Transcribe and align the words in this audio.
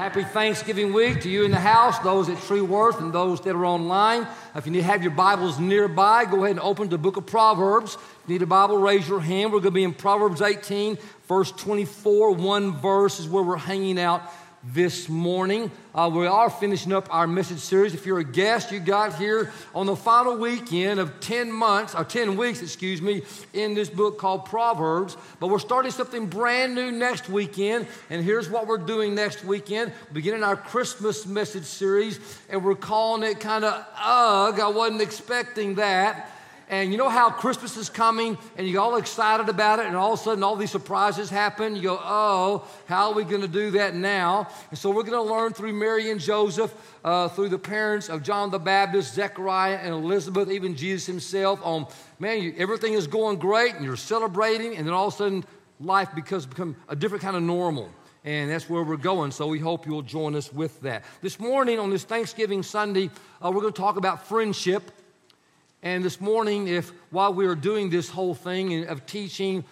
Happy 0.00 0.24
Thanksgiving 0.24 0.94
week 0.94 1.20
to 1.20 1.28
you 1.28 1.44
in 1.44 1.50
the 1.50 1.60
house, 1.60 1.98
those 1.98 2.30
at 2.30 2.40
True 2.44 2.64
Worth, 2.64 3.02
and 3.02 3.12
those 3.12 3.38
that 3.42 3.54
are 3.54 3.66
online. 3.66 4.26
If 4.54 4.64
you 4.64 4.72
need 4.72 4.78
to 4.78 4.84
have 4.84 5.02
your 5.02 5.12
Bibles 5.12 5.58
nearby, 5.58 6.24
go 6.24 6.42
ahead 6.42 6.52
and 6.52 6.60
open 6.60 6.88
the 6.88 6.96
book 6.96 7.18
of 7.18 7.26
Proverbs. 7.26 7.96
If 7.96 8.22
you 8.26 8.32
need 8.32 8.40
a 8.40 8.46
Bible, 8.46 8.78
raise 8.78 9.06
your 9.06 9.20
hand. 9.20 9.52
We're 9.52 9.58
going 9.58 9.64
to 9.64 9.70
be 9.72 9.84
in 9.84 9.92
Proverbs 9.92 10.40
18, 10.40 10.96
verse 11.28 11.52
24. 11.52 12.32
One 12.32 12.78
verse 12.78 13.20
is 13.20 13.28
where 13.28 13.42
we're 13.42 13.58
hanging 13.58 14.00
out 14.00 14.22
this 14.62 15.08
morning. 15.08 15.70
Uh, 15.94 16.10
we 16.12 16.26
are 16.26 16.50
finishing 16.50 16.92
up 16.92 17.12
our 17.12 17.26
message 17.26 17.60
series. 17.60 17.94
If 17.94 18.04
you're 18.04 18.18
a 18.18 18.24
guest, 18.24 18.70
you 18.70 18.78
got 18.78 19.16
here 19.16 19.52
on 19.74 19.86
the 19.86 19.96
final 19.96 20.36
weekend 20.36 21.00
of 21.00 21.18
10 21.20 21.50
months, 21.50 21.94
or 21.94 22.04
10 22.04 22.36
weeks, 22.36 22.60
excuse 22.60 23.00
me, 23.00 23.22
in 23.54 23.74
this 23.74 23.88
book 23.88 24.18
called 24.18 24.44
Proverbs. 24.44 25.16
But 25.40 25.48
we're 25.48 25.58
starting 25.58 25.90
something 25.90 26.26
brand 26.26 26.74
new 26.74 26.92
next 26.92 27.28
weekend. 27.28 27.86
And 28.10 28.22
here's 28.22 28.50
what 28.50 28.66
we're 28.66 28.78
doing 28.78 29.14
next 29.14 29.44
weekend 29.44 29.92
beginning 30.12 30.42
our 30.42 30.56
Christmas 30.56 31.26
message 31.26 31.64
series. 31.64 32.20
And 32.50 32.62
we're 32.62 32.74
calling 32.74 33.22
it 33.22 33.40
kind 33.40 33.64
of, 33.64 33.74
ugh, 33.96 34.60
I 34.60 34.68
wasn't 34.68 35.00
expecting 35.00 35.76
that. 35.76 36.30
And 36.70 36.92
you 36.92 36.98
know 36.98 37.08
how 37.08 37.30
Christmas 37.30 37.76
is 37.76 37.90
coming 37.90 38.38
and 38.56 38.66
you're 38.66 38.80
all 38.80 38.94
excited 38.94 39.48
about 39.48 39.80
it, 39.80 39.86
and 39.86 39.96
all 39.96 40.12
of 40.12 40.20
a 40.20 40.22
sudden 40.22 40.44
all 40.44 40.54
these 40.54 40.70
surprises 40.70 41.28
happen. 41.28 41.74
You 41.74 41.82
go, 41.82 42.00
oh, 42.00 42.64
how 42.86 43.08
are 43.08 43.14
we 43.14 43.24
going 43.24 43.40
to 43.40 43.48
do 43.48 43.72
that 43.72 43.96
now? 43.96 44.48
And 44.70 44.78
so 44.78 44.90
we're 44.90 45.02
going 45.02 45.26
to 45.26 45.34
learn 45.34 45.52
through 45.52 45.72
Mary 45.72 46.12
and 46.12 46.20
Joseph, 46.20 46.72
uh, 47.04 47.26
through 47.28 47.48
the 47.48 47.58
parents 47.58 48.08
of 48.08 48.22
John 48.22 48.52
the 48.52 48.60
Baptist, 48.60 49.14
Zechariah, 49.14 49.80
and 49.82 49.92
Elizabeth, 49.92 50.48
even 50.48 50.76
Jesus 50.76 51.06
himself, 51.06 51.58
on 51.64 51.88
man, 52.20 52.40
you, 52.40 52.54
everything 52.56 52.92
is 52.92 53.08
going 53.08 53.38
great 53.38 53.74
and 53.74 53.84
you're 53.84 53.96
celebrating, 53.96 54.76
and 54.76 54.86
then 54.86 54.94
all 54.94 55.08
of 55.08 55.14
a 55.14 55.16
sudden 55.16 55.44
life 55.80 56.14
becomes 56.14 56.46
become 56.46 56.76
a 56.88 56.94
different 56.94 57.22
kind 57.22 57.36
of 57.36 57.42
normal. 57.42 57.90
And 58.24 58.48
that's 58.48 58.68
where 58.70 58.84
we're 58.84 58.96
going. 58.96 59.32
So 59.32 59.48
we 59.48 59.58
hope 59.58 59.86
you'll 59.86 60.02
join 60.02 60.36
us 60.36 60.52
with 60.52 60.80
that. 60.82 61.04
This 61.20 61.40
morning 61.40 61.80
on 61.80 61.90
this 61.90 62.04
Thanksgiving 62.04 62.62
Sunday, 62.62 63.10
uh, 63.44 63.50
we're 63.50 63.62
going 63.62 63.72
to 63.72 63.80
talk 63.80 63.96
about 63.96 64.28
friendship. 64.28 64.92
And 65.82 66.04
this 66.04 66.20
morning, 66.20 66.68
if 66.68 66.92
while 67.10 67.32
we 67.32 67.46
are 67.46 67.54
doing 67.54 67.88
this 67.88 68.10
whole 68.10 68.34
thing 68.34 68.86
of 68.86 69.06
teaching, 69.06 69.64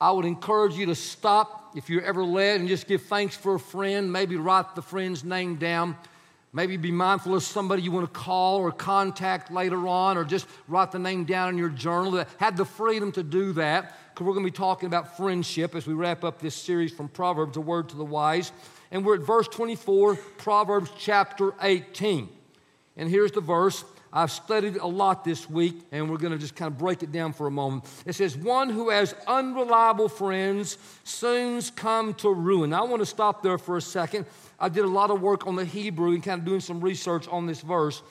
I 0.00 0.12
would 0.12 0.24
encourage 0.24 0.74
you 0.74 0.86
to 0.86 0.94
stop 0.94 1.72
if 1.74 1.90
you're 1.90 2.02
ever 2.02 2.22
led 2.22 2.60
and 2.60 2.68
just 2.68 2.86
give 2.86 3.02
thanks 3.02 3.36
for 3.36 3.56
a 3.56 3.60
friend. 3.60 4.12
Maybe 4.12 4.36
write 4.36 4.76
the 4.76 4.82
friend's 4.82 5.24
name 5.24 5.56
down. 5.56 5.96
Maybe 6.52 6.76
be 6.76 6.92
mindful 6.92 7.34
of 7.34 7.42
somebody 7.42 7.82
you 7.82 7.90
want 7.90 8.06
to 8.06 8.18
call 8.18 8.60
or 8.60 8.70
contact 8.70 9.50
later 9.50 9.88
on, 9.88 10.16
or 10.16 10.24
just 10.24 10.46
write 10.68 10.92
the 10.92 10.98
name 10.98 11.24
down 11.24 11.50
in 11.50 11.58
your 11.58 11.68
journal. 11.68 12.24
Have 12.38 12.56
the 12.56 12.64
freedom 12.64 13.10
to 13.12 13.22
do 13.22 13.52
that, 13.54 13.94
because 14.14 14.24
we're 14.24 14.32
going 14.32 14.46
to 14.46 14.50
be 14.50 14.56
talking 14.56 14.86
about 14.86 15.16
friendship 15.16 15.74
as 15.74 15.86
we 15.86 15.92
wrap 15.92 16.24
up 16.24 16.40
this 16.40 16.54
series 16.54 16.92
from 16.92 17.08
Proverbs, 17.08 17.56
a 17.58 17.60
word 17.60 17.90
to 17.90 17.96
the 17.96 18.04
wise. 18.04 18.52
And 18.90 19.04
we're 19.04 19.16
at 19.16 19.22
verse 19.22 19.48
24, 19.48 20.14
Proverbs 20.38 20.90
chapter 20.96 21.52
18. 21.60 22.28
And 22.96 23.10
here's 23.10 23.32
the 23.32 23.42
verse 23.42 23.84
I've 24.16 24.30
studied 24.30 24.76
a 24.76 24.86
lot 24.86 25.24
this 25.24 25.48
week, 25.50 25.74
and 25.92 26.10
we're 26.10 26.16
going 26.16 26.32
to 26.32 26.38
just 26.38 26.56
kind 26.56 26.72
of 26.72 26.78
break 26.78 27.02
it 27.02 27.12
down 27.12 27.34
for 27.34 27.46
a 27.46 27.50
moment. 27.50 27.84
It 28.06 28.14
says, 28.14 28.34
One 28.34 28.70
who 28.70 28.88
has 28.88 29.14
unreliable 29.26 30.08
friends 30.08 30.78
soon 31.04 31.60
come 31.76 32.14
to 32.14 32.32
ruin. 32.32 32.70
Now, 32.70 32.86
I 32.86 32.88
want 32.88 33.02
to 33.02 33.06
stop 33.06 33.42
there 33.42 33.58
for 33.58 33.76
a 33.76 33.82
second. 33.82 34.24
I 34.58 34.70
did 34.70 34.86
a 34.86 34.88
lot 34.88 35.10
of 35.10 35.20
work 35.20 35.46
on 35.46 35.54
the 35.54 35.66
Hebrew 35.66 36.14
and 36.14 36.22
kind 36.22 36.40
of 36.40 36.46
doing 36.46 36.60
some 36.60 36.80
research 36.80 37.28
on 37.28 37.44
this 37.46 37.60
verse. 37.60 38.02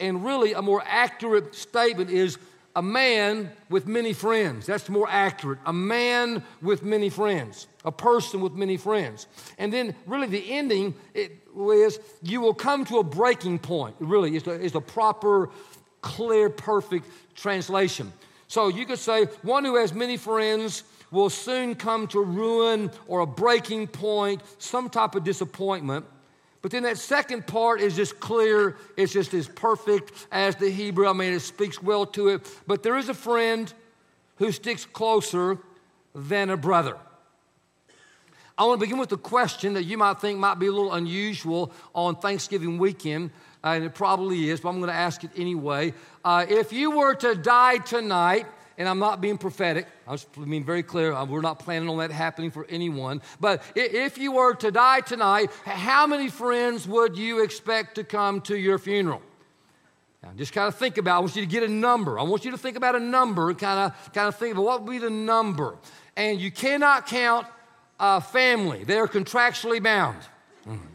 And 0.00 0.24
really, 0.24 0.54
a 0.54 0.60
more 0.60 0.82
accurate 0.84 1.54
statement 1.54 2.10
is 2.10 2.36
a 2.76 2.82
man 2.82 3.50
with 3.70 3.86
many 3.86 4.12
friends. 4.12 4.66
That's 4.66 4.88
more 4.88 5.08
accurate. 5.08 5.58
A 5.66 5.72
man 5.72 6.42
with 6.60 6.82
many 6.82 7.08
friends, 7.08 7.68
a 7.84 7.92
person 7.92 8.40
with 8.40 8.52
many 8.54 8.76
friends. 8.76 9.26
And 9.58 9.72
then, 9.72 9.94
really, 10.06 10.26
the 10.26 10.52
ending 10.52 10.94
is 11.14 12.00
you 12.22 12.40
will 12.40 12.54
come 12.54 12.84
to 12.86 12.98
a 12.98 13.04
breaking 13.04 13.60
point. 13.60 13.96
Really, 14.00 14.36
is 14.36 14.42
the, 14.42 14.52
is 14.52 14.72
the 14.72 14.80
proper, 14.80 15.50
clear, 16.00 16.50
perfect 16.50 17.06
translation. 17.34 18.12
So 18.48 18.68
you 18.68 18.86
could 18.86 18.98
say, 18.98 19.24
one 19.42 19.64
who 19.64 19.76
has 19.76 19.94
many 19.94 20.16
friends 20.16 20.84
will 21.10 21.30
soon 21.30 21.76
come 21.76 22.08
to 22.08 22.20
ruin 22.20 22.90
or 23.06 23.20
a 23.20 23.26
breaking 23.26 23.86
point, 23.86 24.42
some 24.58 24.90
type 24.90 25.14
of 25.14 25.22
disappointment. 25.24 26.04
But 26.64 26.70
then 26.70 26.84
that 26.84 26.96
second 26.96 27.46
part 27.46 27.82
is 27.82 27.94
just 27.94 28.18
clear. 28.20 28.78
It's 28.96 29.12
just 29.12 29.34
as 29.34 29.46
perfect 29.46 30.12
as 30.32 30.56
the 30.56 30.70
Hebrew. 30.70 31.06
I 31.06 31.12
mean, 31.12 31.34
it 31.34 31.40
speaks 31.40 31.82
well 31.82 32.06
to 32.06 32.28
it. 32.28 32.50
But 32.66 32.82
there 32.82 32.96
is 32.96 33.10
a 33.10 33.14
friend 33.14 33.70
who 34.36 34.50
sticks 34.50 34.86
closer 34.86 35.58
than 36.14 36.48
a 36.48 36.56
brother. 36.56 36.96
I 38.56 38.64
want 38.64 38.80
to 38.80 38.86
begin 38.86 38.96
with 38.96 39.12
a 39.12 39.18
question 39.18 39.74
that 39.74 39.82
you 39.82 39.98
might 39.98 40.22
think 40.22 40.38
might 40.38 40.58
be 40.58 40.68
a 40.68 40.72
little 40.72 40.94
unusual 40.94 41.70
on 41.94 42.16
Thanksgiving 42.16 42.78
weekend, 42.78 43.32
uh, 43.62 43.72
and 43.72 43.84
it 43.84 43.94
probably 43.94 44.48
is, 44.48 44.60
but 44.60 44.70
I'm 44.70 44.78
going 44.78 44.88
to 44.88 44.96
ask 44.96 45.22
it 45.22 45.32
anyway. 45.36 45.92
Uh, 46.24 46.46
if 46.48 46.72
you 46.72 46.92
were 46.92 47.14
to 47.16 47.34
die 47.34 47.76
tonight, 47.76 48.46
and 48.78 48.88
I'm 48.88 48.98
not 48.98 49.20
being 49.20 49.38
prophetic. 49.38 49.86
I'm 50.06 50.14
just 50.14 50.32
being 50.32 50.64
very 50.64 50.82
clear. 50.82 51.22
We're 51.24 51.40
not 51.40 51.58
planning 51.58 51.88
on 51.88 51.98
that 51.98 52.10
happening 52.10 52.50
for 52.50 52.66
anyone. 52.68 53.22
But 53.40 53.62
if 53.74 54.18
you 54.18 54.32
were 54.32 54.54
to 54.54 54.70
die 54.70 55.00
tonight, 55.00 55.50
how 55.64 56.06
many 56.06 56.28
friends 56.28 56.86
would 56.88 57.16
you 57.16 57.42
expect 57.42 57.96
to 57.96 58.04
come 58.04 58.40
to 58.42 58.56
your 58.56 58.78
funeral? 58.78 59.22
Now, 60.22 60.30
just 60.36 60.52
kind 60.52 60.68
of 60.68 60.74
think 60.76 60.96
about. 60.96 61.16
I 61.16 61.20
want 61.20 61.36
you 61.36 61.42
to 61.42 61.48
get 61.48 61.62
a 61.62 61.68
number. 61.68 62.18
I 62.18 62.22
want 62.22 62.44
you 62.44 62.50
to 62.50 62.58
think 62.58 62.76
about 62.76 62.94
a 62.94 63.00
number. 63.00 63.52
Kind 63.54 63.92
of, 63.92 64.12
kind 64.12 64.26
of 64.26 64.36
think 64.36 64.54
about 64.54 64.64
what 64.64 64.82
would 64.82 64.90
be 64.90 64.98
the 64.98 65.10
number. 65.10 65.76
And 66.16 66.40
you 66.40 66.50
cannot 66.50 67.06
count 67.06 67.46
uh, 68.00 68.20
family. 68.20 68.84
They're 68.84 69.06
contractually 69.06 69.82
bound. 69.82 70.18
Mm-hmm. 70.66 70.93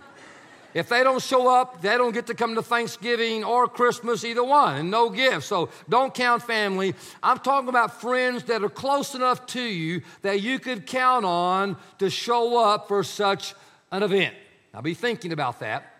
If 0.73 0.89
they 0.89 1.03
don't 1.03 1.21
show 1.21 1.47
up, 1.53 1.81
they 1.81 1.97
don't 1.97 2.13
get 2.13 2.27
to 2.27 2.35
come 2.35 2.55
to 2.55 2.61
Thanksgiving 2.61 3.43
or 3.43 3.67
Christmas, 3.67 4.23
either 4.23 4.43
one, 4.43 4.77
and 4.77 4.91
no 4.91 5.09
gifts. 5.09 5.47
So 5.47 5.69
don't 5.87 6.13
count 6.13 6.43
family. 6.43 6.93
I'm 7.23 7.39
talking 7.39 7.69
about 7.69 7.99
friends 7.99 8.43
that 8.43 8.63
are 8.63 8.69
close 8.69 9.15
enough 9.15 9.45
to 9.47 9.61
you 9.61 10.01
that 10.21 10.41
you 10.41 10.59
could 10.59 10.85
count 10.85 11.25
on 11.25 11.77
to 11.97 12.09
show 12.09 12.63
up 12.63 12.87
for 12.87 13.03
such 13.03 13.55
an 13.91 14.03
event. 14.03 14.35
Now 14.73 14.81
be 14.81 14.93
thinking 14.93 15.31
about 15.31 15.59
that. 15.61 15.95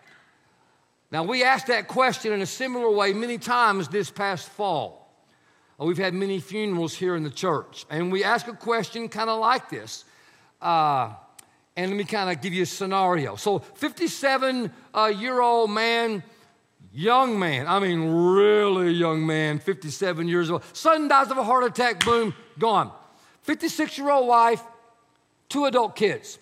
Now, 1.12 1.24
we 1.24 1.42
asked 1.42 1.66
that 1.66 1.88
question 1.88 2.32
in 2.32 2.40
a 2.40 2.46
similar 2.46 2.88
way 2.88 3.12
many 3.12 3.36
times 3.36 3.88
this 3.88 4.10
past 4.10 4.48
fall. 4.48 5.12
We've 5.76 5.98
had 5.98 6.14
many 6.14 6.40
funerals 6.40 6.94
here 6.94 7.16
in 7.16 7.24
the 7.24 7.30
church, 7.30 7.86
and 7.90 8.12
we 8.12 8.22
ask 8.22 8.46
a 8.46 8.52
question 8.52 9.08
kind 9.08 9.30
of 9.30 9.40
like 9.40 9.70
this. 9.70 10.04
Uh, 10.60 11.14
and 11.80 11.90
let 11.90 11.96
me 11.96 12.04
kind 12.04 12.28
of 12.28 12.42
give 12.42 12.52
you 12.52 12.64
a 12.64 12.66
scenario. 12.66 13.36
So, 13.36 13.58
57 13.58 14.70
uh, 14.92 15.04
year 15.06 15.40
old 15.40 15.70
man, 15.70 16.22
young 16.92 17.38
man, 17.38 17.66
I 17.66 17.78
mean, 17.78 18.12
really 18.12 18.92
young 18.92 19.24
man, 19.26 19.58
57 19.58 20.28
years 20.28 20.50
old, 20.50 20.62
son 20.74 21.08
dies 21.08 21.30
of 21.30 21.38
a 21.38 21.42
heart 21.42 21.64
attack, 21.64 22.04
boom, 22.04 22.34
gone. 22.58 22.92
56 23.44 23.96
year 23.96 24.10
old 24.10 24.28
wife, 24.28 24.62
two 25.48 25.64
adult 25.64 25.96
kids. 25.96 26.38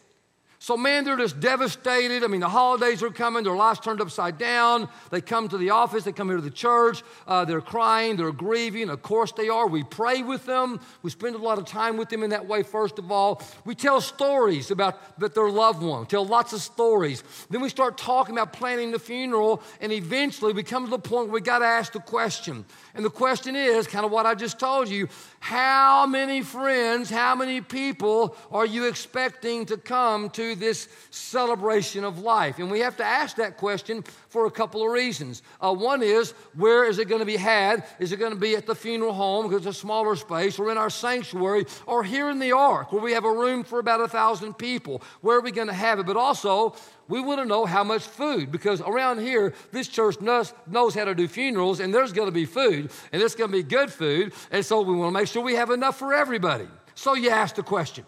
So, 0.61 0.77
man, 0.77 1.05
they're 1.05 1.17
just 1.17 1.39
devastated. 1.39 2.25
I 2.25 2.27
mean, 2.27 2.41
the 2.41 2.49
holidays 2.49 3.01
are 3.05 3.11
coming, 3.11 3.45
their 3.45 3.55
lives 3.55 3.79
turned 3.79 4.01
upside 4.01 4.39
down. 4.39 4.89
They 5.11 5.21
come 5.21 5.49
to 5.49 5.57
the 5.57 5.71
office, 5.71 6.03
they 6.03 6.11
come 6.11 6.29
here 6.29 6.37
to 6.37 6.43
the 6.43 6.51
church, 6.51 7.05
uh, 7.29 7.45
they're 7.45 7.61
crying, 7.61 8.17
they're 8.17 8.33
grieving. 8.33 8.91
Of 8.91 9.01
course, 9.03 9.31
they 9.31 9.49
are. 9.49 9.69
We 9.69 9.85
pray 9.85 10.25
with 10.25 10.47
them, 10.47 10.81
we 11.03 11.11
spend 11.11 11.37
a 11.37 11.39
lot 11.39 11.59
of 11.59 11.65
time 11.65 11.97
with 11.97 12.09
them 12.09 12.25
in 12.25 12.31
that 12.31 12.47
way, 12.47 12.65
first 12.65 12.99
of 12.99 13.13
all. 13.13 13.41
We 13.65 13.77
tell 13.77 14.01
stories 14.01 14.73
about, 14.73 15.01
about 15.17 15.33
their 15.33 15.49
loved 15.49 15.81
one, 15.81 16.01
we 16.01 16.07
tell 16.07 16.27
lots 16.27 16.53
of 16.53 16.61
stories. 16.61 17.23
Then 17.51 17.61
we 17.61 17.69
start 17.69 17.97
talking 17.97 18.35
about 18.35 18.53
planning 18.53 18.91
the 18.91 18.99
funeral, 18.99 19.63
and 19.81 19.93
eventually 19.93 20.53
we 20.53 20.65
come 20.65 20.85
to 20.85 20.91
the 20.91 20.99
point 20.99 21.29
where 21.29 21.35
we 21.35 21.41
got 21.41 21.61
to 21.61 21.67
ask 21.67 21.93
the 21.93 22.01
question. 22.01 22.65
And 22.95 23.05
the 23.05 23.11
question 23.11 23.55
is 23.55 23.87
kind 23.87 24.05
of 24.05 24.11
what 24.11 24.27
I 24.27 24.35
just 24.35 24.59
told 24.59 24.89
you 24.89 25.09
how 25.41 26.07
many 26.07 26.43
friends, 26.43 27.09
how 27.09 27.35
many 27.35 27.61
people 27.61 28.37
are 28.51 28.67
you 28.67 28.87
expecting 28.87 29.67
to 29.67 29.77
come 29.77 30.31
to 30.31 30.55
this 30.55 30.89
celebration 31.11 32.05
of 32.05 32.19
life? 32.19 32.59
And 32.59 32.71
we 32.71 32.81
have 32.81 32.97
to 32.97 33.05
ask 33.05 33.37
that 33.37 33.57
question 33.57 34.03
for 34.29 34.47
a 34.47 34.51
couple 34.51 34.85
of 34.85 34.91
reasons. 34.91 35.43
Uh, 35.61 35.75
one 35.75 36.03
is, 36.03 36.33
where 36.55 36.85
is 36.85 36.99
it 36.99 37.09
going 37.09 37.21
to 37.21 37.27
be 37.27 37.37
had? 37.37 37.85
Is 37.99 38.13
it 38.13 38.19
going 38.19 38.33
to 38.33 38.39
be 38.39 38.57
at 38.57 38.67
the 38.67 38.75
funeral 38.75 39.13
home 39.13 39.49
because 39.49 39.67
it's 39.67 39.77
a 39.77 39.81
smaller 39.81 40.17
space, 40.17 40.59
or 40.59 40.71
in 40.71 40.79
our 40.79 40.91
sanctuary, 40.91 41.67
or 41.87 42.03
here 42.03 42.31
in 42.31 42.39
the 42.39 42.53
ark 42.53 42.93
where 42.93 43.03
we 43.03 43.13
have 43.13 43.25
a 43.25 43.33
room 43.33 43.63
for 43.63 43.79
about 43.79 44.01
a 44.01 44.09
thousand 44.09 44.55
people? 44.59 45.03
Where 45.21 45.39
are 45.39 45.43
we 45.43 45.53
going 45.53 45.69
to 45.69 45.73
have 45.73 45.99
it? 45.99 46.07
But 46.07 46.17
also, 46.17 46.75
we 47.09 47.23
want 47.23 47.41
to 47.41 47.47
know 47.47 47.65
how 47.65 47.83
much 47.83 48.03
food 48.03 48.53
because 48.53 48.81
around 48.83 49.21
here, 49.21 49.55
this 49.73 49.89
church 49.89 50.21
knows, 50.21 50.53
knows 50.67 50.95
how 50.95 51.07
to 51.07 51.15
do 51.15 51.27
funerals 51.27 51.81
and 51.81 51.93
there's 51.93 52.13
going 52.13 52.29
to 52.29 52.33
be 52.33 52.45
food 52.45 52.91
and 53.13 53.23
it's 53.23 53.35
going 53.35 53.51
to 53.51 53.57
be 53.57 53.63
good 53.63 53.91
food. 53.91 54.35
And 54.51 54.65
so 54.65 54.83
we 54.83 54.95
want 54.95 55.15
to 55.15 55.19
make 55.19 55.29
sure 55.29 55.43
we 55.43 55.55
have 55.55 55.71
enough 55.71 55.99
for 55.99 56.13
everybody. 56.13 56.69
So 56.95 57.15
you 57.15 57.31
ask 57.31 57.55
the 57.55 57.63
question. 57.63 58.05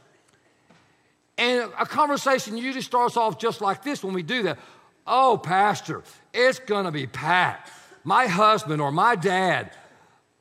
And 1.38 1.70
a 1.78 1.86
conversation 1.86 2.58
usually 2.58 2.82
starts 2.82 3.16
off 3.16 3.38
just 3.38 3.62
like 3.62 3.82
this 3.82 4.04
when 4.04 4.12
we 4.12 4.22
do 4.22 4.42
that. 4.42 4.58
Oh, 5.06 5.40
Pastor, 5.42 6.02
it's 6.34 6.58
going 6.58 6.84
to 6.84 6.90
be 6.90 7.06
packed. 7.06 7.70
My 8.04 8.26
husband 8.26 8.82
or 8.82 8.92
my 8.92 9.16
dad, 9.16 9.72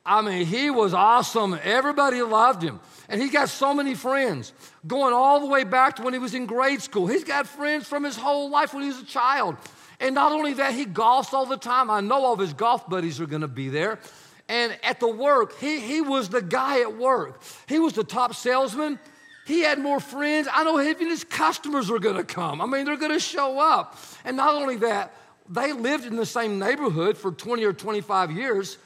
I 0.06 0.22
mean, 0.22 0.46
he 0.46 0.70
was 0.70 0.94
awesome. 0.94 1.58
Everybody 1.64 2.22
loved 2.22 2.62
him. 2.62 2.82
And 3.10 3.20
he 3.20 3.30
got 3.30 3.50
so 3.50 3.74
many 3.74 3.96
friends, 3.96 4.54
going 4.86 5.14
all 5.14 5.40
the 5.40 5.48
way 5.48 5.64
back 5.64 5.96
to 5.96 6.04
when 6.04 6.14
he 6.14 6.20
was 6.20 6.36
in 6.36 6.46
grade 6.46 6.82
school. 6.82 7.08
He's 7.08 7.24
got 7.24 7.48
friends 7.48 7.88
from 7.88 8.04
his 8.04 8.16
whole 8.16 8.50
life 8.50 8.74
when 8.74 8.84
he 8.84 8.90
was 8.90 9.02
a 9.02 9.06
child. 9.06 9.58
And 10.00 10.16
not 10.16 10.32
only 10.32 10.54
that, 10.54 10.74
he 10.74 10.86
golfs 10.86 11.34
all 11.34 11.48
the 11.48 11.58
time. 11.58 11.90
I 11.90 12.02
know 12.02 12.24
all 12.24 12.34
of 12.34 12.40
his 12.40 12.54
golf 12.54 12.88
buddies 12.88 13.20
are 13.20 13.26
going 13.26 13.42
to 13.42 13.48
be 13.48 13.68
there. 13.70 14.00
And 14.48 14.78
at 14.84 15.00
the 15.00 15.08
work, 15.08 15.58
he, 15.60 15.80
he 15.80 16.02
was 16.02 16.30
the 16.30 16.42
guy 16.42 16.82
at 16.82 16.98
work. 16.98 17.42
He 17.68 17.80
was 17.80 17.94
the 17.94 18.04
top 18.04 18.36
salesman. 18.36 19.00
He 19.46 19.62
had 19.62 19.80
more 19.80 20.00
friends. 20.00 20.48
I 20.52 20.64
know 20.64 20.80
even 20.80 21.10
his 21.10 21.24
customers 21.24 21.90
are 21.90 22.00
going 22.00 22.18
to 22.18 22.24
come. 22.24 22.62
I 22.62 22.68
mean, 22.68 22.86
they're 22.86 22.98
going 22.98 23.12
to 23.12 23.20
show 23.20 23.60
up. 23.60 23.98
And 24.24 24.38
not 24.38 24.54
only 24.54 24.78
that, 24.78 25.16
they 25.50 25.74
lived 25.74 26.06
in 26.06 26.16
the 26.16 26.26
same 26.26 26.60
neighborhood 26.60 27.18
for 27.18 27.32
20 27.32 27.64
or 27.64 27.74
25 27.74 28.32
years. 28.32 28.78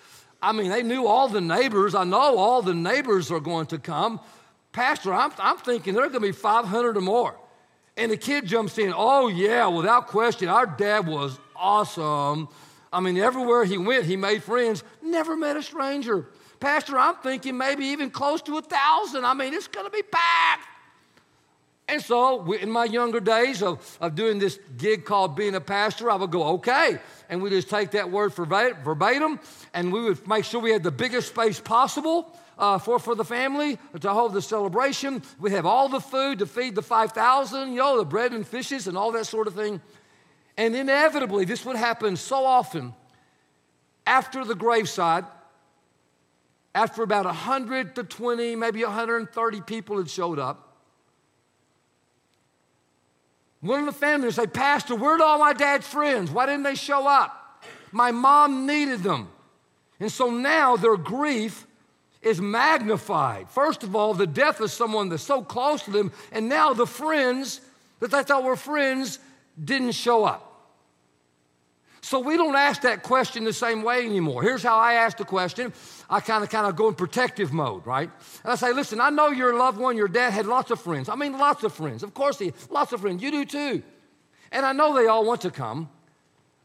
I 0.44 0.51
mean, 0.51 0.69
they 0.69 0.84
knew 0.84 1.07
all 1.07 1.30
the 1.30 1.40
neighbors. 1.40 1.95
I 1.95 2.04
know 2.04 2.38
all 2.38 2.62
the 2.62 2.74
neighbors 2.74 3.31
are 3.31 3.40
going 3.40 3.68
to 3.68 3.80
come. 3.80 4.19
Pastor, 4.74 5.13
I'm, 5.13 5.31
I'm 5.40 5.57
thinking 5.57 5.94
there 5.94 6.04
are 6.04 6.10
going 6.10 6.22
to 6.22 6.28
be 6.28 6.34
500 6.34 6.98
or 6.98 7.01
more. 7.01 7.36
And 7.95 8.12
the 8.12 8.18
kid 8.18 8.45
jumps 8.45 8.78
in, 8.78 8.94
oh, 8.95 9.30
yeah, 9.30 9.68
without 9.68 10.07
question, 10.07 10.50
our 10.50 10.66
dad 10.66 11.07
was 11.07 11.40
awesome. 11.56 12.50
I 12.92 13.00
mean, 13.00 13.18
everywhere 13.18 13.63
he 13.63 13.78
went, 13.78 14.04
he 14.04 14.18
made 14.18 14.44
friends, 14.44 14.84
never 15.01 15.38
met 15.38 15.56
a 15.56 15.63
stranger. 15.63 16.28
Pastor, 16.60 16.98
I'm 16.98 17.16
thinking 17.16 17.57
maybe 17.57 17.86
even 17.86 18.10
close 18.10 18.42
to 18.44 18.57
a 18.57 18.62
thousand. 18.62 19.25
I 19.25 19.34
mean, 19.34 19.54
it's 19.54 19.68
going 19.68 19.86
to 19.86 19.92
be 19.92 20.04
packed. 20.04 20.68
And 21.88 22.01
so, 22.01 22.51
in 22.53 22.71
my 22.71 22.85
younger 22.85 23.19
days 23.19 23.62
of, 23.62 23.97
of 24.00 24.15
doing 24.15 24.39
this 24.39 24.57
gig 24.77 25.03
called 25.03 25.35
being 25.35 25.53
a 25.53 25.62
pastor, 25.62 26.09
I 26.09 26.15
would 26.15 26.31
go, 26.31 26.44
okay. 26.56 26.97
And 27.30 27.41
we 27.41 27.50
just 27.50 27.69
take 27.69 27.91
that 27.91 28.09
word 28.09 28.33
verbatim, 28.33 29.39
and 29.74 29.91
we 29.91 30.01
would 30.01 30.25
make 30.27 30.45
sure 30.45 30.62
we 30.62 30.71
had 30.71 30.83
the 30.83 30.91
biggest 30.91 31.30
space 31.30 31.59
possible 31.59 32.33
uh, 32.57 32.77
for, 32.77 33.00
for 33.00 33.15
the 33.15 33.25
family 33.25 33.77
to 34.00 34.13
hold 34.13 34.33
the 34.33 34.41
celebration. 34.41 35.21
We 35.39 35.51
have 35.51 35.65
all 35.65 35.89
the 35.89 36.00
food 36.00 36.39
to 36.39 36.45
feed 36.45 36.75
the 36.75 36.81
5,000, 36.81 37.71
you 37.71 37.77
know, 37.77 37.97
the 37.97 38.06
bread 38.06 38.31
and 38.31 38.47
fishes 38.47 38.88
and 38.88 38.97
all 38.97 39.12
that 39.12 39.25
sort 39.25 39.47
of 39.47 39.56
thing. 39.56 39.81
And 40.56 40.75
inevitably, 40.75 41.45
this 41.45 41.65
would 41.65 41.75
happen 41.75 42.15
so 42.15 42.45
often 42.45 42.94
after 44.06 44.45
the 44.45 44.56
graveside, 44.56 45.25
after 46.75 47.03
about 47.03 47.25
100 47.25 47.95
to 47.95 48.03
20, 48.03 48.56
maybe 48.56 48.83
130 48.83 49.62
people 49.62 49.97
had 49.97 50.09
showed 50.09 50.39
up 50.39 50.72
one 53.63 53.88
of 53.88 53.98
the 53.98 54.18
would 54.18 54.33
say, 54.33 54.45
Pastor, 54.45 54.94
where'd 54.94 55.21
all 55.21 55.39
my 55.39 55.54
dad's 55.54 55.88
friends? 55.88 56.30
Why 56.30 56.45
didn't 56.45 56.63
they 56.63 56.75
show 56.75 57.07
up? 57.07 57.63
My 57.94 58.12
mom 58.12 58.68
needed 58.68 59.04
them. 59.04 59.30
And 60.01 60.12
so 60.12 60.30
now 60.30 60.75
their 60.75 60.98
grief 60.98 61.65
is 62.21 62.42
magnified. 62.42 63.50
First 63.50 63.83
of 63.83 63.95
all, 63.95 64.13
the 64.13 64.27
death 64.27 64.60
of 64.60 64.69
someone 64.69 65.07
that's 65.07 65.24
so 65.24 65.42
close 65.42 65.83
to 65.83 65.92
them, 65.92 66.12
and 66.33 66.50
now 66.50 66.74
the 66.74 66.86
friends 66.86 67.62
that 68.01 68.12
they 68.12 68.24
thought 68.24 68.44
were 68.44 68.57
friends 68.57 69.19
didn't 69.63 69.94
show 69.94 70.25
up. 70.25 70.50
So 72.01 72.19
we 72.19 72.36
don't 72.36 72.57
ask 72.57 72.81
that 72.81 73.01
question 73.01 73.45
the 73.45 73.54
same 73.54 73.81
way 73.81 74.06
anymore. 74.06 74.44
Here's 74.44 74.62
how 74.62 74.77
I 74.77 74.95
ask 74.95 75.16
the 75.16 75.24
question. 75.24 75.71
I 76.09 76.19
kind 76.19 76.44
of 76.44 76.50
kind 76.50 76.67
of 76.67 76.75
go 76.75 76.88
in 76.88 76.95
protective 76.95 77.53
mode, 77.53 77.85
right? 77.85 78.09
And 78.44 78.51
I 78.51 78.55
say, 78.55 78.73
listen, 78.73 79.00
I 79.00 79.09
know 79.09 79.29
your 79.29 79.57
loved 79.57 79.77
one, 79.77 79.97
your 79.97 80.07
dad 80.07 80.31
had 80.31 80.45
lots 80.45 80.71
of 80.71 80.79
friends. 80.79 81.09
I 81.09 81.15
mean, 81.15 81.33
lots 81.33 81.63
of 81.63 81.73
friends. 81.73 82.03
Of 82.03 82.13
course, 82.13 82.39
he 82.39 82.53
lots 82.69 82.94
of 82.94 83.01
friends. 83.01 83.21
You 83.21 83.31
do 83.31 83.45
too. 83.45 83.83
And 84.51 84.65
I 84.65 84.73
know 84.73 84.94
they 84.94 85.07
all 85.07 85.25
want 85.25 85.41
to 85.41 85.51
come. 85.51 85.89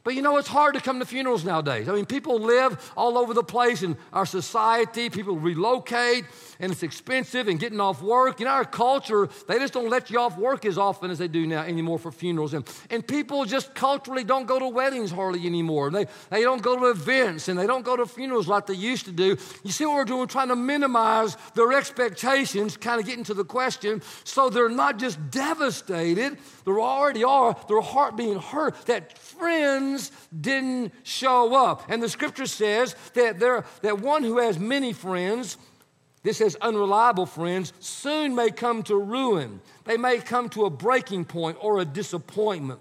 But 0.09 0.15
you 0.15 0.23
know, 0.23 0.39
it's 0.39 0.49
hard 0.49 0.73
to 0.73 0.81
come 0.81 1.01
to 1.01 1.05
funerals 1.05 1.45
nowadays. 1.45 1.87
I 1.87 1.93
mean, 1.93 2.07
people 2.07 2.41
live 2.41 2.93
all 2.97 3.19
over 3.19 3.35
the 3.35 3.43
place 3.43 3.83
in 3.83 3.95
our 4.11 4.25
society. 4.25 5.11
People 5.11 5.37
relocate, 5.37 6.25
and 6.59 6.73
it's 6.73 6.83
expensive 6.83 7.47
and 7.47 7.61
getting 7.61 7.79
off 7.79 8.01
work. 8.01 8.41
In 8.41 8.47
our 8.47 8.65
culture, 8.65 9.29
they 9.49 9.59
just 9.59 9.75
don't 9.75 9.91
let 9.91 10.09
you 10.09 10.19
off 10.19 10.39
work 10.39 10.65
as 10.65 10.79
often 10.79 11.11
as 11.11 11.19
they 11.19 11.29
do 11.29 11.47
now 11.47 11.61
anymore 11.61 11.99
for 11.99 12.11
funerals. 12.11 12.55
And, 12.55 12.67
and 12.89 13.07
people 13.07 13.45
just 13.45 13.75
culturally 13.75 14.25
don't 14.25 14.47
go 14.47 14.59
to 14.59 14.67
weddings 14.67 15.11
hardly 15.11 15.45
anymore. 15.45 15.91
They, 15.91 16.07
they 16.31 16.41
don't 16.41 16.63
go 16.63 16.79
to 16.79 16.87
events 16.87 17.49
and 17.49 17.59
they 17.59 17.67
don't 17.67 17.85
go 17.85 17.95
to 17.95 18.07
funerals 18.07 18.49
like 18.49 18.65
they 18.65 18.73
used 18.73 19.05
to 19.05 19.13
do. 19.13 19.37
You 19.63 19.73
see 19.73 19.85
what 19.85 19.97
we're 19.97 20.05
doing? 20.07 20.27
Trying 20.27 20.49
to 20.49 20.57
minimize 20.57 21.37
their 21.55 21.75
expectations, 21.75 22.79
kind 22.79 22.99
of 22.99 23.07
getting 23.07 23.25
to 23.25 23.35
the 23.35 23.45
question, 23.45 24.01
so 24.25 24.49
they're 24.49 24.71
not 24.71 24.99
just 24.99 25.31
devastated, 25.31 26.39
they 26.65 26.73
already 26.73 27.25
are, 27.25 27.55
their 27.69 27.83
heart 27.83 28.17
being 28.17 28.39
hurt, 28.39 28.87
that 28.87 29.19
friends 29.19 29.98
didn't 30.39 30.93
show 31.03 31.55
up. 31.55 31.85
And 31.89 32.03
the 32.03 32.09
scripture 32.09 32.47
says 32.47 32.95
that, 33.15 33.39
there, 33.39 33.65
that 33.83 34.01
one 34.01 34.23
who 34.23 34.39
has 34.39 34.59
many 34.59 34.93
friends, 34.93 35.57
this 36.23 36.39
has 36.39 36.57
unreliable 36.57 37.27
friends, 37.27 37.73
soon 37.81 38.35
may 38.35 38.51
come 38.51 38.83
to 38.85 38.97
ruin. 38.97 39.61
They 39.85 39.97
may 39.97 40.19
come 40.19 40.49
to 40.51 40.65
a 40.65 40.71
breaking 40.71 41.25
point 41.25 41.59
or 41.61 41.81
a 41.81 41.85
disappointment. 41.85 42.81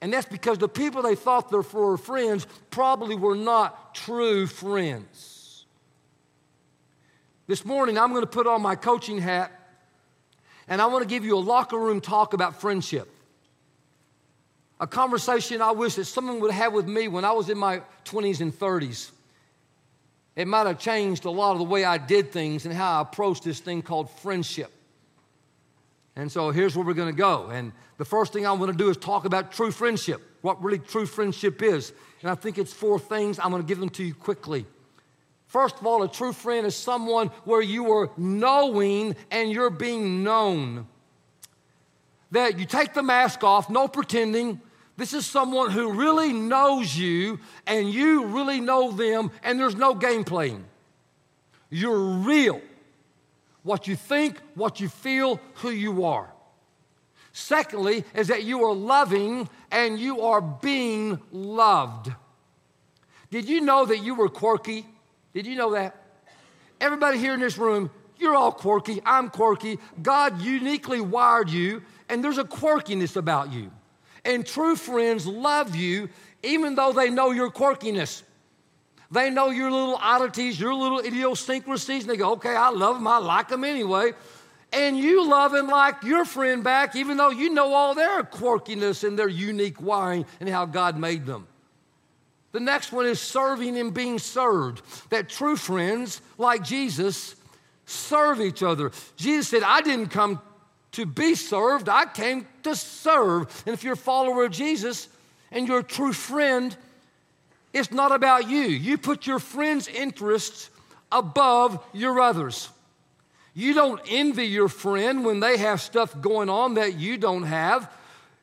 And 0.00 0.12
that's 0.12 0.26
because 0.26 0.58
the 0.58 0.68
people 0.68 1.02
they 1.02 1.14
thought 1.14 1.50
they 1.50 1.56
were 1.56 1.96
friends 1.96 2.46
probably 2.70 3.16
were 3.16 3.36
not 3.36 3.94
true 3.94 4.46
friends. 4.46 5.64
This 7.46 7.64
morning, 7.64 7.98
I'm 7.98 8.10
going 8.10 8.22
to 8.22 8.26
put 8.26 8.46
on 8.46 8.62
my 8.62 8.74
coaching 8.74 9.18
hat 9.18 9.52
and 10.68 10.80
I 10.80 10.86
want 10.86 11.02
to 11.02 11.08
give 11.08 11.24
you 11.24 11.36
a 11.36 11.40
locker 11.40 11.78
room 11.78 12.00
talk 12.00 12.32
about 12.32 12.60
friendship. 12.60 13.08
A 14.80 14.86
conversation 14.86 15.62
I 15.62 15.70
wish 15.70 15.94
that 15.94 16.06
someone 16.06 16.40
would 16.40 16.50
have 16.50 16.72
with 16.72 16.88
me 16.88 17.08
when 17.08 17.24
I 17.24 17.32
was 17.32 17.48
in 17.48 17.58
my 17.58 17.82
20s 18.04 18.40
and 18.40 18.52
30s. 18.52 19.10
It 20.36 20.48
might 20.48 20.66
have 20.66 20.78
changed 20.78 21.24
a 21.24 21.30
lot 21.30 21.52
of 21.52 21.58
the 21.58 21.64
way 21.64 21.84
I 21.84 21.96
did 21.96 22.32
things 22.32 22.64
and 22.64 22.74
how 22.74 22.98
I 22.98 23.02
approached 23.02 23.44
this 23.44 23.60
thing 23.60 23.82
called 23.82 24.10
friendship. 24.10 24.72
And 26.16 26.30
so 26.30 26.50
here's 26.50 26.76
where 26.76 26.84
we're 26.84 26.94
going 26.94 27.12
to 27.12 27.18
go. 27.18 27.50
And 27.50 27.72
the 27.98 28.04
first 28.04 28.32
thing 28.32 28.46
I'm 28.46 28.58
going 28.58 28.70
to 28.70 28.76
do 28.76 28.88
is 28.90 28.96
talk 28.96 29.24
about 29.24 29.52
true 29.52 29.70
friendship, 29.70 30.20
what 30.42 30.62
really 30.62 30.78
true 30.78 31.06
friendship 31.06 31.62
is. 31.62 31.92
And 32.22 32.30
I 32.30 32.34
think 32.34 32.58
it's 32.58 32.72
four 32.72 32.98
things. 32.98 33.38
I'm 33.38 33.50
going 33.50 33.62
to 33.62 33.68
give 33.68 33.78
them 33.78 33.90
to 33.90 34.04
you 34.04 34.14
quickly. 34.14 34.66
First 35.46 35.78
of 35.78 35.86
all, 35.86 36.02
a 36.02 36.08
true 36.08 36.32
friend 36.32 36.66
is 36.66 36.74
someone 36.74 37.28
where 37.44 37.62
you 37.62 37.92
are 37.92 38.10
knowing 38.16 39.14
and 39.30 39.52
you're 39.52 39.70
being 39.70 40.24
known. 40.24 40.88
That 42.34 42.58
you 42.58 42.64
take 42.64 42.94
the 42.94 43.02
mask 43.02 43.44
off, 43.44 43.70
no 43.70 43.86
pretending. 43.86 44.60
This 44.96 45.12
is 45.12 45.24
someone 45.24 45.70
who 45.70 45.92
really 45.92 46.32
knows 46.32 46.96
you 46.96 47.38
and 47.64 47.88
you 47.88 48.26
really 48.26 48.60
know 48.60 48.90
them, 48.90 49.30
and 49.44 49.58
there's 49.58 49.76
no 49.76 49.94
game 49.94 50.24
playing. 50.24 50.64
You're 51.70 51.96
real. 51.96 52.60
What 53.62 53.86
you 53.86 53.94
think, 53.94 54.40
what 54.56 54.80
you 54.80 54.88
feel, 54.88 55.40
who 55.54 55.70
you 55.70 56.06
are. 56.06 56.28
Secondly, 57.32 58.04
is 58.16 58.26
that 58.26 58.42
you 58.42 58.64
are 58.64 58.74
loving 58.74 59.48
and 59.70 59.96
you 59.96 60.22
are 60.22 60.40
being 60.40 61.20
loved. 61.30 62.10
Did 63.30 63.48
you 63.48 63.60
know 63.60 63.86
that 63.86 63.98
you 63.98 64.16
were 64.16 64.28
quirky? 64.28 64.84
Did 65.34 65.46
you 65.46 65.54
know 65.54 65.74
that? 65.74 65.94
Everybody 66.80 67.18
here 67.18 67.34
in 67.34 67.40
this 67.40 67.58
room, 67.58 67.90
you're 68.18 68.34
all 68.34 68.52
quirky. 68.52 69.00
I'm 69.06 69.30
quirky. 69.30 69.78
God 70.02 70.42
uniquely 70.42 71.00
wired 71.00 71.48
you, 71.48 71.82
and 72.08 72.22
there's 72.22 72.38
a 72.38 72.44
quirkiness 72.44 73.16
about 73.16 73.52
you. 73.52 73.70
And 74.24 74.46
true 74.46 74.76
friends 74.76 75.26
love 75.26 75.74
you 75.76 76.08
even 76.44 76.74
though 76.74 76.92
they 76.92 77.10
know 77.10 77.30
your 77.30 77.50
quirkiness. 77.50 78.22
They 79.10 79.30
know 79.30 79.50
your 79.50 79.70
little 79.70 79.96
oddities, 79.96 80.58
your 80.58 80.74
little 80.74 80.98
idiosyncrasies, 80.98 82.02
and 82.02 82.10
they 82.10 82.16
go, 82.16 82.32
okay, 82.32 82.54
I 82.54 82.70
love 82.70 82.96
them, 82.96 83.06
I 83.06 83.18
like 83.18 83.48
them 83.48 83.64
anyway. 83.64 84.12
And 84.72 84.98
you 84.98 85.28
love 85.28 85.54
and 85.54 85.68
like 85.68 86.02
your 86.02 86.24
friend 86.24 86.64
back, 86.64 86.96
even 86.96 87.16
though 87.16 87.30
you 87.30 87.50
know 87.50 87.72
all 87.72 87.94
their 87.94 88.24
quirkiness 88.24 89.06
and 89.06 89.18
their 89.18 89.28
unique 89.28 89.80
wiring 89.80 90.26
and 90.40 90.48
how 90.48 90.66
God 90.66 90.98
made 90.98 91.26
them. 91.26 91.46
The 92.50 92.60
next 92.60 92.92
one 92.92 93.06
is 93.06 93.20
serving 93.20 93.78
and 93.78 93.94
being 93.94 94.18
served. 94.18 94.82
That 95.10 95.28
true 95.28 95.56
friends, 95.56 96.20
like 96.38 96.64
Jesus, 96.64 97.36
serve 97.86 98.40
each 98.40 98.62
other. 98.62 98.90
Jesus 99.16 99.48
said, 99.48 99.62
I 99.62 99.80
didn't 99.80 100.08
come 100.08 100.40
to 100.94 101.06
be 101.06 101.34
served, 101.34 101.88
I 101.88 102.06
came 102.06 102.46
to 102.62 102.74
serve. 102.74 103.62
And 103.66 103.74
if 103.74 103.84
you're 103.84 103.94
a 103.94 103.96
follower 103.96 104.44
of 104.44 104.52
Jesus 104.52 105.08
and 105.50 105.68
you're 105.68 105.80
a 105.80 105.84
true 105.84 106.12
friend, 106.12 106.76
it's 107.72 107.92
not 107.92 108.12
about 108.12 108.48
you. 108.48 108.62
You 108.62 108.98
put 108.98 109.26
your 109.26 109.38
friend's 109.38 109.88
interests 109.88 110.70
above 111.10 111.84
your 111.92 112.20
others. 112.20 112.68
You 113.54 113.74
don't 113.74 114.00
envy 114.08 114.46
your 114.46 114.68
friend 114.68 115.24
when 115.24 115.40
they 115.40 115.56
have 115.58 115.80
stuff 115.80 116.20
going 116.20 116.48
on 116.48 116.74
that 116.74 116.94
you 116.98 117.16
don't 117.16 117.44
have. 117.44 117.90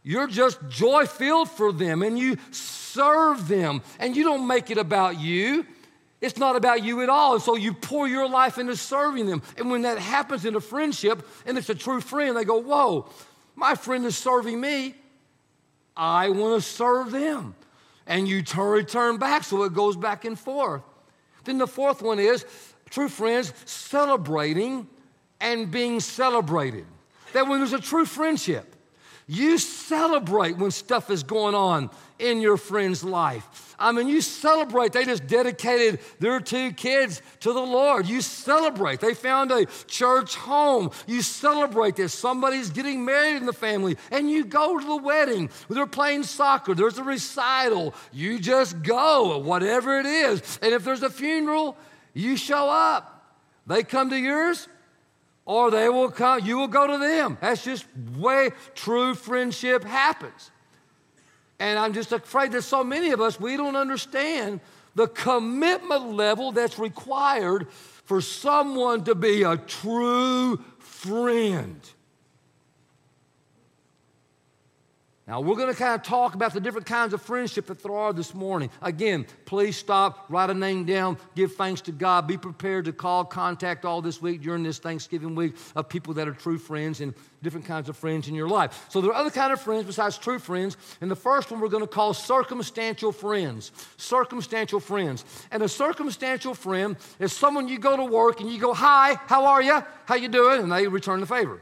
You're 0.03 0.27
just 0.27 0.59
joy 0.69 1.05
filled 1.05 1.49
for 1.49 1.71
them 1.71 2.01
and 2.01 2.17
you 2.17 2.37
serve 2.51 3.47
them 3.47 3.81
and 3.99 4.15
you 4.15 4.23
don't 4.23 4.47
make 4.47 4.71
it 4.71 4.77
about 4.77 5.19
you. 5.19 5.65
It's 6.21 6.37
not 6.37 6.55
about 6.55 6.83
you 6.83 7.01
at 7.01 7.09
all. 7.09 7.33
And 7.33 7.41
so 7.41 7.55
you 7.55 7.73
pour 7.73 8.07
your 8.07 8.29
life 8.29 8.59
into 8.59 8.75
serving 8.75 9.25
them. 9.25 9.41
And 9.57 9.71
when 9.71 9.81
that 9.81 9.97
happens 9.97 10.45
in 10.45 10.55
a 10.55 10.61
friendship 10.61 11.27
and 11.45 11.57
it's 11.57 11.69
a 11.69 11.75
true 11.75 11.99
friend, 11.99 12.37
they 12.37 12.45
go, 12.45 12.61
Whoa, 12.61 13.09
my 13.55 13.73
friend 13.73 14.05
is 14.05 14.17
serving 14.17 14.61
me. 14.61 14.95
I 15.97 16.29
want 16.29 16.61
to 16.61 16.67
serve 16.67 17.11
them. 17.11 17.55
And 18.05 18.27
you 18.27 18.43
turn, 18.43 18.69
return 18.69 19.17
back, 19.17 19.43
so 19.43 19.63
it 19.63 19.73
goes 19.73 19.95
back 19.95 20.25
and 20.25 20.37
forth. 20.37 20.83
Then 21.43 21.57
the 21.57 21.67
fourth 21.67 22.01
one 22.01 22.19
is 22.19 22.45
true 22.89 23.09
friends 23.09 23.53
celebrating 23.65 24.87
and 25.39 25.71
being 25.71 25.99
celebrated. 25.99 26.85
That 27.33 27.47
when 27.47 27.59
there's 27.59 27.73
a 27.73 27.79
true 27.79 28.05
friendship, 28.05 28.75
you 29.27 29.57
celebrate 29.57 30.57
when 30.57 30.71
stuff 30.71 31.09
is 31.09 31.23
going 31.23 31.55
on 31.55 31.89
in 32.21 32.39
your 32.39 32.57
friend's 32.57 33.03
life. 33.03 33.75
I 33.79 33.91
mean, 33.91 34.07
you 34.07 34.21
celebrate. 34.21 34.93
They 34.93 35.05
just 35.05 35.25
dedicated 35.25 35.99
their 36.19 36.39
two 36.39 36.71
kids 36.71 37.21
to 37.39 37.51
the 37.51 37.61
Lord. 37.61 38.07
You 38.07 38.21
celebrate. 38.21 38.99
They 38.99 39.15
found 39.15 39.51
a 39.51 39.65
church 39.87 40.35
home. 40.35 40.91
You 41.07 41.23
celebrate 41.23 41.95
that 41.95 42.09
somebody's 42.09 42.69
getting 42.69 43.03
married 43.03 43.37
in 43.37 43.47
the 43.47 43.53
family, 43.53 43.97
and 44.11 44.29
you 44.29 44.45
go 44.45 44.79
to 44.79 44.85
the 44.85 44.97
wedding. 44.97 45.49
They're 45.67 45.87
playing 45.87 46.23
soccer. 46.23 46.75
There's 46.75 46.99
a 46.99 47.03
recital. 47.03 47.95
You 48.13 48.39
just 48.39 48.83
go, 48.83 49.39
whatever 49.39 49.99
it 49.99 50.05
is. 50.05 50.59
And 50.61 50.73
if 50.73 50.83
there's 50.83 51.03
a 51.03 51.09
funeral, 51.09 51.75
you 52.13 52.37
show 52.37 52.69
up. 52.69 53.35
They 53.65 53.83
come 53.83 54.09
to 54.11 54.17
yours, 54.17 54.67
or 55.45 55.71
they 55.71 55.89
will 55.89 56.11
come, 56.11 56.45
you 56.45 56.57
will 56.57 56.67
go 56.67 56.87
to 56.87 56.97
them. 56.97 57.37
That's 57.41 57.63
just 57.63 57.85
way 58.15 58.51
true 58.75 59.15
friendship 59.15 59.83
happens. 59.83 60.51
And 61.61 61.77
I'm 61.77 61.93
just 61.93 62.11
afraid 62.11 62.53
that 62.53 62.63
so 62.63 62.83
many 62.83 63.11
of 63.11 63.21
us, 63.21 63.39
we 63.39 63.55
don't 63.55 63.75
understand 63.75 64.61
the 64.95 65.07
commitment 65.07 66.13
level 66.13 66.51
that's 66.51 66.79
required 66.79 67.69
for 67.71 68.19
someone 68.19 69.03
to 69.03 69.13
be 69.13 69.43
a 69.43 69.57
true 69.57 70.57
friend. 70.79 71.79
Now, 75.27 75.39
we're 75.39 75.55
going 75.55 75.71
to 75.71 75.77
kind 75.77 75.93
of 75.93 76.01
talk 76.01 76.33
about 76.33 76.51
the 76.51 76.59
different 76.59 76.87
kinds 76.87 77.13
of 77.13 77.21
friendship 77.21 77.67
that 77.67 77.83
there 77.83 77.95
are 77.95 78.11
this 78.11 78.33
morning. 78.33 78.71
Again, 78.81 79.27
please 79.45 79.77
stop, 79.77 80.25
write 80.29 80.49
a 80.49 80.53
name 80.53 80.83
down, 80.83 81.17
give 81.35 81.53
thanks 81.53 81.79
to 81.81 81.91
God. 81.91 82.25
Be 82.25 82.37
prepared 82.37 82.85
to 82.85 82.91
call, 82.91 83.23
contact 83.23 83.85
all 83.85 84.01
this 84.01 84.19
week 84.19 84.41
during 84.41 84.63
this 84.63 84.79
Thanksgiving 84.79 85.35
week 85.35 85.55
of 85.75 85.87
people 85.87 86.15
that 86.15 86.27
are 86.27 86.33
true 86.33 86.57
friends 86.57 87.01
and 87.01 87.13
different 87.43 87.67
kinds 87.67 87.87
of 87.87 87.95
friends 87.95 88.27
in 88.27 88.35
your 88.35 88.49
life. 88.49 88.87
So, 88.89 88.99
there 88.99 89.11
are 89.11 89.15
other 89.15 89.29
kind 89.29 89.53
of 89.53 89.61
friends 89.61 89.85
besides 89.85 90.17
true 90.17 90.39
friends. 90.39 90.75
And 91.01 91.11
the 91.11 91.15
first 91.15 91.51
one 91.51 91.59
we're 91.59 91.69
going 91.69 91.83
to 91.83 91.87
call 91.87 92.15
circumstantial 92.15 93.11
friends. 93.11 93.71
Circumstantial 93.97 94.79
friends. 94.79 95.23
And 95.51 95.61
a 95.61 95.69
circumstantial 95.69 96.55
friend 96.55 96.97
is 97.19 97.31
someone 97.31 97.67
you 97.67 97.77
go 97.77 97.95
to 97.95 98.05
work 98.05 98.41
and 98.41 98.51
you 98.51 98.59
go, 98.59 98.73
Hi, 98.73 99.19
how 99.27 99.45
are 99.45 99.61
you? 99.61 99.83
How 100.05 100.15
you 100.15 100.29
doing? 100.29 100.63
And 100.63 100.71
they 100.71 100.87
return 100.87 101.19
the 101.19 101.27
favor. 101.27 101.61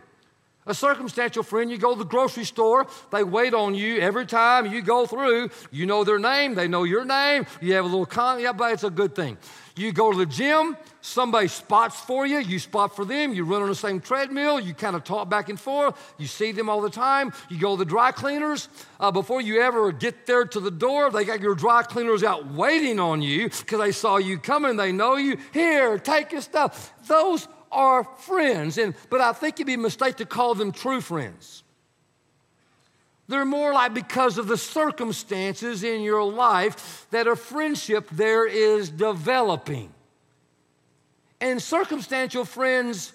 A 0.70 0.74
circumstantial 0.76 1.42
friend, 1.42 1.72
you 1.72 1.80
go 1.80 1.94
to 1.94 1.98
the 1.98 2.06
grocery 2.06 2.46
store, 2.46 2.86
they 3.12 3.24
wait 3.24 3.56
on 3.56 3.74
you 3.74 3.98
every 3.98 4.28
time 4.28 4.72
you 4.72 4.84
go 4.84 5.08
through. 5.08 5.50
You 5.72 5.88
know 5.88 6.04
their 6.04 6.20
name, 6.20 6.54
they 6.54 6.68
know 6.68 6.84
your 6.84 7.04
name, 7.04 7.48
you 7.60 7.74
have 7.74 7.86
a 7.86 7.88
little 7.88 8.06
con, 8.06 8.40
yeah, 8.40 8.54
but 8.54 8.74
it's 8.74 8.84
a 8.84 8.92
good 8.92 9.16
thing. 9.16 9.40
You 9.76 9.92
go 9.92 10.12
to 10.12 10.18
the 10.20 10.28
gym, 10.28 10.78
somebody 11.02 11.48
spots 11.48 12.00
for 12.00 12.28
you, 12.28 12.38
you 12.38 12.60
spot 12.60 12.96
for 12.96 13.04
them, 13.04 13.34
you 13.34 13.46
run 13.46 13.64
on 13.64 13.70
the 13.70 13.74
same 13.74 14.00
treadmill, 14.00 14.60
you 14.60 14.76
kind 14.76 14.96
of 14.96 15.04
talk 15.04 15.28
back 15.28 15.50
and 15.50 15.60
forth, 15.60 15.98
you 16.20 16.28
see 16.28 16.52
them 16.52 16.70
all 16.70 16.82
the 16.82 16.90
time. 16.92 17.34
You 17.50 17.58
go 17.58 17.76
to 17.76 17.80
the 17.80 17.90
dry 17.90 18.12
cleaners, 18.12 18.70
uh, 19.00 19.10
before 19.10 19.42
you 19.42 19.62
ever 19.62 19.92
get 19.92 20.28
there 20.28 20.46
to 20.46 20.60
the 20.60 20.70
door, 20.70 21.10
they 21.10 21.26
got 21.26 21.42
your 21.42 21.56
dry 21.56 21.82
cleaners 21.82 22.24
out 22.24 22.46
waiting 22.52 23.00
on 23.00 23.24
you 23.24 23.50
because 23.50 23.80
they 23.80 23.92
saw 23.92 24.18
you 24.18 24.38
coming, 24.38 24.76
they 24.76 24.92
know 24.92 25.16
you. 25.16 25.38
Here, 25.52 25.98
take 25.98 26.32
your 26.32 26.42
stuff. 26.42 26.94
Those 27.08 27.48
are 27.72 28.04
friends, 28.04 28.78
and, 28.78 28.96
but 29.10 29.22
I 29.22 29.34
think 29.34 29.56
it'd 29.56 29.68
be 29.68 29.76
a 29.76 29.78
mistake 29.78 30.18
to 30.18 30.26
call 30.26 30.56
them 30.56 30.72
true 30.72 31.02
friends. 31.02 31.64
They're 33.28 33.46
more 33.46 33.74
like 33.74 33.94
because 33.94 34.40
of 34.40 34.48
the 34.48 34.58
circumstances 34.58 35.84
in 35.84 36.02
your 36.02 36.24
life 36.24 37.06
that 37.12 37.28
a 37.28 37.36
friendship 37.36 38.10
there 38.12 38.48
is 38.48 38.90
developing. 38.90 39.94
And 41.40 41.62
circumstantial 41.62 42.44
friends 42.44 43.14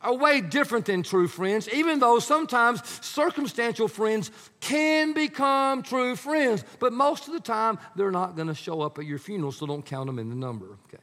are 0.00 0.14
way 0.14 0.40
different 0.40 0.86
than 0.86 1.02
true 1.02 1.28
friends, 1.28 1.68
even 1.72 1.98
though 1.98 2.18
sometimes 2.18 2.82
circumstantial 3.04 3.88
friends 3.88 4.30
can 4.60 5.12
become 5.12 5.82
true 5.82 6.16
friends. 6.16 6.64
But 6.78 6.92
most 6.92 7.26
of 7.26 7.34
the 7.34 7.40
time, 7.40 7.78
they're 7.96 8.10
not 8.10 8.36
going 8.36 8.48
to 8.48 8.54
show 8.54 8.80
up 8.80 8.98
at 8.98 9.06
your 9.06 9.18
funeral, 9.18 9.52
so 9.52 9.66
don't 9.66 9.84
count 9.84 10.06
them 10.06 10.18
in 10.18 10.28
the 10.28 10.36
number. 10.36 10.66
Okay. 10.86 11.02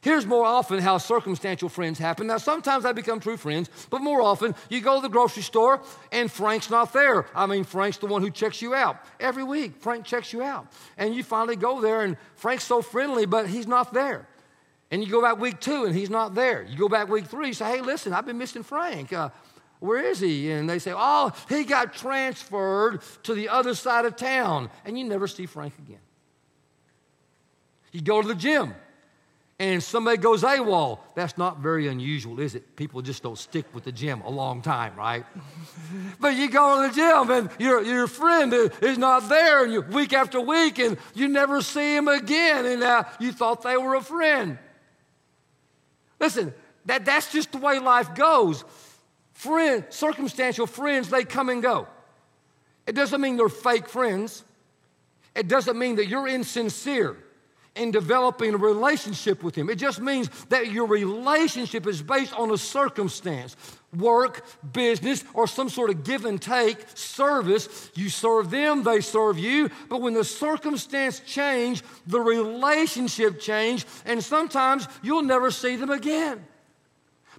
Here's 0.00 0.26
more 0.26 0.44
often 0.44 0.78
how 0.78 0.98
circumstantial 0.98 1.68
friends 1.68 1.98
happen. 1.98 2.28
Now, 2.28 2.38
sometimes 2.38 2.84
they 2.84 2.92
become 2.92 3.18
true 3.18 3.36
friends, 3.36 3.68
but 3.90 4.00
more 4.00 4.22
often 4.22 4.54
you 4.68 4.80
go 4.80 4.96
to 4.96 5.02
the 5.02 5.08
grocery 5.08 5.42
store 5.42 5.82
and 6.12 6.30
Frank's 6.30 6.70
not 6.70 6.92
there. 6.92 7.26
I 7.34 7.46
mean, 7.46 7.64
Frank's 7.64 7.98
the 7.98 8.06
one 8.06 8.22
who 8.22 8.30
checks 8.30 8.62
you 8.62 8.74
out. 8.74 8.96
Every 9.18 9.42
week, 9.42 9.80
Frank 9.80 10.04
checks 10.04 10.32
you 10.32 10.42
out. 10.42 10.68
And 10.96 11.16
you 11.16 11.24
finally 11.24 11.56
go 11.56 11.80
there 11.80 12.02
and 12.02 12.16
Frank's 12.36 12.62
so 12.62 12.80
friendly, 12.80 13.26
but 13.26 13.48
he's 13.48 13.66
not 13.66 13.92
there. 13.92 14.28
And 14.92 15.02
you 15.02 15.10
go 15.10 15.20
back 15.20 15.38
week 15.38 15.60
two 15.60 15.84
and 15.84 15.94
he's 15.94 16.10
not 16.10 16.34
there. 16.34 16.62
You 16.62 16.76
go 16.76 16.88
back 16.88 17.08
week 17.08 17.26
three, 17.26 17.48
you 17.48 17.54
say, 17.54 17.66
hey, 17.66 17.80
listen, 17.80 18.12
I've 18.12 18.24
been 18.24 18.38
missing 18.38 18.62
Frank. 18.62 19.12
Uh, 19.12 19.30
where 19.80 20.02
is 20.02 20.20
he? 20.20 20.50
And 20.52 20.70
they 20.70 20.78
say, 20.78 20.92
oh, 20.96 21.32
he 21.48 21.64
got 21.64 21.92
transferred 21.92 23.02
to 23.24 23.34
the 23.34 23.48
other 23.48 23.74
side 23.74 24.04
of 24.04 24.14
town. 24.14 24.70
And 24.84 24.96
you 24.96 25.04
never 25.04 25.26
see 25.26 25.46
Frank 25.46 25.74
again. 25.78 25.98
You 27.90 28.00
go 28.00 28.22
to 28.22 28.28
the 28.28 28.34
gym 28.34 28.74
and 29.60 29.82
somebody 29.82 30.18
goes 30.18 30.44
AWOL, 30.44 31.00
that's 31.16 31.36
not 31.36 31.58
very 31.58 31.88
unusual, 31.88 32.38
is 32.38 32.54
it? 32.54 32.76
People 32.76 33.02
just 33.02 33.24
don't 33.24 33.36
stick 33.36 33.66
with 33.74 33.82
the 33.82 33.90
gym 33.90 34.20
a 34.20 34.30
long 34.30 34.62
time, 34.62 34.94
right? 34.94 35.26
but 36.20 36.36
you 36.36 36.48
go 36.48 36.82
to 36.82 36.88
the 36.88 36.94
gym 36.94 37.30
and 37.30 37.50
your, 37.58 37.82
your 37.82 38.06
friend 38.06 38.52
is 38.54 38.98
not 38.98 39.28
there, 39.28 39.64
and 39.64 39.72
you, 39.72 39.80
week 39.80 40.12
after 40.12 40.40
week, 40.40 40.78
and 40.78 40.96
you 41.12 41.26
never 41.26 41.60
see 41.60 41.96
him 41.96 42.06
again, 42.06 42.66
and 42.66 42.84
uh, 42.84 43.02
you 43.18 43.32
thought 43.32 43.62
they 43.62 43.76
were 43.76 43.96
a 43.96 44.00
friend. 44.00 44.58
Listen, 46.20 46.54
that, 46.84 47.04
that's 47.04 47.32
just 47.32 47.50
the 47.50 47.58
way 47.58 47.80
life 47.80 48.14
goes. 48.14 48.64
Friend, 49.32 49.84
circumstantial 49.90 50.68
friends, 50.68 51.10
they 51.10 51.24
come 51.24 51.48
and 51.48 51.62
go. 51.62 51.88
It 52.86 52.94
doesn't 52.94 53.20
mean 53.20 53.36
they're 53.36 53.48
fake 53.48 53.88
friends. 53.88 54.44
It 55.34 55.48
doesn't 55.48 55.76
mean 55.76 55.96
that 55.96 56.06
you're 56.06 56.28
insincere 56.28 57.16
in 57.78 57.90
developing 57.90 58.54
a 58.54 58.58
relationship 58.58 59.42
with 59.42 59.54
Him. 59.54 59.70
It 59.70 59.76
just 59.76 60.00
means 60.00 60.28
that 60.46 60.70
your 60.70 60.86
relationship 60.86 61.86
is 61.86 62.02
based 62.02 62.34
on 62.34 62.50
a 62.50 62.58
circumstance 62.58 63.56
work, 63.96 64.44
business, 64.72 65.24
or 65.32 65.46
some 65.46 65.68
sort 65.68 65.90
of 65.90 66.04
give 66.04 66.24
and 66.24 66.40
take 66.40 66.76
service. 66.94 67.90
You 67.94 68.10
serve 68.10 68.50
them, 68.50 68.82
they 68.82 69.00
serve 69.00 69.38
you. 69.38 69.70
But 69.88 70.02
when 70.02 70.14
the 70.14 70.24
circumstance 70.24 71.20
change, 71.20 71.82
the 72.06 72.20
relationship 72.20 73.40
change, 73.40 73.86
and 74.04 74.22
sometimes 74.22 74.86
you'll 75.02 75.22
never 75.22 75.50
see 75.50 75.76
them 75.76 75.90
again. 75.90 76.44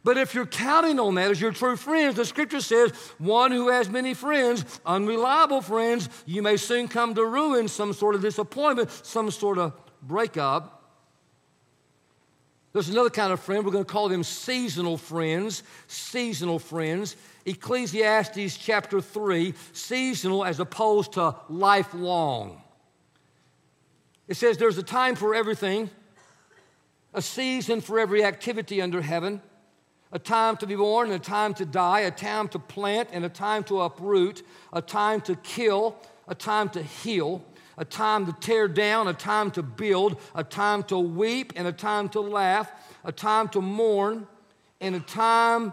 But 0.03 0.17
if 0.17 0.33
you're 0.33 0.45
counting 0.45 0.99
on 0.99 1.15
that 1.15 1.31
as 1.31 1.41
your 1.41 1.51
true 1.51 1.75
friends, 1.75 2.15
the 2.15 2.25
scripture 2.25 2.61
says, 2.61 2.91
one 3.17 3.51
who 3.51 3.67
has 3.67 3.89
many 3.89 4.13
friends, 4.13 4.79
unreliable 4.85 5.61
friends, 5.61 6.09
you 6.25 6.41
may 6.41 6.57
soon 6.57 6.87
come 6.87 7.13
to 7.15 7.25
ruin, 7.25 7.67
some 7.67 7.91
sort 7.93 8.15
of 8.15 8.21
disappointment, 8.21 8.91
some 8.91 9.29
sort 9.29 9.57
of 9.57 9.73
breakup. 10.01 10.75
There's 12.71 12.89
another 12.89 13.09
kind 13.09 13.33
of 13.33 13.39
friend, 13.39 13.65
we're 13.65 13.71
going 13.71 13.85
to 13.85 13.91
call 13.91 14.09
them 14.09 14.23
seasonal 14.23 14.97
friends. 14.97 15.63
Seasonal 15.87 16.59
friends. 16.59 17.15
Ecclesiastes 17.45 18.57
chapter 18.57 19.01
3, 19.01 19.53
seasonal 19.73 20.45
as 20.45 20.59
opposed 20.59 21.13
to 21.13 21.35
lifelong. 21.49 22.61
It 24.27 24.37
says 24.37 24.57
there's 24.57 24.77
a 24.77 24.83
time 24.83 25.15
for 25.15 25.33
everything, 25.33 25.89
a 27.15 27.21
season 27.21 27.81
for 27.81 27.99
every 27.99 28.23
activity 28.23 28.79
under 28.79 29.01
heaven, 29.01 29.41
a 30.11 30.19
time 30.19 30.57
to 30.57 30.67
be 30.67 30.75
born 30.75 31.11
and 31.11 31.19
a 31.19 31.23
time 31.23 31.55
to 31.55 31.65
die, 31.65 32.01
a 32.01 32.11
time 32.11 32.47
to 32.49 32.59
plant 32.59 33.09
and 33.11 33.25
a 33.25 33.29
time 33.29 33.63
to 33.63 33.81
uproot, 33.81 34.43
a 34.71 34.81
time 34.81 35.21
to 35.21 35.35
kill, 35.37 35.95
a 36.27 36.35
time 36.35 36.69
to 36.69 36.83
heal, 36.83 37.43
a 37.79 37.85
time 37.85 38.25
to 38.25 38.33
tear 38.33 38.67
down, 38.67 39.07
a 39.07 39.13
time 39.13 39.49
to 39.51 39.63
build, 39.63 40.19
a 40.35 40.43
time 40.43 40.83
to 40.83 40.99
weep, 40.99 41.53
and 41.55 41.65
a 41.65 41.71
time 41.71 42.09
to 42.09 42.19
laugh, 42.19 42.69
a 43.05 43.11
time 43.11 43.47
to 43.47 43.61
mourn, 43.61 44.27
and 44.81 44.95
a 44.95 44.99
time 44.99 45.71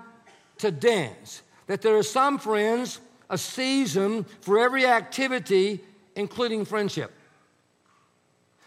to 0.59 0.71
dance. 0.71 1.43
That 1.67 1.83
there 1.83 1.99
are 1.99 2.05
some 2.05 2.39
friends, 2.39 3.01
a 3.29 3.37
season 3.37 4.25
for 4.41 4.61
every 4.61 4.87
activity, 4.87 5.81
including 6.15 6.65
friendship. 6.65 7.13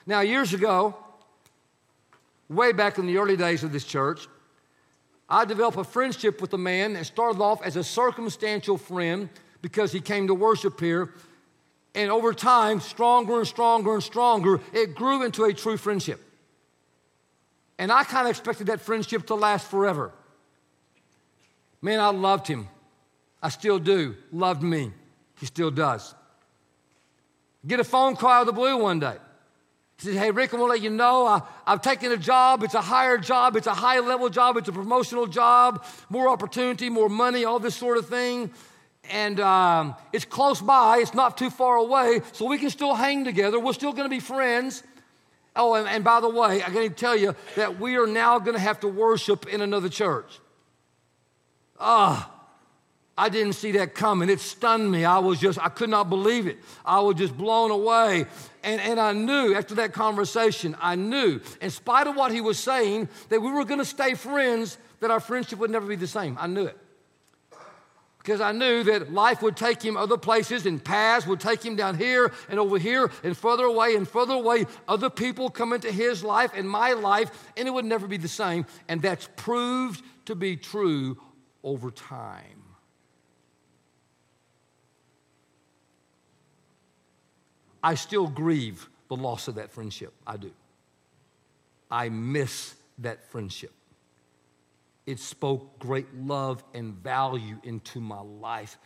Now, 0.06 0.20
years 0.20 0.54
ago, 0.54 0.98
way 2.50 2.74
back 2.74 2.98
in 2.98 3.08
the 3.08 3.18
early 3.18 3.38
days 3.38 3.64
of 3.64 3.72
this 3.72 3.86
church, 3.86 4.28
I 5.30 5.46
developed 5.46 5.78
a 5.78 5.86
friendship 5.86 6.42
with 6.42 6.54
a 6.54 6.58
man 6.58 6.94
that 6.94 7.06
started 7.06 7.42
off 7.42 7.64
as 7.64 7.78
a 7.78 7.86
circumstantial 7.86 8.78
friend 8.78 9.30
because 9.62 9.94
he 9.94 10.02
came 10.02 10.28
to 10.28 10.34
worship 10.34 10.78
here 10.78 11.14
and 12.00 12.10
over 12.12 12.34
time, 12.34 12.80
stronger 12.80 13.40
and 13.40 13.48
stronger 13.48 13.94
and 13.94 14.02
stronger, 14.02 14.62
it 14.72 14.96
grew 14.96 15.24
into 15.24 15.44
a 15.44 15.54
true 15.54 15.76
friendship. 15.76 16.22
And 17.78 17.92
I 17.92 18.06
kind 18.06 18.26
of 18.26 18.30
expected 18.30 18.68
that 18.68 18.80
friendship 18.80 19.28
to 19.28 19.36
last 19.36 19.70
forever. 19.70 20.14
Man, 21.82 22.00
I 22.00 22.10
loved 22.10 22.48
him. 22.48 22.70
I 23.44 23.50
still 23.50 23.80
do. 23.80 24.16
Loved 24.32 24.64
me. 24.64 24.94
He 25.42 25.46
still 25.46 25.72
does. 25.72 26.16
Get 27.68 27.82
a 27.82 27.84
phone 27.84 28.16
call 28.16 28.30
out 28.30 28.42
of 28.42 28.48
the 28.48 28.54
blue 28.54 28.78
one 28.78 29.02
day. 29.02 29.18
He 29.98 30.06
says, 30.06 30.16
Hey, 30.16 30.32
Rick, 30.32 30.54
I 30.54 30.58
want 30.58 30.70
to 30.70 30.74
let 30.76 30.82
you 30.82 30.90
know 30.90 31.26
I, 31.26 31.42
I've 31.68 31.82
taken 31.82 32.14
a 32.14 32.18
job. 32.18 32.64
It's 32.64 32.76
a 32.76 32.82
higher 32.82 33.18
job. 33.18 33.58
It's 33.58 33.68
a 33.68 33.74
high 33.74 34.00
level 34.00 34.30
job. 34.30 34.56
It's 34.56 34.70
a 34.70 34.72
promotional 34.72 35.28
job. 35.28 35.84
More 36.10 36.30
opportunity, 36.30 36.90
more 36.90 37.10
money, 37.10 37.44
all 37.44 37.60
this 37.60 37.76
sort 37.76 37.98
of 37.98 38.08
thing. 38.08 38.52
And 39.10 39.40
um, 39.40 39.96
it's 40.14 40.26
close 40.26 40.62
by. 40.62 41.00
It's 41.00 41.14
not 41.14 41.38
too 41.38 41.50
far 41.50 41.78
away. 41.78 42.22
So 42.32 42.46
we 42.46 42.58
can 42.58 42.70
still 42.70 42.96
hang 42.96 43.26
together. 43.26 43.60
We're 43.60 43.74
still 43.74 43.94
going 43.94 44.06
to 44.06 44.10
be 44.10 44.20
friends. 44.20 44.84
Oh, 45.56 45.74
and, 45.74 45.88
and 45.88 46.04
by 46.04 46.22
the 46.22 46.30
way, 46.30 46.62
I 46.62 46.70
got 46.70 46.82
to 46.82 46.90
tell 46.90 47.16
you 47.16 47.36
that 47.56 47.80
we 47.80 47.98
are 47.98 48.08
now 48.08 48.40
going 48.40 48.56
to 48.56 48.62
have 48.62 48.80
to 48.82 48.88
worship 48.88 49.48
in 49.48 49.62
another 49.62 49.90
church. 49.90 50.40
Ah. 51.80 52.32
I 53.20 53.28
didn't 53.28 53.54
see 53.54 53.74
that 53.74 53.96
coming. 53.96 54.30
It 54.30 54.40
stunned 54.40 54.90
me. 54.90 55.04
I 55.04 55.20
was 55.20 55.42
just, 55.42 55.60
I 55.60 55.68
could 55.68 55.90
not 55.90 56.08
believe 56.08 56.48
it. 56.48 56.58
I 56.86 57.02
was 57.02 57.16
just 57.16 57.38
blown 57.38 57.70
away. 57.70 58.26
And, 58.64 58.80
and 58.80 58.98
I 58.98 59.12
knew 59.12 59.56
after 59.56 59.76
that 59.76 59.92
conversation, 59.92 60.74
I 60.80 60.96
knew, 60.96 61.42
in 61.62 61.70
spite 61.70 62.08
of 62.08 62.16
what 62.16 62.32
he 62.32 62.40
was 62.40 62.58
saying, 62.58 63.10
that 63.28 63.42
we 63.42 63.52
were 63.52 63.66
going 63.66 63.80
to 63.80 63.86
stay 63.86 64.14
friends, 64.14 64.78
that 65.02 65.12
our 65.12 65.20
friendship 65.20 65.60
would 65.60 65.70
never 65.70 65.86
be 65.86 65.98
the 65.98 66.08
same. 66.08 66.38
I 66.40 66.48
knew 66.48 66.64
it. 66.68 66.78
Because 68.20 68.42
I 68.42 68.52
knew 68.52 68.84
that 68.84 69.14
life 69.14 69.42
would 69.42 69.56
take 69.56 69.82
him 69.82 69.96
other 69.98 70.18
places 70.18 70.66
and 70.66 70.84
paths 70.84 71.26
would 71.26 71.40
take 71.40 71.64
him 71.64 71.76
down 71.76 71.98
here 71.98 72.32
and 72.50 72.60
over 72.60 72.78
here 72.78 73.10
and 73.24 73.36
further 73.36 73.64
away 73.64 73.96
and 73.96 74.08
further 74.08 74.34
away. 74.34 74.66
Other 74.88 75.10
people 75.10 75.50
come 75.50 75.74
into 75.74 75.92
his 75.92 76.24
life 76.24 76.52
and 76.54 76.70
my 76.70 76.94
life, 76.94 77.32
and 77.56 77.68
it 77.68 77.72
would 77.72 77.86
never 77.86 78.08
be 78.08 78.18
the 78.18 78.28
same. 78.28 78.66
And 78.88 79.02
that's 79.02 79.30
proved 79.36 80.04
to 80.26 80.36
be 80.36 80.58
true 80.58 81.18
over 81.64 81.92
time. 81.92 82.64
I 87.82 87.96
still 87.96 88.28
grieve 88.28 88.90
the 89.08 89.16
loss 89.16 89.48
of 89.48 89.56
that 89.56 89.72
friendship. 89.72 90.14
I 90.28 90.36
do. 90.36 90.52
I 91.90 92.10
miss 92.10 92.76
that 93.00 93.32
friendship. 93.32 93.72
It 95.10 95.20
spoke 95.20 95.80
great 95.80 96.14
love 96.14 96.64
and 96.76 96.94
value 96.94 97.58
into 97.64 98.00
my 98.00 98.22
life. 98.22 98.78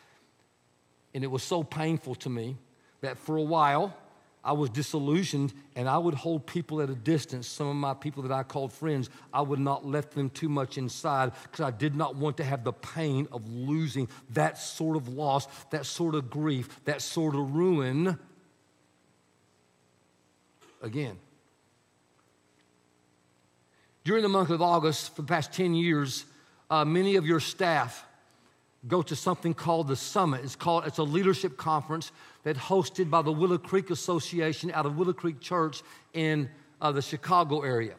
And 1.13 1.22
it 1.22 1.27
was 1.27 1.44
so 1.44 1.63
painful 1.63 2.15
to 2.15 2.30
me 2.30 2.56
that 3.01 3.18
for 3.18 3.36
a 3.36 3.42
while 3.42 3.94
I 4.42 4.53
was 4.53 4.70
disillusioned 4.70 5.51
and 5.75 5.89
I 5.89 5.98
would 5.98 6.13
hold 6.13 6.48
people 6.48 6.80
at 6.80 6.89
a 6.89 6.96
distance. 6.96 7.46
Some 7.46 7.68
of 7.68 7.75
my 7.75 7.94
people 7.94 8.24
that 8.24 8.32
I 8.32 8.44
called 8.44 8.72
friends, 8.72 9.10
I 9.34 9.42
would 9.42 9.60
not 9.60 9.86
let 9.86 10.12
them 10.12 10.30
too 10.30 10.48
much 10.48 10.77
inside 10.77 11.34
because 11.44 11.60
I 11.60 11.72
did 11.72 11.94
not 11.94 12.15
want 12.15 12.38
to 12.38 12.46
have 12.46 12.63
the 12.63 12.72
pain 12.72 13.27
of 13.34 13.46
losing 13.50 14.08
that 14.30 14.58
sort 14.58 14.96
of 14.96 15.10
loss, 15.10 15.50
that 15.72 15.86
sort 15.86 16.15
of 16.15 16.30
grief, 16.30 16.70
that 16.86 17.01
sort 17.01 17.36
of 17.36 17.53
ruin 17.53 18.18
again. 20.82 21.20
During 24.04 24.24
the 24.24 24.30
month 24.30 24.50
of 24.50 24.62
August, 24.62 25.16
for 25.16 25.22
the 25.22 25.28
past 25.28 25.54
10 25.54 25.74
years, 25.74 26.26
uh, 26.70 26.84
many 26.84 27.16
of 27.16 27.26
your 27.26 27.40
staff 27.40 28.06
go 28.88 29.02
to 29.02 29.16
something 29.16 29.54
called 29.54 29.88
the 29.88 29.96
Summit. 29.96 30.42
It's 30.44 30.56
called 30.56 30.86
it's 30.86 30.98
a 30.98 31.04
leadership 31.04 31.56
conference 31.56 32.12
that's 32.44 32.60
hosted 32.60 33.10
by 33.10 33.22
the 33.22 33.32
Willow 33.32 33.58
Creek 33.58 33.90
Association 33.90 34.72
out 34.74 34.86
of 34.86 34.98
Willow 34.98 35.14
Creek 35.14 35.40
Church 35.40 35.82
in 36.14 36.50
uh, 36.82 36.92
the 36.92 37.02
Chicago 37.02 37.62
area. 37.62 37.96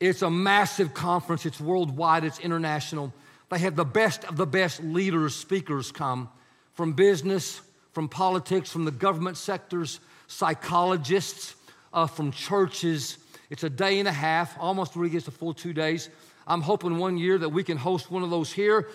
It's 0.00 0.22
a 0.22 0.30
massive 0.30 0.94
conference. 0.94 1.44
It's 1.46 1.60
worldwide. 1.60 2.24
It's 2.24 2.38
international. 2.38 3.12
They 3.50 3.58
have 3.58 3.76
the 3.76 3.84
best 3.84 4.24
of 4.24 4.36
the 4.36 4.46
best 4.46 4.82
leaders, 4.82 5.34
speakers 5.34 5.92
come 5.92 6.28
from 6.72 6.92
business, 6.92 7.60
from 7.92 8.08
politics, 8.08 8.70
from 8.70 8.84
the 8.84 8.90
government 8.90 9.36
sectors, 9.36 10.00
psychologists 10.26 11.54
uh, 11.92 12.06
from 12.06 12.32
churches. 12.32 13.18
It's 13.50 13.64
a 13.64 13.70
day 13.70 13.98
and 13.98 14.08
a 14.08 14.12
half, 14.12 14.56
almost 14.58 14.96
really 14.96 15.10
gets 15.10 15.28
a 15.28 15.30
full 15.30 15.54
two 15.54 15.72
days. 15.72 16.08
I'm 16.46 16.62
hoping 16.62 16.98
one 16.98 17.16
year 17.16 17.38
that 17.38 17.48
we 17.48 17.62
can 17.64 17.76
host 17.76 18.10
one 18.10 18.22
of 18.22 18.30
those 18.30 18.52
here. 18.52 18.88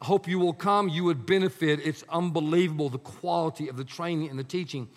Hope 0.00 0.28
you 0.28 0.38
will 0.38 0.52
come. 0.52 0.88
You 0.88 1.04
would 1.04 1.26
benefit. 1.26 1.80
It's 1.84 2.04
unbelievable 2.08 2.88
the 2.88 2.98
quality 2.98 3.68
of 3.68 3.76
the 3.76 3.84
training 3.84 4.30
and 4.30 4.38
the 4.38 4.44
teaching. 4.44 4.88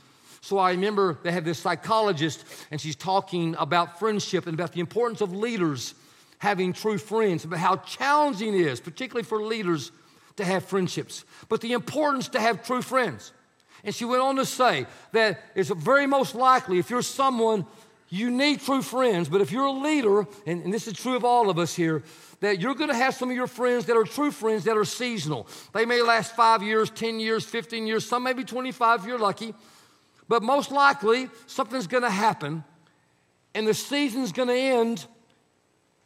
So 0.42 0.58
I 0.58 0.72
remember 0.72 1.20
they 1.24 1.32
have 1.32 1.46
this 1.46 1.60
psychologist, 1.60 2.46
and 2.72 2.82
she's 2.82 2.96
talking 2.96 3.56
about 3.60 4.00
friendship 4.00 4.48
and 4.48 4.54
about 4.54 4.74
the 4.74 4.80
importance 4.80 5.22
of 5.22 5.34
leaders 5.34 5.94
having 6.40 6.74
true 6.74 6.98
friends, 6.98 7.46
about 7.46 7.60
how 7.60 7.76
challenging 7.78 8.56
it 8.56 8.62
is, 8.62 8.80
particularly 8.80 9.24
for 9.24 9.44
leaders, 9.44 9.92
to 10.38 10.46
have 10.46 10.66
friendships, 10.66 11.24
but 11.50 11.62
the 11.62 11.74
importance 11.74 12.30
to 12.30 12.40
have 12.40 12.64
true 12.64 12.82
friends. 12.82 13.32
And 13.84 13.94
she 13.94 14.06
went 14.06 14.22
on 14.22 14.38
to 14.38 14.46
say 14.46 14.88
that 15.12 15.40
it's 15.56 15.70
very 15.70 16.08
most 16.08 16.34
likely 16.34 16.80
if 16.80 16.90
you're 16.90 17.04
someone, 17.04 17.66
you 18.14 18.30
need 18.30 18.60
true 18.60 18.82
friends, 18.82 19.30
but 19.30 19.40
if 19.40 19.54
you're 19.54 19.66
a 19.66 19.72
leader, 19.72 20.28
and, 20.46 20.64
and 20.66 20.74
this 20.74 20.86
is 20.86 20.94
true 20.94 21.16
of 21.16 21.24
all 21.24 21.50
of 21.50 21.58
us 21.58 21.74
here, 21.74 22.04
that 22.42 22.60
you're 22.60 22.76
going 22.76 22.90
to 22.90 22.96
have 22.96 23.16
some 23.16 23.30
of 23.30 23.36
your 23.38 23.48
friends 23.48 23.86
that 23.86 23.96
are 23.96 24.04
true 24.04 24.32
friends 24.32 24.66
that 24.66 24.76
are 24.76 24.84
seasonal. 24.84 25.48
They 25.74 25.86
may 25.86 26.02
last 26.02 26.36
five 26.36 26.62
years, 26.62 26.90
10 26.90 27.22
years, 27.22 27.46
15 27.46 27.88
years, 27.88 28.06
some 28.06 28.24
maybe 28.24 28.44
25 28.44 29.00
if 29.00 29.06
you're 29.08 29.18
lucky. 29.18 29.54
But 30.28 30.44
most 30.44 30.72
likely, 30.72 31.30
something's 31.48 31.88
going 31.88 32.04
to 32.04 32.10
happen, 32.10 32.66
and 33.56 33.66
the 33.66 33.74
season's 33.74 34.34
going 34.34 34.50
to 34.50 34.56
end 34.56 35.06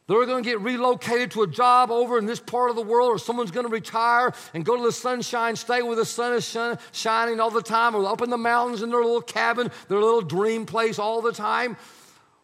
they're 0.07 0.25
going 0.25 0.43
to 0.43 0.49
get 0.49 0.61
relocated 0.61 1.31
to 1.31 1.43
a 1.43 1.47
job 1.47 1.89
over 1.89 2.17
in 2.17 2.25
this 2.25 2.39
part 2.39 2.69
of 2.69 2.75
the 2.75 2.81
world, 2.81 3.09
or 3.09 3.17
someone's 3.17 3.51
going 3.51 3.65
to 3.65 3.71
retire 3.71 4.33
and 4.53 4.63
go 4.63 4.77
to 4.77 4.83
the 4.83 4.91
sunshine 4.91 5.55
state 5.55 5.81
where 5.81 5.95
the 5.95 6.05
sun 6.05 6.33
is 6.33 6.57
shining 6.91 7.39
all 7.39 7.49
the 7.49 7.61
time, 7.61 7.95
or 7.95 8.05
up 8.05 8.21
in 8.21 8.29
the 8.29 8.37
mountains 8.37 8.83
in 8.83 8.89
their 8.89 9.01
little 9.01 9.21
cabin, 9.21 9.71
their 9.87 9.99
little 9.99 10.21
dream 10.21 10.65
place 10.65 10.99
all 10.99 11.21
the 11.21 11.31
time. 11.31 11.75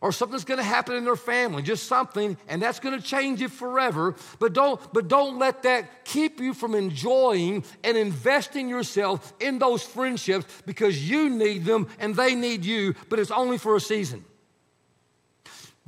Or 0.03 0.11
something's 0.11 0.45
going 0.45 0.57
to 0.57 0.63
happen 0.63 0.95
in 0.95 1.03
their 1.03 1.15
family, 1.15 1.61
just 1.61 1.85
something, 1.85 2.35
and 2.47 2.59
that's 2.59 2.79
going 2.79 2.99
to 2.99 3.05
change 3.05 3.39
it 3.43 3.51
forever. 3.51 4.15
But 4.39 4.53
don't, 4.53 4.81
but 4.91 5.07
don't 5.07 5.37
let 5.37 5.61
that 5.61 6.05
keep 6.05 6.39
you 6.39 6.55
from 6.55 6.73
enjoying 6.73 7.63
and 7.83 7.95
investing 7.95 8.67
yourself 8.67 9.31
in 9.39 9.59
those 9.59 9.83
friendships 9.83 10.47
because 10.65 11.07
you 11.07 11.29
need 11.29 11.65
them 11.65 11.87
and 11.99 12.15
they 12.15 12.33
need 12.33 12.65
you, 12.65 12.95
but 13.09 13.19
it's 13.19 13.29
only 13.29 13.59
for 13.59 13.75
a 13.75 13.79
season. 13.79 14.25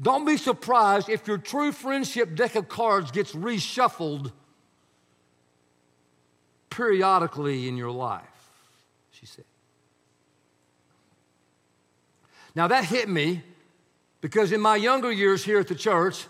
Don't 0.03 0.25
be 0.25 0.35
surprised 0.35 1.07
if 1.07 1.27
your 1.27 1.37
true 1.37 1.71
friendship 1.71 2.35
deck 2.35 2.55
of 2.55 2.67
cards 2.67 3.09
gets 3.09 3.33
reshuffled 3.33 4.31
periodically 6.69 7.69
in 7.69 7.77
your 7.77 7.91
life, 7.91 8.21
she 9.11 9.25
said. 9.25 9.45
Now 12.53 12.67
that 12.67 12.83
hit 12.83 13.07
me 13.07 13.43
because 14.19 14.51
in 14.51 14.59
my 14.59 14.75
younger 14.75 15.11
years 15.11 15.43
here 15.43 15.59
at 15.59 15.69
the 15.69 15.75
church, 15.75 16.27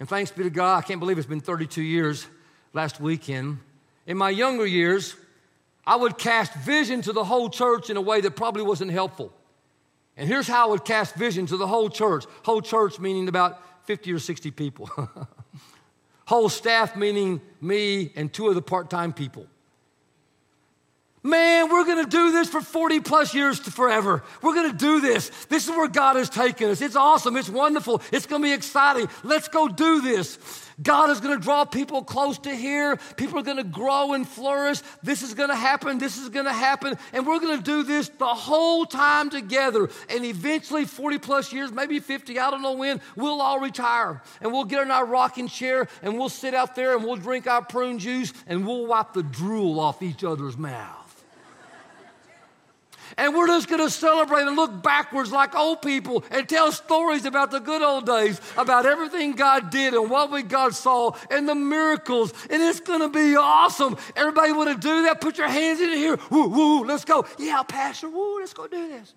and 0.00 0.08
thanks 0.08 0.32
be 0.32 0.42
to 0.42 0.50
God, 0.50 0.78
I 0.78 0.82
can't 0.82 0.98
believe 0.98 1.16
it's 1.16 1.28
been 1.28 1.40
32 1.40 1.82
years 1.82 2.26
last 2.72 3.00
weekend. 3.00 3.58
In 4.06 4.16
my 4.16 4.30
younger 4.30 4.66
years, 4.66 5.14
I 5.86 5.94
would 5.94 6.18
cast 6.18 6.54
vision 6.54 7.02
to 7.02 7.12
the 7.12 7.24
whole 7.24 7.48
church 7.50 7.88
in 7.88 7.96
a 7.96 8.00
way 8.00 8.20
that 8.20 8.32
probably 8.32 8.62
wasn't 8.62 8.90
helpful. 8.90 9.32
And 10.16 10.28
here's 10.28 10.48
how 10.48 10.68
I 10.68 10.70
would 10.70 10.84
cast 10.84 11.14
vision 11.14 11.46
to 11.46 11.56
the 11.56 11.66
whole 11.66 11.90
church. 11.90 12.24
Whole 12.42 12.62
church 12.62 12.98
meaning 12.98 13.28
about 13.28 13.60
50 13.86 14.12
or 14.12 14.18
60 14.18 14.50
people. 14.50 14.90
whole 16.26 16.48
staff 16.48 16.96
meaning 16.96 17.40
me 17.60 18.12
and 18.16 18.32
two 18.32 18.48
of 18.48 18.54
the 18.54 18.62
part 18.62 18.90
time 18.90 19.12
people. 19.12 19.46
Man, 21.22 21.70
we're 21.70 21.84
gonna 21.84 22.06
do 22.06 22.30
this 22.30 22.48
for 22.48 22.60
40 22.60 23.00
plus 23.00 23.34
years 23.34 23.58
to 23.60 23.72
forever. 23.72 24.22
We're 24.42 24.54
gonna 24.54 24.72
do 24.72 25.00
this. 25.00 25.30
This 25.46 25.64
is 25.68 25.70
where 25.70 25.88
God 25.88 26.14
has 26.14 26.30
taken 26.30 26.70
us. 26.70 26.80
It's 26.80 26.94
awesome. 26.94 27.36
It's 27.36 27.48
wonderful. 27.48 28.00
It's 28.12 28.26
gonna 28.26 28.44
be 28.44 28.52
exciting. 28.52 29.08
Let's 29.24 29.48
go 29.48 29.66
do 29.66 30.00
this. 30.00 30.38
God 30.82 31.10
is 31.10 31.20
gonna 31.20 31.38
draw 31.38 31.64
people 31.64 32.04
close 32.04 32.38
to 32.40 32.54
here. 32.54 32.96
People 33.16 33.38
are 33.38 33.42
gonna 33.42 33.64
grow 33.64 34.12
and 34.12 34.28
flourish. 34.28 34.82
This 35.02 35.22
is 35.22 35.32
gonna 35.32 35.56
happen. 35.56 35.98
This 35.98 36.18
is 36.18 36.28
gonna 36.28 36.52
happen. 36.52 36.98
And 37.12 37.26
we're 37.26 37.40
gonna 37.40 37.62
do 37.62 37.82
this 37.82 38.08
the 38.10 38.26
whole 38.26 38.84
time 38.84 39.30
together. 39.30 39.88
And 40.10 40.24
eventually, 40.24 40.84
40 40.84 41.18
plus 41.18 41.52
years, 41.52 41.72
maybe 41.72 41.98
50, 41.98 42.38
I 42.38 42.50
don't 42.50 42.62
know 42.62 42.72
when, 42.72 43.00
we'll 43.16 43.40
all 43.40 43.58
retire. 43.58 44.22
And 44.40 44.52
we'll 44.52 44.64
get 44.64 44.82
in 44.82 44.90
our 44.90 45.06
rocking 45.06 45.48
chair 45.48 45.88
and 46.02 46.18
we'll 46.18 46.28
sit 46.28 46.54
out 46.54 46.74
there 46.74 46.94
and 46.94 47.04
we'll 47.04 47.16
drink 47.16 47.46
our 47.46 47.64
prune 47.64 47.98
juice 47.98 48.32
and 48.46 48.66
we'll 48.66 48.86
wipe 48.86 49.14
the 49.14 49.22
drool 49.22 49.80
off 49.80 50.02
each 50.02 50.24
other's 50.24 50.58
mouth. 50.58 51.15
And 53.18 53.34
we're 53.34 53.46
just 53.46 53.68
going 53.68 53.80
to 53.80 53.88
celebrate 53.88 54.42
and 54.42 54.56
look 54.56 54.82
backwards 54.82 55.32
like 55.32 55.54
old 55.54 55.80
people 55.80 56.22
and 56.30 56.46
tell 56.46 56.70
stories 56.70 57.24
about 57.24 57.50
the 57.50 57.60
good 57.60 57.80
old 57.80 58.04
days, 58.04 58.40
about 58.58 58.84
everything 58.84 59.32
God 59.32 59.70
did 59.70 59.94
and 59.94 60.10
what 60.10 60.30
we 60.30 60.42
God 60.42 60.74
saw 60.74 61.12
and 61.30 61.48
the 61.48 61.54
miracles. 61.54 62.34
And 62.50 62.62
it's 62.62 62.80
going 62.80 63.00
to 63.00 63.08
be 63.08 63.34
awesome. 63.34 63.96
Everybody 64.16 64.52
want 64.52 64.70
to 64.70 64.88
do 64.88 65.04
that? 65.04 65.22
Put 65.22 65.38
your 65.38 65.48
hands 65.48 65.80
in 65.80 65.88
here. 65.94 66.18
Woo, 66.30 66.48
woo, 66.48 66.84
let's 66.84 67.06
go. 67.06 67.24
Yeah, 67.38 67.62
Pastor, 67.62 68.10
woo, 68.10 68.40
let's 68.40 68.52
go 68.52 68.66
do 68.66 68.88
this. 68.88 69.14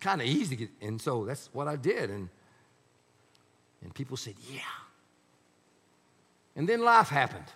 Kind 0.00 0.20
of 0.20 0.26
easy. 0.26 0.68
And 0.82 1.00
so 1.00 1.24
that's 1.24 1.48
what 1.54 1.68
I 1.68 1.76
did. 1.76 2.10
And, 2.10 2.28
and 3.82 3.94
people 3.94 4.18
said, 4.18 4.34
yeah. 4.52 4.60
And 6.54 6.68
then 6.68 6.82
life 6.82 7.08
happened. 7.08 7.46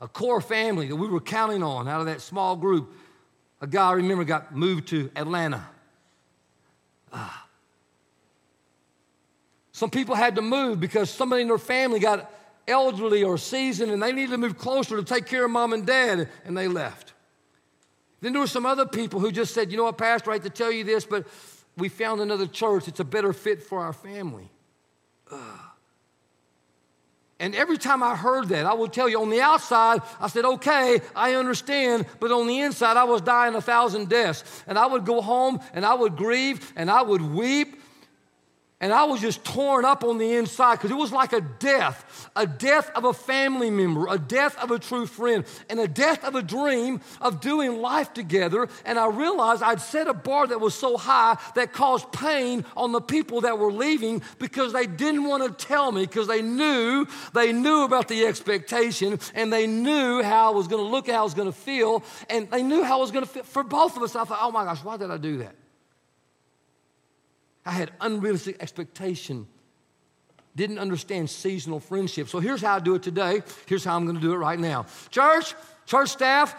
A 0.00 0.06
core 0.06 0.40
family 0.40 0.86
that 0.88 0.96
we 0.96 1.08
were 1.08 1.20
counting 1.20 1.64
on 1.64 1.88
out 1.88 2.00
of 2.00 2.06
that 2.06 2.20
small 2.20 2.54
group 2.54 2.92
a 3.62 3.66
guy 3.66 3.88
I 3.88 3.92
remember 3.92 4.24
got 4.24 4.54
moved 4.54 4.88
to 4.88 5.10
Atlanta. 5.14 5.64
Ah. 7.12 7.46
Some 9.70 9.88
people 9.88 10.16
had 10.16 10.34
to 10.34 10.42
move 10.42 10.80
because 10.80 11.08
somebody 11.08 11.42
in 11.42 11.48
their 11.48 11.58
family 11.58 12.00
got 12.00 12.30
elderly 12.66 13.22
or 13.22 13.38
seasoned 13.38 13.92
and 13.92 14.02
they 14.02 14.12
needed 14.12 14.32
to 14.32 14.38
move 14.38 14.58
closer 14.58 14.96
to 14.96 15.04
take 15.04 15.26
care 15.26 15.44
of 15.44 15.50
mom 15.52 15.72
and 15.72 15.86
dad, 15.86 16.28
and 16.44 16.56
they 16.56 16.66
left. 16.66 17.12
Then 18.20 18.32
there 18.32 18.40
were 18.40 18.48
some 18.48 18.66
other 18.66 18.86
people 18.86 19.20
who 19.20 19.30
just 19.30 19.54
said, 19.54 19.70
you 19.70 19.76
know 19.76 19.84
what, 19.84 19.98
Pastor, 19.98 20.32
I 20.32 20.34
hate 20.34 20.42
to 20.42 20.50
tell 20.50 20.70
you 20.70 20.82
this, 20.82 21.04
but 21.04 21.26
we 21.76 21.88
found 21.88 22.20
another 22.20 22.46
church. 22.46 22.88
It's 22.88 23.00
a 23.00 23.04
better 23.04 23.32
fit 23.32 23.62
for 23.62 23.80
our 23.80 23.92
family. 23.92 24.50
Ugh. 25.30 25.60
And 27.42 27.56
every 27.56 27.76
time 27.76 28.04
I 28.04 28.14
heard 28.14 28.50
that, 28.50 28.66
I 28.66 28.72
would 28.72 28.92
tell 28.92 29.08
you 29.08 29.20
on 29.20 29.28
the 29.28 29.40
outside, 29.40 30.00
I 30.20 30.28
said, 30.28 30.44
okay, 30.44 31.00
I 31.16 31.34
understand. 31.34 32.06
But 32.20 32.30
on 32.30 32.46
the 32.46 32.60
inside, 32.60 32.96
I 32.96 33.02
was 33.02 33.20
dying 33.20 33.56
a 33.56 33.60
thousand 33.60 34.08
deaths. 34.08 34.44
And 34.68 34.78
I 34.78 34.86
would 34.86 35.04
go 35.04 35.20
home 35.20 35.58
and 35.74 35.84
I 35.84 35.92
would 35.92 36.16
grieve 36.16 36.72
and 36.76 36.88
I 36.88 37.02
would 37.02 37.20
weep 37.20 37.81
and 38.82 38.92
I 38.92 39.04
was 39.04 39.22
just 39.22 39.42
torn 39.44 39.86
up 39.86 40.04
on 40.04 40.18
the 40.18 40.34
inside 40.34 40.74
because 40.74 40.90
it 40.90 40.96
was 40.96 41.12
like 41.12 41.32
a 41.32 41.40
death 41.40 42.22
a 42.36 42.46
death 42.46 42.90
of 42.94 43.04
a 43.04 43.12
family 43.12 43.70
member, 43.70 44.06
a 44.08 44.18
death 44.18 44.56
of 44.62 44.70
a 44.70 44.78
true 44.78 45.06
friend, 45.06 45.44
and 45.68 45.78
a 45.80 45.88
death 45.88 46.24
of 46.24 46.34
a 46.34 46.42
dream 46.42 47.00
of 47.20 47.40
doing 47.40 47.80
life 47.80 48.12
together. 48.12 48.68
And 48.84 48.98
I 48.98 49.06
realized 49.06 49.62
I'd 49.62 49.80
set 49.80 50.08
a 50.08 50.14
bar 50.14 50.46
that 50.46 50.60
was 50.60 50.74
so 50.74 50.96
high 50.96 51.38
that 51.54 51.72
caused 51.72 52.10
pain 52.12 52.64
on 52.76 52.92
the 52.92 53.00
people 53.00 53.42
that 53.42 53.58
were 53.58 53.72
leaving 53.72 54.22
because 54.38 54.72
they 54.72 54.86
didn't 54.86 55.24
want 55.24 55.42
to 55.58 55.66
tell 55.66 55.92
me 55.92 56.02
because 56.02 56.26
they 56.26 56.42
knew, 56.42 57.06
they 57.34 57.52
knew 57.52 57.84
about 57.84 58.08
the 58.08 58.24
expectation 58.26 59.18
and 59.34 59.52
they 59.52 59.66
knew 59.66 60.22
how 60.22 60.52
I 60.52 60.54
was 60.54 60.68
going 60.68 60.82
to 60.82 60.90
look, 60.90 61.08
how 61.08 61.20
I 61.20 61.24
was 61.24 61.34
going 61.34 61.50
to 61.50 61.58
feel, 61.58 62.02
and 62.30 62.50
they 62.50 62.62
knew 62.62 62.82
how 62.82 62.98
I 62.98 63.00
was 63.00 63.10
going 63.10 63.24
to 63.24 63.30
feel 63.30 63.44
for 63.44 63.62
both 63.62 63.96
of 63.96 64.02
us. 64.02 64.16
I 64.16 64.24
thought, 64.24 64.38
oh 64.40 64.50
my 64.50 64.64
gosh, 64.64 64.82
why 64.82 64.96
did 64.96 65.10
I 65.10 65.18
do 65.18 65.38
that? 65.38 65.54
I 67.64 67.70
had 67.70 67.92
unrealistic 68.00 68.56
expectation. 68.60 69.46
Didn't 70.54 70.78
understand 70.78 71.30
seasonal 71.30 71.80
friendship. 71.80 72.28
So 72.28 72.40
here's 72.40 72.60
how 72.60 72.76
I 72.76 72.80
do 72.80 72.94
it 72.94 73.02
today. 73.02 73.42
Here's 73.66 73.84
how 73.84 73.96
I'm 73.96 74.04
going 74.04 74.16
to 74.16 74.22
do 74.22 74.32
it 74.32 74.36
right 74.36 74.58
now. 74.58 74.86
Church, 75.10 75.54
church 75.86 76.10
staff, 76.10 76.54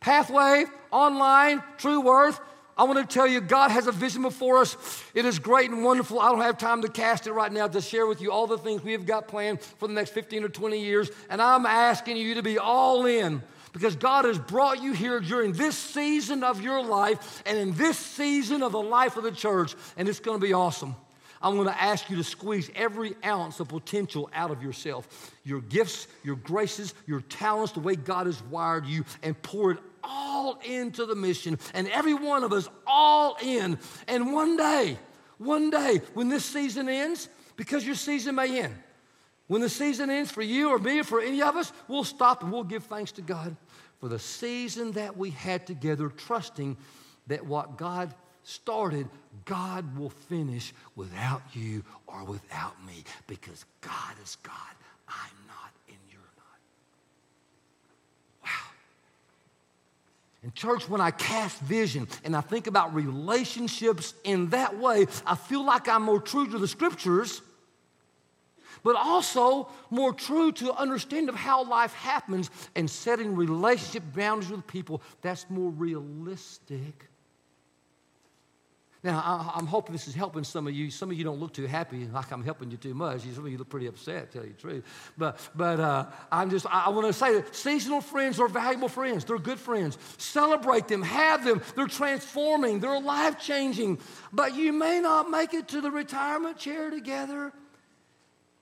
pathway, 0.00 0.64
online, 0.90 1.62
true 1.78 2.00
worth. 2.00 2.40
I 2.76 2.84
want 2.84 2.98
to 2.98 3.14
tell 3.14 3.26
you, 3.26 3.40
God 3.40 3.70
has 3.70 3.86
a 3.88 3.92
vision 3.92 4.22
before 4.22 4.58
us. 4.58 4.76
It 5.12 5.26
is 5.26 5.38
great 5.38 5.70
and 5.70 5.84
wonderful. 5.84 6.18
I 6.18 6.30
don't 6.30 6.40
have 6.40 6.56
time 6.56 6.80
to 6.82 6.88
cast 6.88 7.26
it 7.26 7.32
right 7.32 7.52
now 7.52 7.68
to 7.68 7.80
share 7.80 8.06
with 8.06 8.22
you 8.22 8.32
all 8.32 8.46
the 8.46 8.56
things 8.56 8.82
we 8.82 8.92
have 8.92 9.04
got 9.04 9.28
planned 9.28 9.60
for 9.60 9.86
the 9.86 9.92
next 9.92 10.10
15 10.10 10.44
or 10.44 10.48
20 10.48 10.82
years. 10.82 11.10
And 11.28 11.42
I'm 11.42 11.66
asking 11.66 12.16
you 12.16 12.36
to 12.36 12.42
be 12.42 12.58
all 12.58 13.04
in 13.04 13.42
because 13.72 13.96
God 13.96 14.24
has 14.24 14.38
brought 14.38 14.82
you 14.82 14.92
here 14.92 15.20
during 15.20 15.52
this 15.52 15.76
season 15.76 16.42
of 16.44 16.60
your 16.60 16.82
life 16.82 17.42
and 17.46 17.56
in 17.58 17.74
this 17.74 17.98
season 17.98 18.62
of 18.62 18.72
the 18.72 18.82
life 18.82 19.16
of 19.16 19.24
the 19.24 19.32
church, 19.32 19.74
and 19.96 20.08
it's 20.08 20.20
going 20.20 20.40
to 20.40 20.46
be 20.46 20.52
awesome. 20.52 20.94
I'm 21.42 21.54
going 21.54 21.68
to 21.68 21.82
ask 21.82 22.10
you 22.10 22.16
to 22.16 22.24
squeeze 22.24 22.70
every 22.74 23.14
ounce 23.24 23.60
of 23.60 23.68
potential 23.68 24.28
out 24.34 24.50
of 24.50 24.62
yourself 24.62 25.32
your 25.42 25.60
gifts, 25.62 26.06
your 26.22 26.36
graces, 26.36 26.94
your 27.06 27.22
talents, 27.22 27.72
the 27.72 27.80
way 27.80 27.96
God 27.96 28.26
has 28.26 28.42
wired 28.44 28.84
you, 28.86 29.04
and 29.22 29.40
pour 29.42 29.72
it 29.72 29.78
all 30.04 30.60
into 30.64 31.06
the 31.06 31.14
mission. 31.14 31.58
And 31.72 31.88
every 31.88 32.14
one 32.14 32.44
of 32.44 32.52
us, 32.52 32.68
all 32.86 33.36
in. 33.42 33.78
And 34.06 34.32
one 34.32 34.56
day, 34.56 34.98
one 35.38 35.70
day, 35.70 36.02
when 36.12 36.28
this 36.28 36.44
season 36.44 36.88
ends, 36.88 37.28
because 37.56 37.86
your 37.86 37.94
season 37.94 38.34
may 38.34 38.60
end, 38.60 38.74
when 39.50 39.62
the 39.62 39.68
season 39.68 40.10
ends 40.10 40.30
for 40.30 40.42
you 40.42 40.70
or 40.70 40.78
me 40.78 41.00
or 41.00 41.02
for 41.02 41.20
any 41.20 41.42
of 41.42 41.56
us, 41.56 41.72
we'll 41.88 42.04
stop 42.04 42.44
and 42.44 42.52
we'll 42.52 42.62
give 42.62 42.84
thanks 42.84 43.10
to 43.10 43.20
God 43.20 43.56
for 43.98 44.08
the 44.08 44.16
season 44.16 44.92
that 44.92 45.16
we 45.16 45.30
had 45.30 45.66
together, 45.66 46.08
trusting 46.08 46.76
that 47.26 47.44
what 47.44 47.76
God 47.76 48.14
started, 48.44 49.08
God 49.46 49.98
will 49.98 50.10
finish 50.10 50.72
without 50.94 51.42
you 51.52 51.82
or 52.06 52.22
without 52.22 52.76
me 52.86 53.02
because 53.26 53.64
God 53.80 54.14
is 54.22 54.36
God. 54.44 54.54
I'm 55.08 55.16
not 55.48 55.72
and 55.88 55.98
you're 56.12 56.20
not. 56.36 56.60
Wow. 58.44 58.70
In 60.44 60.52
church, 60.52 60.88
when 60.88 61.00
I 61.00 61.10
cast 61.10 61.58
vision 61.62 62.06
and 62.22 62.36
I 62.36 62.40
think 62.40 62.68
about 62.68 62.94
relationships 62.94 64.14
in 64.22 64.50
that 64.50 64.78
way, 64.78 65.08
I 65.26 65.34
feel 65.34 65.64
like 65.64 65.88
I'm 65.88 66.02
more 66.02 66.20
true 66.20 66.48
to 66.52 66.58
the 66.58 66.68
scriptures 66.68 67.42
but 68.82 68.96
also 68.96 69.68
more 69.90 70.12
true 70.12 70.52
to 70.52 70.72
understand 70.74 71.28
of 71.28 71.34
how 71.34 71.64
life 71.64 71.92
happens 71.94 72.50
and 72.76 72.88
setting 72.88 73.34
relationship 73.34 74.02
boundaries 74.14 74.50
with 74.50 74.66
people. 74.66 75.02
That's 75.22 75.46
more 75.48 75.70
realistic. 75.70 77.10
Now, 79.02 79.52
I, 79.54 79.58
am 79.58 79.66
hoping 79.66 79.94
this 79.94 80.08
is 80.08 80.14
helping 80.14 80.44
some 80.44 80.66
of 80.66 80.74
you. 80.74 80.90
Some 80.90 81.10
of 81.10 81.16
you 81.16 81.24
don't 81.24 81.40
look 81.40 81.54
too 81.54 81.66
happy, 81.66 82.06
like 82.12 82.30
I'm 82.32 82.44
helping 82.44 82.70
you 82.70 82.76
too 82.76 82.92
much. 82.92 83.22
Some 83.22 83.46
of 83.46 83.50
you 83.50 83.56
look 83.56 83.70
pretty 83.70 83.86
upset, 83.86 84.30
tell 84.30 84.44
you 84.44 84.50
the 84.50 84.60
truth. 84.60 84.84
But, 85.16 85.40
but 85.54 85.80
uh, 85.80 86.06
I'm 86.30 86.50
just, 86.50 86.66
I, 86.66 86.84
I 86.86 86.88
want 86.90 87.06
to 87.06 87.12
say 87.14 87.32
that 87.36 87.56
seasonal 87.56 88.02
friends 88.02 88.38
are 88.38 88.48
valuable 88.48 88.90
friends. 88.90 89.24
They're 89.24 89.38
good 89.38 89.58
friends. 89.58 89.96
Celebrate 90.18 90.86
them, 90.86 91.00
have 91.00 91.46
them. 91.46 91.62
They're 91.76 91.86
transforming, 91.86 92.80
they're 92.80 93.00
life 93.00 93.40
changing. 93.40 94.00
But 94.34 94.54
you 94.54 94.70
may 94.70 95.00
not 95.00 95.30
make 95.30 95.54
it 95.54 95.68
to 95.68 95.80
the 95.80 95.90
retirement 95.90 96.58
chair 96.58 96.90
together 96.90 97.54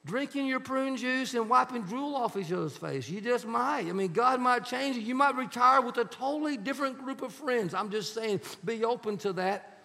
drinking 0.09 0.47
your 0.47 0.59
prune 0.59 0.97
juice 0.97 1.35
and 1.35 1.49
wiping 1.49 1.83
drool 1.83 2.16
off 2.16 2.37
each 2.37 2.51
other's 2.51 2.77
face. 2.77 3.09
You 3.09 3.21
just 3.21 3.47
might. 3.47 3.87
I 3.88 3.92
mean, 3.92 4.12
God 4.12 4.40
might 4.40 4.64
change 4.64 4.97
you. 4.97 5.03
You 5.03 5.14
might 5.14 5.37
retire 5.37 5.83
with 5.83 5.99
a 5.99 6.05
totally 6.07 6.57
different 6.57 6.99
group 6.99 7.21
of 7.21 7.33
friends. 7.33 7.75
I'm 7.75 7.90
just 7.90 8.14
saying, 8.14 8.40
be 8.64 8.85
open 8.85 9.18
to 9.18 9.35
that. 9.35 9.81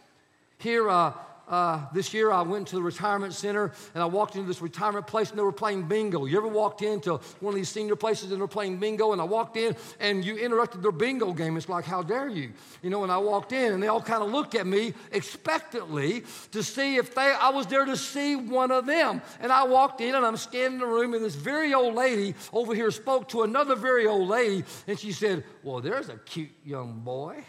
Here, 0.57 0.89
uh, 0.89 1.11
uh, 1.47 1.81
this 1.93 2.13
year 2.13 2.31
I 2.31 2.41
went 2.41 2.67
to 2.69 2.75
the 2.75 2.81
retirement 2.81 3.33
center 3.33 3.71
and 3.93 4.01
I 4.01 4.05
walked 4.05 4.35
into 4.35 4.47
this 4.47 4.61
retirement 4.61 5.07
place 5.07 5.29
and 5.29 5.37
they 5.37 5.43
were 5.43 5.51
playing 5.51 5.83
bingo. 5.83 6.25
You 6.25 6.37
ever 6.37 6.47
walked 6.47 6.81
into 6.81 7.19
one 7.39 7.53
of 7.53 7.55
these 7.55 7.69
senior 7.69 7.95
places 7.95 8.31
and 8.31 8.39
they're 8.39 8.47
playing 8.47 8.77
bingo 8.77 9.11
and 9.11 9.21
I 9.21 9.25
walked 9.25 9.57
in 9.57 9.75
and 9.99 10.23
you 10.23 10.37
interrupted 10.37 10.81
their 10.81 10.91
bingo 10.91 11.33
game? 11.33 11.57
It's 11.57 11.67
like, 11.67 11.85
how 11.85 12.01
dare 12.01 12.29
you? 12.29 12.53
You 12.81 12.89
know, 12.89 13.03
and 13.03 13.11
I 13.11 13.17
walked 13.17 13.51
in 13.51 13.73
and 13.73 13.83
they 13.83 13.87
all 13.87 14.01
kind 14.01 14.23
of 14.23 14.31
looked 14.31 14.55
at 14.55 14.65
me 14.65 14.93
expectantly 15.11 16.23
to 16.51 16.63
see 16.63 16.95
if 16.95 17.13
they, 17.13 17.21
I 17.21 17.49
was 17.49 17.67
there 17.67 17.85
to 17.85 17.97
see 17.97 18.35
one 18.35 18.71
of 18.71 18.85
them. 18.85 19.21
And 19.41 19.51
I 19.51 19.63
walked 19.63 20.01
in 20.01 20.15
and 20.15 20.25
I'm 20.25 20.37
standing 20.37 20.73
in 20.73 20.79
the 20.79 20.85
room 20.85 21.13
and 21.13 21.23
this 21.23 21.35
very 21.35 21.73
old 21.73 21.93
lady 21.93 22.35
over 22.53 22.73
here 22.73 22.89
spoke 22.89 23.27
to 23.29 23.43
another 23.43 23.75
very 23.75 24.07
old 24.07 24.29
lady 24.29 24.63
and 24.87 24.97
she 24.97 25.11
said, 25.11 25.43
well, 25.61 25.81
there's 25.81 26.09
a 26.09 26.17
cute 26.17 26.51
young 26.63 26.99
boy. 26.99 27.43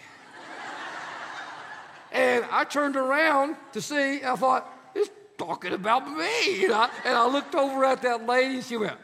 And 2.14 2.44
I 2.48 2.62
turned 2.62 2.94
around 2.94 3.56
to 3.72 3.82
see, 3.82 4.22
I 4.22 4.36
thought, 4.36 4.72
he's 4.94 5.10
talking 5.36 5.72
about 5.72 6.08
me. 6.08 6.64
And 6.64 6.72
I, 6.72 6.88
and 7.04 7.18
I 7.18 7.26
looked 7.26 7.56
over 7.56 7.84
at 7.84 8.02
that 8.02 8.24
lady, 8.24 8.54
and 8.54 8.64
she 8.64 8.76
went, 8.76 8.96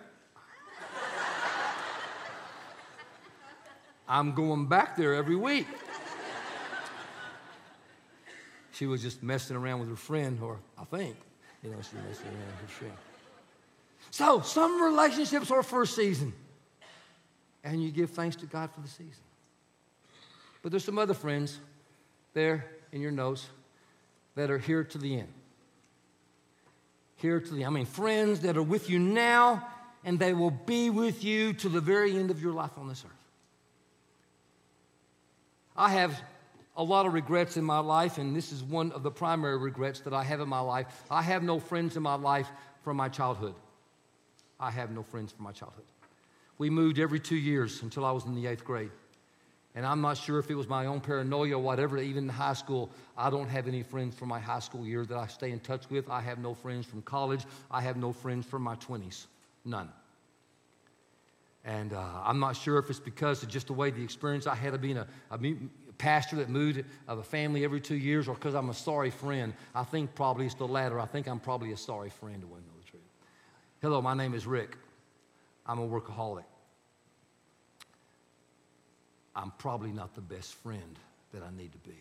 I'm 4.09 4.33
going 4.33 4.67
back 4.67 4.97
there 4.97 5.15
every 5.15 5.35
week. 5.35 5.67
She 8.73 8.87
was 8.87 9.03
just 9.03 9.23
messing 9.25 9.57
around 9.57 9.81
with 9.81 9.89
her 9.89 9.97
friend, 9.97 10.39
or 10.41 10.59
I 10.79 10.85
think, 10.85 11.17
you 11.65 11.71
know, 11.71 11.77
she 11.83 11.97
was 11.97 12.05
messing 12.09 12.27
around 12.27 12.47
with 12.47 12.61
her 12.61 12.69
friend. 12.69 12.95
So, 14.13 14.41
some 14.41 14.83
relationships 14.83 15.51
are 15.51 15.63
for 15.63 15.83
a 15.83 15.87
season, 15.87 16.33
and 17.63 17.83
you 17.83 17.91
give 17.91 18.11
thanks 18.11 18.37
to 18.37 18.47
God 18.47 18.71
for 18.71 18.81
the 18.81 18.89
season. 18.89 19.23
But 20.63 20.73
there's 20.73 20.85
some 20.85 20.99
other 20.99 21.15
friends 21.15 21.59
there 22.33 22.65
in 22.93 23.01
your 23.01 23.11
notes 23.11 23.49
that 24.35 24.51
are 24.51 24.59
here 24.59 24.85
to 24.85 24.99
the 24.99 25.19
end. 25.19 25.33
Here 27.17 27.41
to 27.41 27.55
the 27.55 27.67
I 27.67 27.71
mean, 27.71 27.87
friends 27.87 28.41
that 28.41 28.57
are 28.57 28.63
with 28.63 28.89
you 28.89 28.99
now 28.99 29.67
and 30.05 30.19
they 30.19 30.33
will 30.33 30.51
be 30.51 30.91
with 30.91 31.23
you 31.25 31.53
to 31.55 31.69
the 31.69 31.81
very 31.81 32.17
end 32.17 32.31
of 32.31 32.43
your 32.43 32.53
life 32.53 32.71
on 32.79 32.89
this 32.89 33.05
earth. 33.05 33.13
I 35.77 35.91
have 35.91 36.21
a 36.77 36.83
lot 36.83 37.07
of 37.07 37.15
regrets 37.15 37.57
in 37.57 37.65
my 37.65 37.79
life, 37.81 38.19
and 38.19 38.35
this 38.35 38.53
is 38.53 38.63
one 38.63 38.93
of 38.93 39.03
the 39.03 39.11
primary 39.11 39.59
regrets 39.59 40.01
that 40.01 40.15
I 40.15 40.23
have 40.25 40.41
in 40.41 40.49
my 40.49 40.61
life. 40.61 40.87
I 41.11 41.23
have 41.23 41.43
no 41.43 41.59
friends 41.59 41.97
in 41.97 42.03
my 42.03 42.15
life 42.15 42.49
from 42.83 42.97
my 42.97 43.09
childhood. 43.09 43.55
I 44.59 44.71
have 44.71 44.91
no 44.91 45.03
friends 45.03 45.33
from 45.33 45.45
my 45.45 45.53
childhood. 45.53 45.85
We 46.59 46.71
moved 46.71 46.99
every 46.99 47.21
two 47.21 47.37
years 47.37 47.83
until 47.83 48.05
I 48.05 48.13
was 48.13 48.25
in 48.25 48.35
the 48.35 48.47
eighth 48.47 48.65
grade. 48.65 48.91
And 49.75 49.87
I'm 49.87 50.01
not 50.01 50.17
sure 50.17 50.39
if 50.39 50.51
it 50.51 50.57
was 50.57 50.69
my 50.69 50.87
own 50.87 51.01
paranoia 51.01 51.55
or 51.55 51.63
whatever, 51.63 51.99
even 51.99 52.25
in 52.25 52.29
high 52.29 52.55
school, 52.55 52.91
I 53.17 53.31
don't 53.31 53.49
have 53.49 53.69
any 53.69 53.83
friends 53.83 54.17
from 54.17 54.29
my 54.29 54.41
high 54.41 54.59
school 54.59 54.85
years 54.85 55.07
that 55.09 55.17
I 55.17 55.29
stay 55.29 55.53
in 55.53 55.61
touch 55.61 55.89
with. 55.89 56.11
I 56.11 56.21
have 56.21 56.39
no 56.39 56.55
friends 56.55 56.87
from 56.87 57.03
college. 57.03 57.45
I 57.71 57.81
have 57.81 57.97
no 57.97 58.13
friends 58.13 58.47
from 58.47 58.63
my 58.63 58.75
20s. 58.77 59.27
None. 59.65 59.89
And 61.65 61.93
uh, 61.93 62.05
I'm 62.25 62.41
not 62.41 62.57
sure 62.57 62.79
if 62.79 62.91
it's 62.91 62.99
because 62.99 63.43
of 63.43 63.49
just 63.49 63.69
the 63.69 63.73
way 63.73 63.91
the 63.91 64.03
experience 64.03 64.47
I 64.47 64.55
had 64.55 64.75
of 64.75 64.81
being 64.81 64.97
a, 64.97 65.07
a 65.31 65.39
pastor 65.99 66.37
that 66.37 66.49
moved 66.49 66.83
of 67.07 67.19
a 67.19 67.23
family 67.23 67.63
every 67.63 67.81
two 67.81 67.95
years 67.95 68.27
or 68.27 68.35
because 68.35 68.55
I'm 68.55 68.71
a 68.71 68.75
sorry 68.75 69.11
friend. 69.11 69.53
I 69.75 69.85
think 69.85 70.15
probably 70.15 70.47
it's 70.47 70.55
the 70.55 70.67
latter. 70.67 70.99
I 70.99 71.07
think 71.07 71.29
I'm 71.29 71.39
probably 71.39 71.73
a 71.73 71.77
sorry 71.77 72.11
friend 72.11 72.41
to 72.41 72.47
one 72.47 72.61
know 72.61 72.73
the 72.83 72.91
truth. 72.91 73.03
Hello, 73.83 74.03
my 74.03 74.15
name 74.15 74.35
is 74.35 74.47
Rick. 74.47 74.77
I'm 75.67 75.79
a 75.79 75.87
workaholic. 75.87 76.45
I'm 79.41 79.53
probably 79.53 79.91
not 79.91 80.15
the 80.15 80.21
best 80.21 80.55
friend 80.55 80.99
that 81.33 81.43
I 81.43 81.51
need 81.57 81.73
to 81.73 81.79
be. 81.79 81.97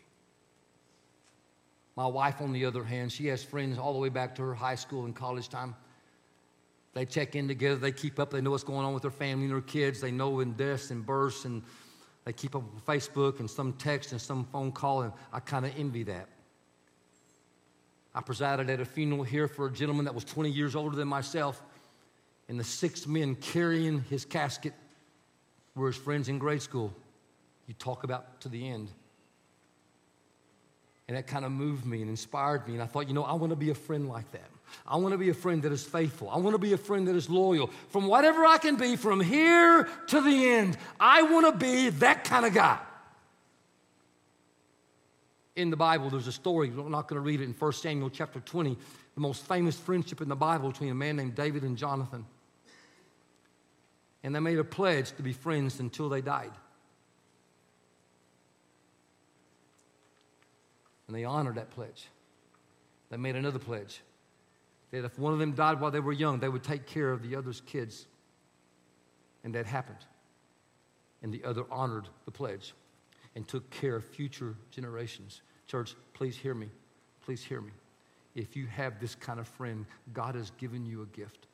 My 1.96 2.06
wife, 2.06 2.42
on 2.42 2.52
the 2.52 2.66
other 2.66 2.84
hand, 2.84 3.12
she 3.12 3.28
has 3.28 3.44
friends 3.44 3.78
all 3.78 3.94
the 3.94 4.00
way 4.00 4.10
back 4.10 4.36
to 4.36 4.42
her 4.42 4.54
high 4.54 4.76
school 4.76 5.06
and 5.06 5.16
college 5.16 5.48
time. 5.48 5.76
They 6.94 7.06
check 7.06 7.36
in 7.36 7.48
together, 7.48 7.76
they 7.76 7.92
keep 7.92 8.20
up, 8.20 8.32
they 8.32 8.42
know 8.42 8.52
what's 8.52 8.64
going 8.64 8.86
on 8.86 8.94
with 8.94 9.04
their 9.04 9.12
family 9.12 9.46
and 9.46 9.54
their 9.54 9.62
kids, 9.62 10.02
they 10.02 10.12
know 10.12 10.42
in 10.42 10.54
deaths 10.54 10.92
and 10.92 11.06
births, 11.06 11.46
and 11.46 11.62
they 12.26 12.34
keep 12.34 12.56
up 12.56 12.64
with 12.74 12.86
Facebook 12.86 13.40
and 13.40 13.50
some 13.50 13.74
text 13.74 14.12
and 14.12 14.20
some 14.20 14.46
phone 14.46 14.72
call, 14.72 15.04
and 15.04 15.14
I 15.32 15.40
kind 15.40 15.66
of 15.66 15.72
envy 15.78 16.04
that. 16.04 16.28
I 18.14 18.22
presided 18.22 18.70
at 18.70 18.82
a 18.82 18.86
funeral 18.86 19.24
here 19.24 19.48
for 19.48 19.68
a 19.68 19.72
gentleman 19.72 20.06
that 20.06 20.16
was 20.16 20.26
20 20.26 20.50
years 20.50 20.76
older 20.76 20.96
than 20.96 21.08
myself, 21.08 21.64
and 22.50 22.60
the 22.60 22.66
six 22.66 23.08
men 23.08 23.36
carrying 23.36 24.02
his 24.10 24.26
casket 24.26 24.74
were 25.76 25.88
his 25.88 25.96
friends 25.96 26.28
in 26.28 26.38
grade 26.38 26.62
school. 26.62 26.94
You 27.70 27.76
talk 27.76 28.04
about 28.04 28.42
to 28.42 28.50
the 28.50 28.68
end. 28.68 28.90
And 31.08 31.16
that 31.16 31.28
kind 31.28 31.46
of 31.46 31.52
moved 31.52 31.86
me 31.86 32.02
and 32.02 32.10
inspired 32.10 32.68
me. 32.68 32.74
And 32.74 32.82
I 32.82 32.88
thought, 32.88 33.08
you 33.08 33.14
know, 33.14 33.24
I 33.24 33.34
want 33.34 33.52
to 33.52 33.56
be 33.56 33.70
a 33.70 33.76
friend 33.76 34.10
like 34.10 34.32
that. 34.32 34.50
I 34.88 34.98
want 34.98 35.12
to 35.14 35.20
be 35.20 35.30
a 35.30 35.36
friend 35.36 35.62
that 35.62 35.72
is 35.72 35.84
faithful. 35.84 36.32
I 36.32 36.38
want 36.38 36.56
to 36.56 36.60
be 36.60 36.74
a 36.74 36.78
friend 36.78 37.08
that 37.08 37.16
is 37.16 37.30
loyal. 37.30 37.68
From 37.90 38.08
whatever 38.08 38.44
I 38.44 38.58
can 38.58 38.76
be, 38.76 38.96
from 38.96 39.22
here 39.22 39.88
to 40.08 40.22
the 40.22 40.50
end, 40.50 40.78
I 41.00 41.22
want 41.22 41.46
to 41.46 41.64
be 41.64 41.90
that 41.90 42.24
kind 42.24 42.44
of 42.44 42.56
guy. 42.56 42.80
In 45.56 45.70
the 45.70 45.78
Bible, 45.78 46.10
there's 46.10 46.28
a 46.28 46.32
story, 46.32 46.70
I'm 46.70 46.90
not 46.90 47.08
going 47.08 47.22
to 47.22 47.26
read 47.26 47.40
it 47.40 47.44
in 47.44 47.54
1 47.54 47.74
Samuel 47.74 48.10
chapter 48.10 48.40
20, 48.40 48.78
the 49.14 49.22
most 49.22 49.48
famous 49.48 49.78
friendship 49.78 50.22
in 50.22 50.30
the 50.30 50.36
Bible 50.36 50.72
between 50.72 50.90
a 50.90 50.96
man 50.96 51.18
named 51.18 51.36
David 51.36 51.62
and 51.62 51.78
Jonathan. 51.78 52.26
And 54.24 54.34
they 54.34 54.40
made 54.40 54.58
a 54.58 54.64
pledge 54.64 55.12
to 55.18 55.22
be 55.22 55.34
friends 55.34 55.80
until 55.80 56.10
they 56.10 56.22
died. 56.22 56.52
And 61.10 61.18
they 61.18 61.24
honored 61.24 61.56
that 61.56 61.72
pledge. 61.72 62.06
They 63.10 63.18
made 63.18 63.36
another 63.36 63.58
pledge 63.58 64.00
that 64.92 65.04
if 65.04 65.18
one 65.18 65.34
of 65.34 65.40
them 65.40 65.54
died 65.54 65.82
while 65.82 65.90
they 65.90 66.00
were 66.00 66.14
young, 66.14 66.40
they 66.40 66.50
would 66.50 66.62
take 66.62 66.86
care 66.86 67.12
of 67.12 67.28
the 67.28 67.36
other's 67.36 67.62
kids. 67.62 68.06
And 69.44 69.56
that 69.56 69.66
happened. 69.66 70.06
And 71.24 71.34
the 71.34 71.44
other 71.44 71.64
honored 71.72 72.08
the 72.26 72.32
pledge 72.32 72.76
and 73.36 73.48
took 73.48 73.68
care 73.72 73.96
of 73.96 74.06
future 74.06 74.54
generations. 74.70 75.42
Church, 75.66 75.96
please 76.14 76.38
hear 76.38 76.54
me. 76.54 76.70
Please 77.26 77.44
hear 77.44 77.60
me. 77.60 77.72
If 78.36 78.56
you 78.56 78.68
have 78.68 79.00
this 79.00 79.16
kind 79.16 79.40
of 79.40 79.48
friend, 79.48 79.88
God 80.14 80.36
has 80.36 80.52
given 80.60 80.86
you 80.86 81.02
a 81.02 81.08
gift. 81.08 81.48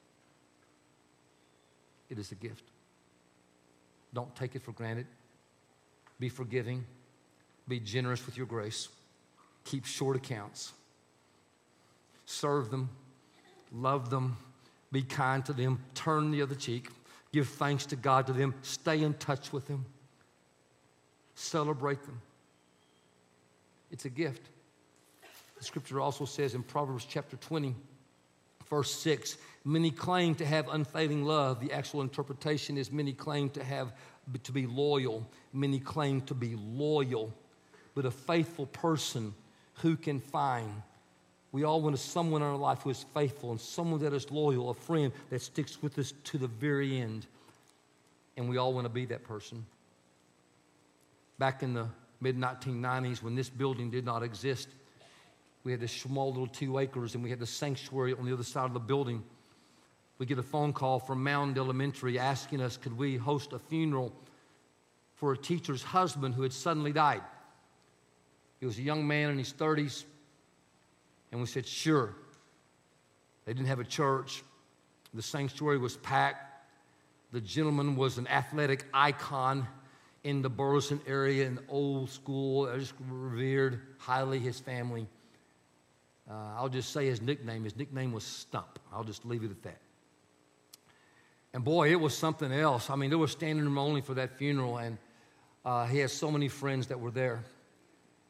It 2.09 2.19
is 2.19 2.33
a 2.33 2.35
gift. 2.35 2.65
Don't 4.13 4.35
take 4.35 4.53
it 4.53 4.63
for 4.63 4.73
granted. 4.73 5.07
Be 6.19 6.27
forgiving. 6.27 6.83
Be 7.69 7.79
generous 7.79 8.25
with 8.25 8.35
your 8.35 8.47
grace 8.47 8.89
keep 9.65 9.85
short 9.85 10.15
accounts. 10.15 10.71
Serve 12.25 12.71
them, 12.71 12.89
love 13.73 14.09
them, 14.09 14.37
be 14.91 15.01
kind 15.01 15.45
to 15.45 15.53
them, 15.53 15.83
turn 15.93 16.31
the 16.31 16.41
other 16.41 16.55
cheek, 16.55 16.89
give 17.33 17.49
thanks 17.49 17.85
to 17.87 17.95
God 17.95 18.25
to 18.27 18.33
them, 18.33 18.55
stay 18.61 19.03
in 19.03 19.13
touch 19.15 19.51
with 19.51 19.67
them, 19.67 19.85
celebrate 21.35 22.01
them. 22.03 22.21
It's 23.91 24.05
a 24.05 24.09
gift. 24.09 24.41
The 25.57 25.63
scripture 25.63 25.99
also 25.99 26.25
says 26.25 26.55
in 26.55 26.63
Proverbs 26.63 27.05
chapter 27.05 27.37
20, 27.37 27.75
verse 28.69 28.91
6 28.91 29.37
many 29.65 29.89
claim 29.89 30.35
to 30.35 30.45
have 30.45 30.69
unfailing 30.69 31.25
love. 31.25 31.59
The 31.59 31.73
actual 31.73 32.01
interpretation 32.01 32.77
is 32.77 32.91
many 32.91 33.11
claim 33.11 33.49
to 33.51 33.63
have 33.63 33.91
to 34.43 34.51
be 34.51 34.67
loyal. 34.67 35.27
Many 35.51 35.79
claim 35.79 36.21
to 36.21 36.33
be 36.33 36.55
loyal. 36.55 37.33
But 37.95 38.05
a 38.05 38.11
faithful 38.11 38.67
person 38.67 39.33
who 39.75 39.95
can 39.95 40.19
find. 40.19 40.71
We 41.51 41.63
all 41.63 41.81
want 41.81 41.97
someone 41.99 42.41
in 42.41 42.47
our 42.47 42.57
life 42.57 42.81
who 42.81 42.89
is 42.89 43.05
faithful 43.13 43.51
and 43.51 43.59
someone 43.59 44.01
that 44.01 44.13
is 44.13 44.29
loyal, 44.29 44.69
a 44.69 44.73
friend 44.73 45.11
that 45.29 45.41
sticks 45.41 45.81
with 45.81 45.97
us 45.97 46.13
to 46.25 46.37
the 46.37 46.47
very 46.47 46.99
end. 46.99 47.25
And 48.37 48.49
we 48.49 48.57
all 48.57 48.73
want 48.73 48.85
to 48.85 48.89
be 48.89 49.05
that 49.05 49.23
person. 49.23 49.65
Back 51.39 51.63
in 51.63 51.73
the 51.73 51.87
mid 52.19 52.37
1990s, 52.37 53.23
when 53.23 53.35
this 53.35 53.49
building 53.49 53.89
did 53.89 54.05
not 54.05 54.23
exist, 54.23 54.67
we 55.63 55.71
had 55.71 55.81
this 55.81 55.91
small 55.91 56.29
little 56.29 56.47
two 56.47 56.77
acres 56.77 57.15
and 57.15 57.23
we 57.23 57.29
had 57.29 57.39
the 57.39 57.45
sanctuary 57.45 58.13
on 58.13 58.25
the 58.25 58.33
other 58.33 58.43
side 58.43 58.65
of 58.65 58.73
the 58.73 58.79
building. 58.79 59.23
We 60.17 60.25
get 60.25 60.39
a 60.39 60.43
phone 60.43 60.73
call 60.73 60.99
from 60.99 61.23
Mound 61.23 61.57
Elementary 61.57 62.19
asking 62.19 62.61
us 62.61 62.77
could 62.77 62.97
we 62.97 63.17
host 63.17 63.51
a 63.51 63.59
funeral 63.59 64.13
for 65.15 65.33
a 65.33 65.37
teacher's 65.37 65.83
husband 65.83 66.35
who 66.35 66.43
had 66.43 66.53
suddenly 66.53 66.93
died. 66.93 67.21
He 68.65 68.67
was 68.67 68.79
a 68.79 68.81
young 68.81 69.05
man 69.05 69.29
in 69.29 69.37
his 69.37 69.53
30s. 69.53 70.05
And 71.31 71.39
we 71.39 71.45
said, 71.45 71.67
sure. 71.67 72.15
They 73.45 73.53
didn't 73.53 73.67
have 73.67 73.79
a 73.79 73.83
church. 73.83 74.41
The 75.13 75.21
sanctuary 75.21 75.77
was 75.77 75.97
packed. 75.97 76.65
The 77.31 77.41
gentleman 77.41 77.95
was 77.95 78.17
an 78.17 78.25
athletic 78.27 78.85
icon 78.91 79.67
in 80.23 80.41
the 80.41 80.49
Burleson 80.49 80.99
area, 81.05 81.45
in 81.45 81.53
the 81.53 81.63
old 81.69 82.09
school. 82.09 82.67
I 82.67 82.79
just 82.79 82.95
revered 83.07 83.81
highly 83.99 84.39
his 84.39 84.59
family. 84.59 85.05
Uh, 86.27 86.33
I'll 86.57 86.67
just 86.67 86.91
say 86.91 87.05
his 87.05 87.21
nickname. 87.21 87.65
His 87.65 87.75
nickname 87.75 88.13
was 88.13 88.23
Stump. 88.23 88.79
I'll 88.91 89.03
just 89.03 89.27
leave 89.27 89.43
it 89.43 89.51
at 89.51 89.61
that. 89.61 89.77
And 91.53 91.63
boy, 91.63 91.91
it 91.91 91.99
was 91.99 92.17
something 92.17 92.51
else. 92.51 92.89
I 92.89 92.95
mean, 92.95 93.11
there 93.11 93.19
was 93.19 93.31
standing 93.31 93.63
room 93.63 93.77
only 93.77 94.01
for 94.01 94.15
that 94.15 94.39
funeral, 94.39 94.77
and 94.79 94.97
uh, 95.63 95.85
he 95.85 95.99
had 95.99 96.09
so 96.09 96.31
many 96.31 96.47
friends 96.47 96.87
that 96.87 96.99
were 96.99 97.11
there. 97.11 97.43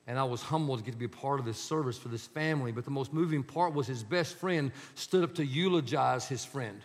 And 0.08 0.20
I 0.20 0.24
was 0.24 0.42
humbled 0.42 0.80
to 0.80 0.86
get 0.86 0.92
to 0.92 0.98
be 0.98 1.06
a 1.06 1.10
part 1.10 1.40
of 1.40 1.46
this 1.46 1.58
service 1.58 1.98
for 1.98 2.10
this 2.10 2.28
family. 2.28 2.72
But 2.72 2.86
the 2.86 2.92
most 2.92 3.12
moving 3.12 3.44
part 3.44 3.74
was 3.74 3.88
his 3.88 4.04
best 4.04 4.36
friend 4.36 4.72
stood 4.94 5.24
up 5.24 5.36
to 5.36 5.46
eulogize 5.46 6.28
his 6.28 6.46
friend. 6.46 6.80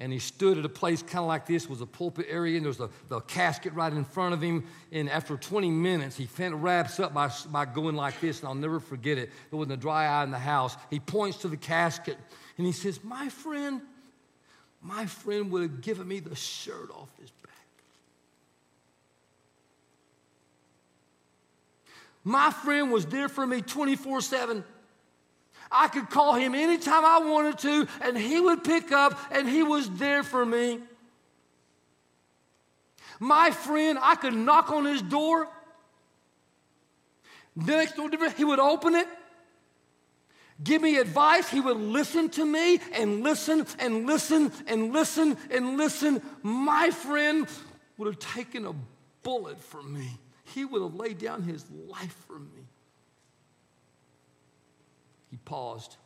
And 0.00 0.12
he 0.12 0.20
stood 0.20 0.58
at 0.58 0.64
a 0.64 0.68
place 0.68 1.02
kind 1.02 1.18
of 1.18 1.26
like 1.26 1.46
this, 1.46 1.68
was 1.68 1.80
a 1.80 1.86
pulpit 1.86 2.26
area, 2.28 2.56
and 2.56 2.64
there 2.64 2.68
was 2.68 2.78
a, 2.78 2.88
the 3.08 3.20
casket 3.20 3.72
right 3.72 3.92
in 3.92 4.04
front 4.04 4.32
of 4.32 4.40
him. 4.40 4.64
And 4.92 5.10
after 5.10 5.36
20 5.36 5.70
minutes, 5.70 6.16
he 6.16 6.28
wraps 6.48 7.00
up 7.00 7.12
by, 7.12 7.30
by 7.50 7.64
going 7.64 7.96
like 7.96 8.20
this, 8.20 8.38
and 8.38 8.48
I'll 8.48 8.54
never 8.54 8.78
forget 8.78 9.18
it. 9.18 9.30
There 9.50 9.58
wasn't 9.58 9.72
a 9.72 9.76
dry 9.76 10.06
eye 10.06 10.22
in 10.22 10.30
the 10.30 10.38
house. 10.38 10.76
He 10.88 11.00
points 11.00 11.38
to 11.38 11.48
the 11.48 11.56
casket, 11.56 12.16
and 12.58 12.66
he 12.66 12.72
says, 12.72 13.02
My 13.02 13.28
friend, 13.28 13.80
my 14.80 15.06
friend 15.06 15.50
would 15.50 15.62
have 15.62 15.80
given 15.80 16.06
me 16.06 16.20
the 16.20 16.36
shirt 16.36 16.90
off 16.90 17.08
his 17.20 17.30
My 22.28 22.50
friend 22.50 22.92
was 22.92 23.06
there 23.06 23.30
for 23.30 23.46
me 23.46 23.62
24 23.62 24.20
7. 24.20 24.62
I 25.72 25.88
could 25.88 26.10
call 26.10 26.34
him 26.34 26.54
anytime 26.54 27.02
I 27.02 27.20
wanted 27.20 27.58
to, 27.60 27.88
and 28.02 28.18
he 28.18 28.38
would 28.38 28.64
pick 28.64 28.92
up, 28.92 29.18
and 29.30 29.48
he 29.48 29.62
was 29.62 29.88
there 29.92 30.22
for 30.22 30.44
me. 30.44 30.80
My 33.18 33.50
friend, 33.50 33.98
I 34.02 34.14
could 34.14 34.34
knock 34.34 34.70
on 34.70 34.84
his 34.84 35.00
door. 35.00 35.48
Next 37.56 37.96
door, 37.96 38.10
he 38.36 38.44
would 38.44 38.60
open 38.60 38.94
it, 38.94 39.08
give 40.62 40.82
me 40.82 40.98
advice. 40.98 41.48
He 41.48 41.60
would 41.60 41.78
listen 41.78 42.28
to 42.30 42.44
me 42.44 42.78
and 42.92 43.22
listen 43.22 43.66
and 43.78 44.06
listen 44.06 44.52
and 44.66 44.92
listen 44.92 45.34
and 45.50 45.78
listen. 45.78 46.20
My 46.42 46.90
friend 46.90 47.48
would 47.96 48.06
have 48.06 48.18
taken 48.18 48.66
a 48.66 48.74
bullet 49.22 49.58
for 49.58 49.82
me 49.82 50.10
he 50.54 50.64
would 50.64 50.82
have 50.82 50.94
laid 50.94 51.18
down 51.18 51.42
his 51.42 51.64
life 51.70 52.16
for 52.26 52.38
me. 52.38 52.66
He 55.30 55.36
paused. 55.36 55.96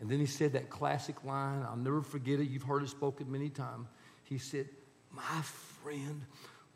And 0.00 0.10
then 0.10 0.18
he 0.18 0.26
said 0.26 0.52
that 0.54 0.70
classic 0.70 1.24
line. 1.24 1.62
I'll 1.68 1.76
never 1.76 2.02
forget 2.02 2.40
it. 2.40 2.48
You've 2.48 2.62
heard 2.62 2.82
it 2.82 2.88
spoken 2.88 3.30
many 3.30 3.48
times. 3.48 3.86
He 4.24 4.38
said, 4.38 4.68
My 5.12 5.42
friend 5.82 6.22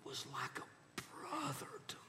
was 0.04 0.26
like 0.32 0.58
a 0.58 1.02
brother 1.26 1.72
to 1.88 1.96
me. 1.96 2.00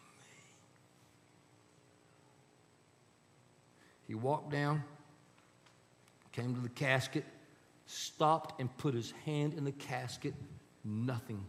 He 4.07 4.15
walked 4.15 4.51
down, 4.51 4.83
came 6.31 6.53
to 6.53 6.61
the 6.61 6.69
casket, 6.69 7.23
stopped 7.85 8.59
and 8.59 8.75
put 8.77 8.93
his 8.93 9.13
hand 9.25 9.53
in 9.53 9.63
the 9.63 9.71
casket, 9.71 10.33
nothing 10.83 11.43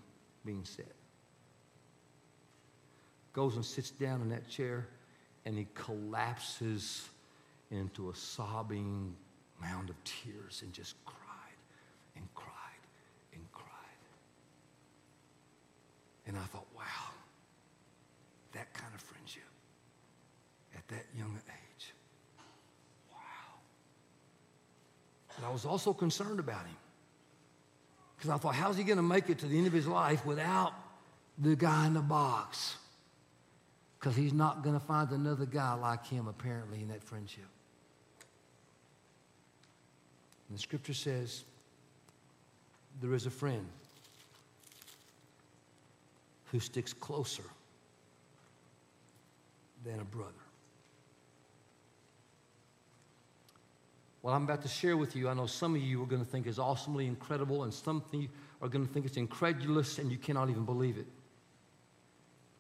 being 0.45 0.65
said 0.65 0.87
goes 3.37 3.57
and 3.57 3.65
sits 3.65 3.91
down 3.91 4.23
in 4.23 4.31
that 4.31 4.49
chair 4.49 4.89
and 5.45 5.59
he 5.59 5.67
collapses 5.75 7.07
into 7.71 8.09
a 8.09 8.15
sobbing 8.15 9.15
mound 9.61 9.91
of 9.91 9.97
tears 10.05 10.63
and 10.65 10.73
just 10.73 10.95
cried 11.05 11.19
and 12.17 12.25
cried 12.35 12.51
and 13.35 13.43
cried. 13.53 13.69
And 16.27 16.39
I 16.39 16.45
thought, 16.45 16.67
wow, 16.75 16.83
that 18.55 18.73
kind 18.73 18.93
of 18.95 19.03
friendship 19.03 19.43
at 20.75 20.89
that 20.89 21.05
young 21.15 21.39
age. 21.47 21.93
Wow. 23.13 23.19
But 25.39 25.47
I 25.47 25.53
was 25.53 25.67
also 25.67 25.93
concerned 25.93 26.41
about 26.41 26.65
him. 26.65 26.77
Because 28.17 28.31
I 28.31 28.39
thought, 28.39 28.55
how's 28.55 28.79
he 28.79 28.83
going 28.83 28.97
to 28.97 29.03
make 29.03 29.29
it 29.29 29.41
to 29.41 29.47
the 29.47 29.59
end 29.59 29.67
of 29.67 29.75
his 29.75 29.87
life 29.87 30.25
without 30.25 30.73
the 31.39 31.55
guy 31.55 31.87
in 31.87 31.93
the 31.93 32.01
box? 32.01 32.77
Because 34.07 34.17
he's 34.17 34.33
not 34.33 34.63
going 34.63 34.79
to 34.79 34.87
find 34.87 35.11
another 35.11 35.47
guy 35.47 35.75
like 35.75 36.07
him, 36.07 36.29
apparently, 36.29 36.81
in 36.81 36.87
that 36.87 37.03
friendship. 37.03 37.49
And 40.49 40.57
the 40.57 40.63
scripture 40.63 40.95
says 40.95 41.43
there 43.01 43.15
is 43.15 43.27
a 43.27 43.31
friend 43.31 43.67
who 46.53 46.61
sticks 46.61 46.93
closer 46.93 47.43
than 49.85 49.99
a 49.99 50.05
brother. 50.05 50.31
What 54.23 54.35
I'm 54.35 54.45
about 54.45 54.63
to 54.63 54.69
share 54.69 54.97
with 54.97 55.17
you, 55.17 55.29
I 55.29 55.35
know 55.35 55.47
some 55.47 55.75
of 55.75 55.83
you 55.83 56.01
are 56.01 56.07
going 56.07 56.25
to 56.25 56.31
think 56.31 56.47
is 56.47 56.61
awesomely 56.61 57.09
incredible, 57.09 57.65
and 57.65 57.75
some 57.75 58.05
of 58.07 58.15
you 58.15 58.29
are 58.63 58.69
going 58.69 58.87
to 58.87 58.93
think 58.93 59.05
it's 59.05 59.17
incredulous 59.17 59.99
and 59.99 60.13
you 60.13 60.17
cannot 60.17 60.49
even 60.49 60.65
believe 60.65 60.97
it. 60.97 61.09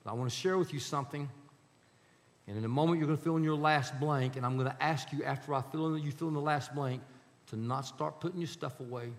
I 0.09 0.13
want 0.13 0.31
to 0.31 0.37
share 0.37 0.59
with 0.59 0.73
you 0.73 0.81
something. 0.81 1.29
And 2.47 2.57
in 2.57 2.65
a 2.65 2.69
moment, 2.69 2.99
you're 2.99 3.09
going 3.09 3.19
to 3.19 3.25
fill 3.25 3.37
in 3.37 3.45
your 3.45 3.57
last 3.57 3.99
blank, 3.99 4.37
and 4.37 4.47
I'm 4.47 4.57
going 4.57 4.71
to 4.71 4.83
ask 4.83 5.13
you 5.13 5.25
after 5.25 5.53
I 5.53 5.63
fill 5.63 5.95
in, 5.95 6.03
you 6.03 6.13
fill 6.13 6.29
in 6.29 6.35
the 6.35 6.41
last 6.41 6.75
blank 6.75 7.03
to 7.49 7.57
not 7.57 7.87
start 7.87 8.21
putting 8.21 8.39
your 8.39 8.49
stuff 8.49 8.79
away, 8.81 9.11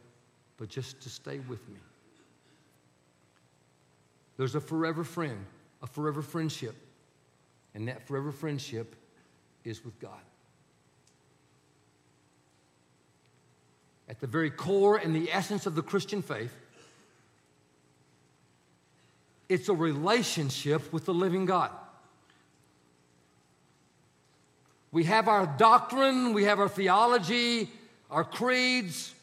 but 0.57 0.69
just 0.69 1.01
to 1.01 1.09
stay 1.09 1.39
with 1.39 1.67
me. 1.67 1.79
There's 4.37 4.55
a 4.55 4.61
forever 4.61 5.03
friend, 5.03 5.45
a 5.81 5.87
forever 5.87 6.21
friendship, 6.21 6.75
and 7.73 7.87
that 7.87 8.07
forever 8.07 8.31
friendship 8.31 8.95
is 9.65 9.83
with 9.83 9.99
God. 9.99 10.21
At 14.07 14.21
the 14.21 14.27
very 14.27 14.51
core 14.51 14.97
and 14.97 15.13
the 15.13 15.31
essence 15.31 15.65
of 15.65 15.75
the 15.75 15.81
Christian 15.81 16.21
faith, 16.21 16.55
it's 19.49 19.69
a 19.69 19.73
relationship 19.73 20.91
with 20.91 21.05
the 21.05 21.13
living 21.13 21.45
God. 21.45 21.71
We 24.91 25.03
have 25.05 25.27
our 25.27 25.45
doctrine, 25.45 26.33
we 26.33 26.45
have 26.45 26.59
our 26.59 26.69
theology, 26.69 27.69
our 28.09 28.23
creeds, 28.23 29.13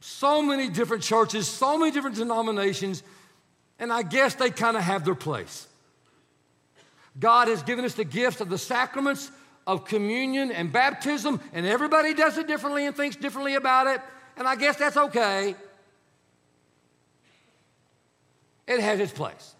so 0.00 0.42
many 0.42 0.68
different 0.68 1.02
churches, 1.02 1.48
so 1.48 1.78
many 1.78 1.90
different 1.90 2.16
denominations, 2.16 3.02
and 3.78 3.92
I 3.92 4.02
guess 4.02 4.34
they 4.34 4.50
kind 4.50 4.76
of 4.76 4.82
have 4.82 5.04
their 5.04 5.14
place. 5.14 5.66
God 7.18 7.48
has 7.48 7.62
given 7.62 7.84
us 7.84 7.94
the 7.94 8.04
gifts 8.04 8.40
of 8.40 8.48
the 8.48 8.58
sacraments 8.58 9.30
of 9.66 9.86
communion 9.86 10.52
and 10.52 10.70
baptism, 10.70 11.40
and 11.52 11.64
everybody 11.64 12.12
does 12.12 12.36
it 12.36 12.46
differently 12.46 12.86
and 12.86 12.94
thinks 12.94 13.16
differently 13.16 13.54
about 13.54 13.86
it, 13.86 14.00
and 14.36 14.46
I 14.46 14.56
guess 14.56 14.76
that's 14.76 14.96
okay. 14.96 15.54
It 18.66 18.80
has 18.80 19.00
its 19.00 19.12
place. 19.12 19.54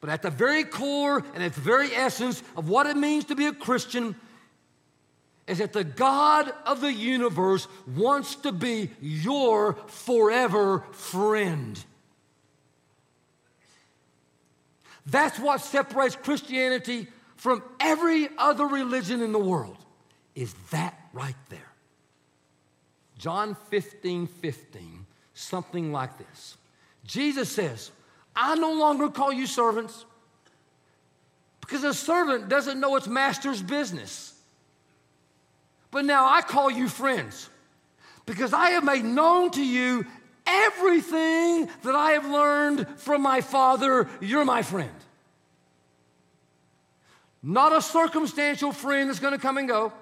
But 0.00 0.10
at 0.10 0.22
the 0.22 0.30
very 0.30 0.64
core 0.64 1.24
and 1.34 1.42
at 1.42 1.54
the 1.54 1.60
very 1.60 1.92
essence 1.94 2.42
of 2.56 2.68
what 2.68 2.86
it 2.86 2.96
means 2.96 3.26
to 3.26 3.34
be 3.34 3.46
a 3.46 3.52
Christian 3.52 4.14
is 5.46 5.58
that 5.58 5.72
the 5.72 5.84
God 5.84 6.52
of 6.64 6.80
the 6.80 6.92
universe 6.92 7.68
wants 7.94 8.34
to 8.36 8.52
be 8.52 8.90
your 9.00 9.74
forever 9.86 10.84
friend. 10.92 11.82
That's 15.06 15.38
what 15.38 15.60
separates 15.60 16.16
Christianity 16.16 17.06
from 17.36 17.62
every 17.78 18.28
other 18.38 18.66
religion 18.66 19.22
in 19.22 19.30
the 19.30 19.38
world. 19.38 19.76
Is 20.34 20.52
that 20.70 20.98
right 21.12 21.36
there? 21.48 21.72
John 23.18 23.56
15 23.70 24.26
15, 24.26 24.95
something 25.36 25.92
like 25.92 26.16
this. 26.16 26.56
Jesus 27.04 27.50
says, 27.50 27.90
I 28.34 28.54
no 28.56 28.72
longer 28.72 29.08
call 29.08 29.32
you 29.32 29.46
servants 29.46 30.04
because 31.60 31.84
a 31.84 31.94
servant 31.94 32.48
doesn't 32.48 32.80
know 32.80 32.96
its 32.96 33.06
master's 33.06 33.62
business. 33.62 34.34
But 35.90 36.04
now 36.04 36.28
I 36.28 36.40
call 36.40 36.70
you 36.70 36.88
friends 36.88 37.48
because 38.24 38.52
I 38.52 38.70
have 38.70 38.84
made 38.84 39.04
known 39.04 39.50
to 39.52 39.64
you 39.64 40.06
everything 40.46 41.68
that 41.82 41.94
I 41.94 42.12
have 42.12 42.26
learned 42.26 42.86
from 42.96 43.20
my 43.20 43.40
Father. 43.42 44.08
You're 44.20 44.44
my 44.44 44.62
friend. 44.62 44.90
Not 47.42 47.72
a 47.72 47.82
circumstantial 47.82 48.72
friend 48.72 49.08
that's 49.08 49.20
going 49.20 49.34
to 49.34 49.38
come 49.38 49.58
and 49.58 49.68
go. 49.68 49.92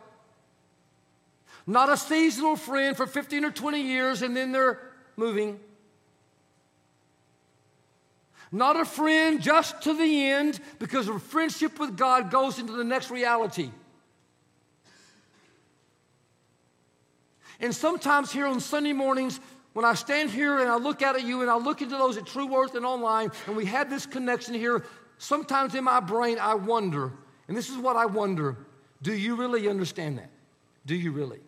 Not 1.66 1.90
a 1.90 1.96
seasonal 1.96 2.56
friend 2.56 2.96
for 2.96 3.06
15 3.06 3.44
or 3.44 3.50
20 3.50 3.80
years 3.80 4.22
and 4.22 4.36
then 4.36 4.52
they're 4.52 4.80
moving. 5.16 5.58
Not 8.52 8.78
a 8.78 8.84
friend 8.84 9.42
just 9.42 9.82
to 9.82 9.94
the 9.94 10.26
end 10.26 10.60
because 10.78 11.08
a 11.08 11.18
friendship 11.18 11.78
with 11.80 11.96
God 11.96 12.30
goes 12.30 12.58
into 12.58 12.72
the 12.72 12.84
next 12.84 13.10
reality. 13.10 13.70
And 17.60 17.74
sometimes 17.74 18.30
here 18.30 18.46
on 18.46 18.60
Sunday 18.60 18.92
mornings, 18.92 19.40
when 19.72 19.84
I 19.84 19.94
stand 19.94 20.30
here 20.30 20.60
and 20.60 20.70
I 20.70 20.76
look 20.76 21.02
out 21.02 21.16
at 21.16 21.24
you 21.24 21.42
and 21.42 21.50
I 21.50 21.56
look 21.56 21.82
into 21.82 21.96
those 21.96 22.16
at 22.16 22.26
True 22.26 22.46
Worth 22.46 22.74
and 22.74 22.86
online, 22.86 23.32
and 23.46 23.56
we 23.56 23.64
have 23.66 23.90
this 23.90 24.06
connection 24.06 24.54
here, 24.54 24.84
sometimes 25.18 25.74
in 25.74 25.82
my 25.82 26.00
brain 26.00 26.38
I 26.38 26.54
wonder, 26.54 27.12
and 27.48 27.56
this 27.56 27.68
is 27.68 27.76
what 27.76 27.96
I 27.96 28.06
wonder 28.06 28.56
do 29.02 29.12
you 29.12 29.36
really 29.36 29.68
understand 29.68 30.16
that? 30.16 30.30
Do 30.86 30.94
you 30.94 31.12
really? 31.12 31.40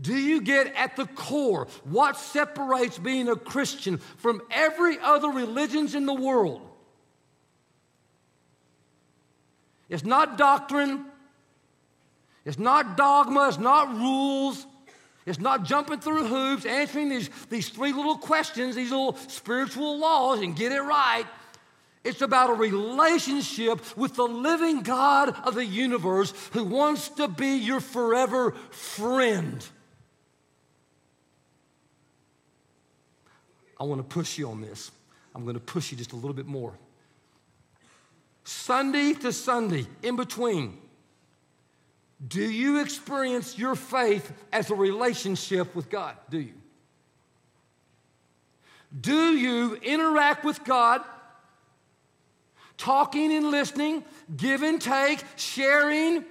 Do 0.00 0.14
you 0.14 0.42
get 0.42 0.74
at 0.74 0.96
the 0.96 1.06
core 1.06 1.68
what 1.84 2.16
separates 2.16 2.98
being 2.98 3.28
a 3.28 3.36
Christian 3.36 3.98
from 4.18 4.42
every 4.50 4.98
other 4.98 5.28
religions 5.28 5.94
in 5.94 6.04
the 6.04 6.14
world? 6.14 6.60
It's 9.88 10.04
not 10.04 10.36
doctrine, 10.36 11.06
it's 12.44 12.58
not 12.58 12.96
dogma, 12.96 13.48
it's 13.48 13.58
not 13.58 13.88
rules, 13.94 14.66
it's 15.24 15.40
not 15.40 15.64
jumping 15.64 16.00
through 16.00 16.26
hoops, 16.26 16.66
answering 16.66 17.08
these, 17.08 17.30
these 17.48 17.68
three 17.68 17.92
little 17.92 18.18
questions, 18.18 18.76
these 18.76 18.90
little 18.90 19.16
spiritual 19.28 19.98
laws, 19.98 20.40
and 20.40 20.54
get 20.54 20.72
it 20.72 20.80
right. 20.80 21.24
It's 22.04 22.20
about 22.20 22.50
a 22.50 22.54
relationship 22.54 23.96
with 23.96 24.14
the 24.14 24.24
living 24.24 24.82
God 24.82 25.34
of 25.44 25.54
the 25.54 25.64
universe 25.64 26.32
who 26.52 26.64
wants 26.64 27.08
to 27.10 27.26
be 27.26 27.56
your 27.56 27.80
forever 27.80 28.52
friend. 28.70 29.66
I 33.78 33.84
want 33.84 33.98
to 33.98 34.14
push 34.14 34.38
you 34.38 34.48
on 34.48 34.60
this. 34.60 34.90
I'm 35.34 35.42
going 35.44 35.54
to 35.54 35.60
push 35.60 35.90
you 35.90 35.98
just 35.98 36.12
a 36.12 36.16
little 36.16 36.32
bit 36.32 36.46
more. 36.46 36.72
Sunday 38.44 39.12
to 39.12 39.32
Sunday, 39.32 39.86
in 40.02 40.16
between, 40.16 40.78
do 42.26 42.40
you 42.40 42.80
experience 42.80 43.58
your 43.58 43.74
faith 43.74 44.32
as 44.52 44.70
a 44.70 44.74
relationship 44.74 45.74
with 45.74 45.90
God? 45.90 46.16
Do 46.30 46.38
you? 46.38 46.54
Do 48.98 49.36
you 49.36 49.74
interact 49.74 50.44
with 50.44 50.64
God, 50.64 51.02
talking 52.78 53.32
and 53.32 53.50
listening, 53.50 54.04
give 54.34 54.62
and 54.62 54.80
take, 54.80 55.22
sharing, 55.34 56.24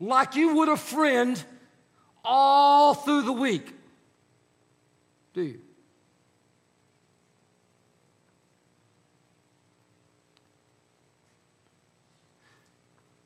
like 0.00 0.34
you 0.34 0.56
would 0.56 0.68
a 0.68 0.76
friend 0.76 1.42
all 2.24 2.92
through 2.94 3.22
the 3.22 3.32
week? 3.32 3.72
Do 5.34 5.42
you? 5.42 5.60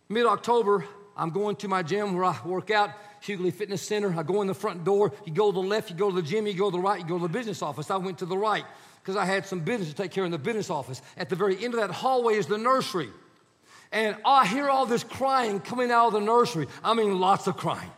Mid 0.08 0.24
October, 0.24 0.84
I'm 1.16 1.30
going 1.30 1.56
to 1.56 1.68
my 1.68 1.82
gym 1.82 2.14
where 2.14 2.24
I 2.24 2.38
work 2.44 2.70
out, 2.70 2.90
Hughley 3.22 3.52
Fitness 3.52 3.82
Center. 3.82 4.14
I 4.16 4.22
go 4.22 4.40
in 4.40 4.46
the 4.46 4.54
front 4.54 4.84
door. 4.84 5.12
You 5.24 5.32
go 5.32 5.50
to 5.50 5.54
the 5.54 5.66
left, 5.66 5.90
you 5.90 5.96
go 5.96 6.10
to 6.10 6.14
the 6.14 6.22
gym, 6.22 6.46
you 6.46 6.54
go 6.54 6.70
to 6.70 6.76
the 6.76 6.82
right, 6.82 7.00
you 7.00 7.06
go 7.06 7.16
to 7.16 7.22
the 7.22 7.28
business 7.28 7.60
office. 7.60 7.90
I 7.90 7.96
went 7.96 8.18
to 8.18 8.26
the 8.26 8.38
right 8.38 8.64
because 9.00 9.16
I 9.16 9.24
had 9.24 9.46
some 9.46 9.60
business 9.60 9.88
to 9.88 9.96
take 9.96 10.12
care 10.12 10.22
of 10.22 10.26
in 10.26 10.32
the 10.32 10.38
business 10.38 10.70
office. 10.70 11.02
At 11.16 11.28
the 11.28 11.36
very 11.36 11.62
end 11.64 11.74
of 11.74 11.80
that 11.80 11.90
hallway 11.90 12.34
is 12.34 12.46
the 12.46 12.58
nursery. 12.58 13.08
And 13.90 14.16
I 14.24 14.46
hear 14.46 14.68
all 14.68 14.86
this 14.86 15.02
crying 15.02 15.60
coming 15.60 15.90
out 15.90 16.08
of 16.08 16.12
the 16.12 16.20
nursery. 16.20 16.68
I 16.84 16.94
mean, 16.94 17.18
lots 17.18 17.46
of 17.48 17.56
crying. 17.56 17.90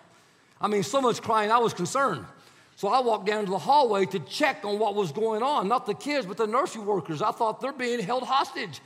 I 0.61 0.69
mean, 0.69 0.83
so 0.83 1.01
much 1.01 1.21
crying, 1.21 1.51
I 1.51 1.59
was 1.59 1.75
concerned. 1.75 2.25
So 2.79 2.87
I 2.87 3.01
walked 3.01 3.27
down 3.27 3.45
to 3.45 3.51
the 3.51 3.59
hallway 3.59 4.07
to 4.07 4.21
check 4.21 4.65
on 4.65 4.79
what 4.79 4.95
was 4.95 5.11
going 5.11 5.43
on. 5.43 5.67
Not 5.67 5.85
the 5.85 5.95
kids, 5.95 6.27
but 6.27 6.37
the 6.37 6.47
nursery 6.47 6.81
workers. 6.81 7.21
I 7.21 7.33
thought 7.33 7.61
they're 7.61 7.73
being 7.73 7.99
held 7.99 8.23
hostage. 8.23 8.81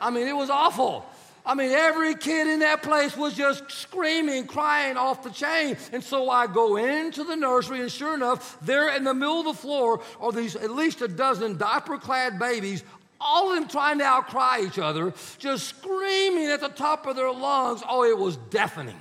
I 0.00 0.10
mean, 0.10 0.26
it 0.26 0.34
was 0.34 0.50
awful. 0.50 1.06
I 1.46 1.54
mean, 1.54 1.70
every 1.70 2.16
kid 2.16 2.48
in 2.48 2.58
that 2.58 2.82
place 2.82 3.16
was 3.16 3.34
just 3.34 3.70
screaming, 3.70 4.48
crying 4.48 4.96
off 4.96 5.22
the 5.22 5.30
chain. 5.30 5.76
And 5.92 6.02
so 6.02 6.28
I 6.28 6.48
go 6.48 6.74
into 6.74 7.22
the 7.22 7.36
nursery, 7.36 7.82
and 7.82 7.92
sure 7.92 8.14
enough, 8.14 8.58
there 8.62 8.88
in 8.96 9.04
the 9.04 9.14
middle 9.14 9.38
of 9.38 9.46
the 9.46 9.54
floor 9.54 10.00
are 10.20 10.32
these 10.32 10.56
at 10.56 10.72
least 10.72 11.00
a 11.00 11.06
dozen 11.06 11.56
diaper 11.56 11.98
clad 11.98 12.40
babies, 12.40 12.82
all 13.20 13.52
of 13.52 13.60
them 13.60 13.68
trying 13.68 13.98
to 13.98 14.04
outcry 14.04 14.62
each 14.66 14.80
other, 14.80 15.14
just 15.38 15.68
screaming 15.68 16.46
at 16.46 16.60
the 16.60 16.68
top 16.68 17.06
of 17.06 17.14
their 17.14 17.30
lungs. 17.30 17.80
Oh, 17.88 18.02
it 18.02 18.18
was 18.18 18.38
deafening. 18.50 19.00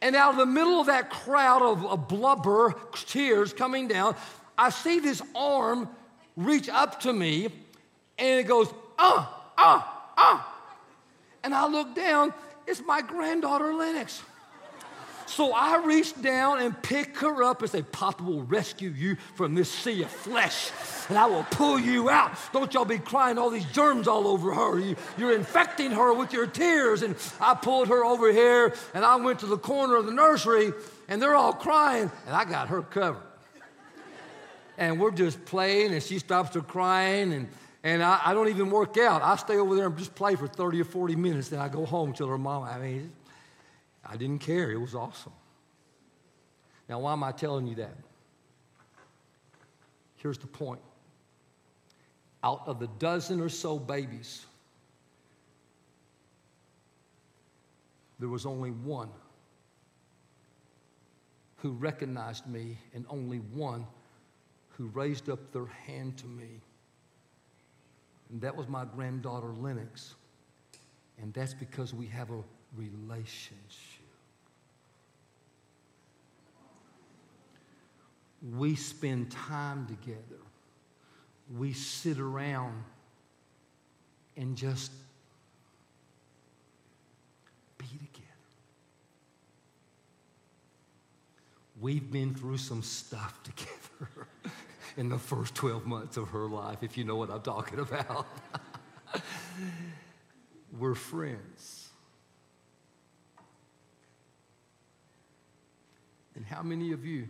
And 0.00 0.14
out 0.14 0.32
of 0.32 0.38
the 0.38 0.46
middle 0.46 0.80
of 0.80 0.86
that 0.86 1.10
crowd 1.10 1.62
of, 1.62 1.84
of 1.86 2.08
blubber, 2.08 2.74
tears 3.06 3.52
coming 3.52 3.88
down, 3.88 4.16
I 4.58 4.70
see 4.70 5.00
this 5.00 5.22
arm 5.34 5.88
reach 6.36 6.68
up 6.68 7.00
to 7.00 7.12
me 7.12 7.46
and 8.18 8.40
it 8.40 8.46
goes, 8.46 8.68
uh, 8.98 9.26
uh, 9.56 9.82
uh. 10.16 10.42
And 11.42 11.54
I 11.54 11.66
look 11.66 11.94
down, 11.94 12.32
it's 12.66 12.82
my 12.86 13.02
granddaughter 13.02 13.74
Lennox. 13.74 14.22
So 15.26 15.52
I 15.52 15.82
reached 15.84 16.20
down 16.22 16.60
and 16.60 16.80
picked 16.82 17.18
her 17.18 17.42
up 17.42 17.62
and 17.62 17.70
say, 17.70 17.82
Papa 17.82 18.22
will 18.22 18.42
rescue 18.42 18.90
you 18.90 19.16
from 19.34 19.54
this 19.54 19.70
sea 19.70 20.02
of 20.02 20.10
flesh, 20.10 20.70
and 21.08 21.18
I 21.18 21.26
will 21.26 21.44
pull 21.50 21.78
you 21.78 22.10
out. 22.10 22.32
Don't 22.52 22.72
y'all 22.72 22.84
be 22.84 22.98
crying 22.98 23.38
all 23.38 23.50
these 23.50 23.64
germs 23.66 24.06
all 24.06 24.28
over 24.28 24.52
her. 24.52 24.78
You, 24.78 24.96
you're 25.18 25.34
infecting 25.34 25.90
her 25.92 26.12
with 26.12 26.32
your 26.32 26.46
tears. 26.46 27.02
And 27.02 27.16
I 27.40 27.54
pulled 27.54 27.88
her 27.88 28.04
over 28.04 28.30
here, 28.32 28.74
and 28.94 29.04
I 29.04 29.16
went 29.16 29.40
to 29.40 29.46
the 29.46 29.58
corner 29.58 29.96
of 29.96 30.06
the 30.06 30.12
nursery, 30.12 30.72
and 31.08 31.20
they're 31.20 31.36
all 31.36 31.52
crying, 31.52 32.10
and 32.26 32.36
I 32.36 32.44
got 32.44 32.68
her 32.68 32.82
covered. 32.82 33.22
And 34.76 35.00
we're 35.00 35.12
just 35.12 35.44
playing, 35.44 35.92
and 35.92 36.02
she 36.02 36.18
stops 36.18 36.54
her 36.54 36.60
crying, 36.60 37.32
and 37.32 37.48
and 37.84 38.02
I, 38.02 38.18
I, 38.24 38.32
don't 38.32 38.48
even 38.48 38.70
work 38.70 38.96
out. 38.96 39.20
I 39.20 39.36
stay 39.36 39.58
over 39.58 39.76
there 39.76 39.86
and 39.86 39.98
just 39.98 40.14
play 40.14 40.36
for 40.36 40.48
30 40.48 40.80
or 40.80 40.84
40 40.84 41.16
minutes, 41.16 41.50
then 41.50 41.60
I 41.60 41.68
go 41.68 41.84
home 41.84 42.14
till 42.14 42.28
her 42.28 42.38
mom. 42.38 42.62
I 42.62 42.78
mean, 42.78 43.12
I 44.06 44.16
didn't 44.16 44.40
care. 44.40 44.70
It 44.70 44.80
was 44.80 44.94
awesome. 44.94 45.32
Now, 46.88 47.00
why 47.00 47.12
am 47.12 47.22
I 47.22 47.32
telling 47.32 47.66
you 47.66 47.76
that? 47.76 47.96
Here's 50.16 50.38
the 50.38 50.46
point 50.46 50.80
out 52.42 52.62
of 52.66 52.78
the 52.78 52.88
dozen 52.98 53.40
or 53.40 53.48
so 53.48 53.78
babies, 53.78 54.44
there 58.18 58.28
was 58.28 58.44
only 58.44 58.70
one 58.70 59.08
who 61.56 61.72
recognized 61.72 62.46
me 62.46 62.76
and 62.92 63.06
only 63.08 63.38
one 63.38 63.86
who 64.76 64.86
raised 64.88 65.30
up 65.30 65.52
their 65.52 65.64
hand 65.64 66.18
to 66.18 66.26
me. 66.26 66.60
And 68.30 68.40
that 68.42 68.54
was 68.54 68.68
my 68.68 68.84
granddaughter 68.84 69.54
Lennox. 69.54 70.14
And 71.22 71.32
that's 71.32 71.54
because 71.54 71.94
we 71.94 72.06
have 72.08 72.30
a 72.30 72.42
relationship. 72.76 73.93
We 78.52 78.74
spend 78.74 79.30
time 79.30 79.86
together. 79.86 80.40
We 81.56 81.72
sit 81.72 82.18
around 82.18 82.84
and 84.36 84.56
just 84.56 84.90
be 87.78 87.86
together. 87.86 88.24
We've 91.80 92.10
been 92.10 92.34
through 92.34 92.58
some 92.58 92.82
stuff 92.82 93.42
together 93.42 94.28
in 94.96 95.08
the 95.08 95.18
first 95.18 95.54
12 95.54 95.86
months 95.86 96.16
of 96.16 96.28
her 96.28 96.46
life, 96.46 96.82
if 96.82 96.98
you 96.98 97.04
know 97.04 97.16
what 97.16 97.30
I'm 97.30 97.42
talking 97.42 97.78
about. 97.78 98.26
We're 100.78 100.94
friends. 100.94 101.88
And 106.36 106.44
how 106.44 106.62
many 106.62 106.92
of 106.92 107.04
you 107.04 107.28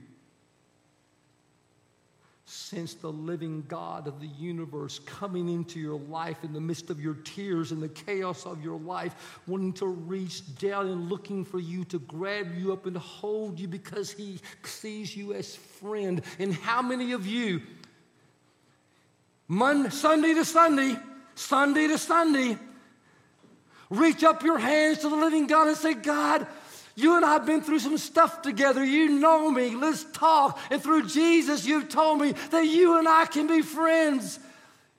sense 2.64 2.94
the 2.94 3.12
living 3.12 3.62
God 3.68 4.06
of 4.08 4.20
the 4.20 4.26
universe 4.26 4.98
coming 5.00 5.48
into 5.48 5.78
your 5.78 5.98
life 5.98 6.42
in 6.42 6.52
the 6.52 6.60
midst 6.60 6.88
of 6.88 7.00
your 7.00 7.14
tears 7.14 7.72
and 7.72 7.82
the 7.82 7.88
chaos 7.88 8.46
of 8.46 8.64
your 8.64 8.78
life, 8.78 9.40
wanting 9.46 9.72
to 9.74 9.86
reach 9.86 10.56
down 10.56 10.86
and 10.86 11.10
looking 11.10 11.44
for 11.44 11.58
you 11.58 11.84
to 11.84 11.98
grab 12.00 12.56
you 12.56 12.72
up 12.72 12.86
and 12.86 12.96
hold 12.96 13.60
you 13.60 13.68
because 13.68 14.10
he 14.10 14.40
sees 14.62 15.14
you 15.14 15.34
as 15.34 15.54
friend. 15.54 16.22
And 16.38 16.54
how 16.54 16.80
many 16.80 17.12
of 17.12 17.26
you, 17.26 17.60
Monday, 19.46 19.90
Sunday 19.90 20.32
to 20.34 20.44
Sunday, 20.44 20.96
Sunday 21.34 21.86
to 21.88 21.98
Sunday, 21.98 22.56
reach 23.90 24.24
up 24.24 24.42
your 24.42 24.58
hands 24.58 25.00
to 25.00 25.10
the 25.10 25.16
living 25.16 25.46
God 25.46 25.68
and 25.68 25.76
say, 25.76 25.92
God, 25.92 26.46
you 26.96 27.16
and 27.16 27.24
I 27.24 27.32
have 27.32 27.46
been 27.46 27.60
through 27.60 27.80
some 27.80 27.98
stuff 27.98 28.42
together. 28.42 28.84
You 28.84 29.18
know 29.18 29.50
me. 29.50 29.74
Let's 29.74 30.04
talk. 30.12 30.58
And 30.70 30.82
through 30.82 31.08
Jesus, 31.08 31.66
you've 31.66 31.88
told 31.88 32.20
me 32.20 32.32
that 32.50 32.66
you 32.66 32.98
and 32.98 33.08
I 33.08 33.26
can 33.26 33.46
be 33.46 33.62
friends. 33.62 34.38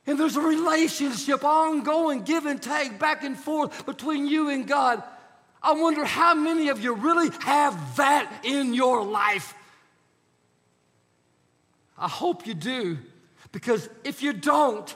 And 0.06 0.20
there's 0.20 0.36
a 0.36 0.42
relationship, 0.42 1.44
ongoing, 1.44 2.24
give 2.24 2.46
and 2.46 2.62
take, 2.62 3.00
back 3.00 3.24
and 3.24 3.38
forth 3.38 3.86
between 3.86 4.28
you 4.28 4.50
and 4.50 4.68
God. 4.68 5.02
I 5.64 5.74
wonder 5.74 6.06
how 6.06 6.36
many 6.36 6.70
of 6.70 6.84
you 6.84 6.94
really 6.94 7.30
have 7.42 7.96
that 7.96 8.32
in 8.44 8.74
your 8.74 9.04
life. 9.04 9.56
I 11.98 12.10
hope 12.10 12.46
you 12.46 12.54
do, 12.54 12.98
because 13.52 13.90
if 14.04 14.22
you 14.22 14.34
don't, 14.34 14.94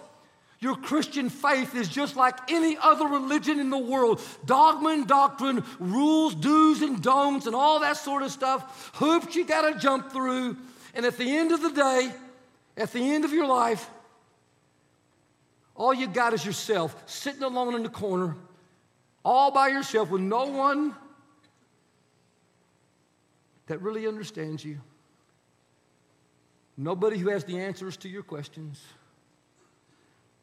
your 0.60 0.76
Christian 0.76 1.30
faith 1.30 1.74
is 1.74 1.88
just 1.88 2.18
like 2.18 2.52
any 2.52 2.78
other 2.82 3.06
religion 3.08 3.60
in 3.60 3.70
the 3.70 3.78
world 3.78 4.22
dogma 4.46 4.90
and 4.90 5.08
doctrine, 5.08 5.64
rules, 5.80 6.36
do's 6.36 6.82
and 6.82 7.02
don'ts, 7.02 7.46
and 7.48 7.56
all 7.56 7.80
that 7.80 7.98
sort 7.98 8.24
of 8.24 8.32
stuff, 8.32 8.92
hoops 8.96 9.36
you 9.36 9.46
got 9.46 9.72
to 9.72 9.80
jump 9.80 10.12
through. 10.12 10.58
And 10.94 11.06
at 11.06 11.18
the 11.18 11.38
end 11.38 11.52
of 11.52 11.62
the 11.62 11.72
day, 11.72 12.12
at 12.76 12.92
the 12.92 13.00
end 13.00 13.24
of 13.24 13.32
your 13.32 13.48
life, 13.48 13.90
all 15.76 15.94
you 15.94 16.08
got 16.08 16.34
is 16.34 16.46
yourself 16.46 17.04
sitting 17.06 17.44
alone 17.44 17.74
in 17.76 17.84
the 17.84 17.90
corner, 17.90 18.36
all 19.24 19.52
by 19.52 19.70
yourself 19.70 20.10
with 20.10 20.22
no 20.22 20.46
one 20.46 20.94
that 23.68 23.82
really 23.82 24.08
understands 24.08 24.66
you. 24.66 24.82
Nobody 26.76 27.18
who 27.18 27.30
has 27.30 27.46
the 27.46 27.60
answers 27.60 27.96
to 27.98 28.10
your 28.10 28.24
questions. 28.24 28.82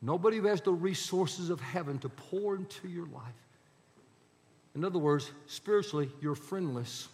Nobody 0.03 0.39
who 0.39 0.47
has 0.47 0.61
the 0.61 0.73
resources 0.73 1.51
of 1.51 1.61
heaven 1.61 1.99
to 2.01 2.09
pour 2.09 2.57
into 2.57 2.89
your 2.89 3.07
life. 3.07 3.35
In 4.75 4.85
other 4.85 4.99
words, 4.99 5.31
spiritually, 5.47 6.11
you're 6.21 6.35
friendless. 6.35 7.09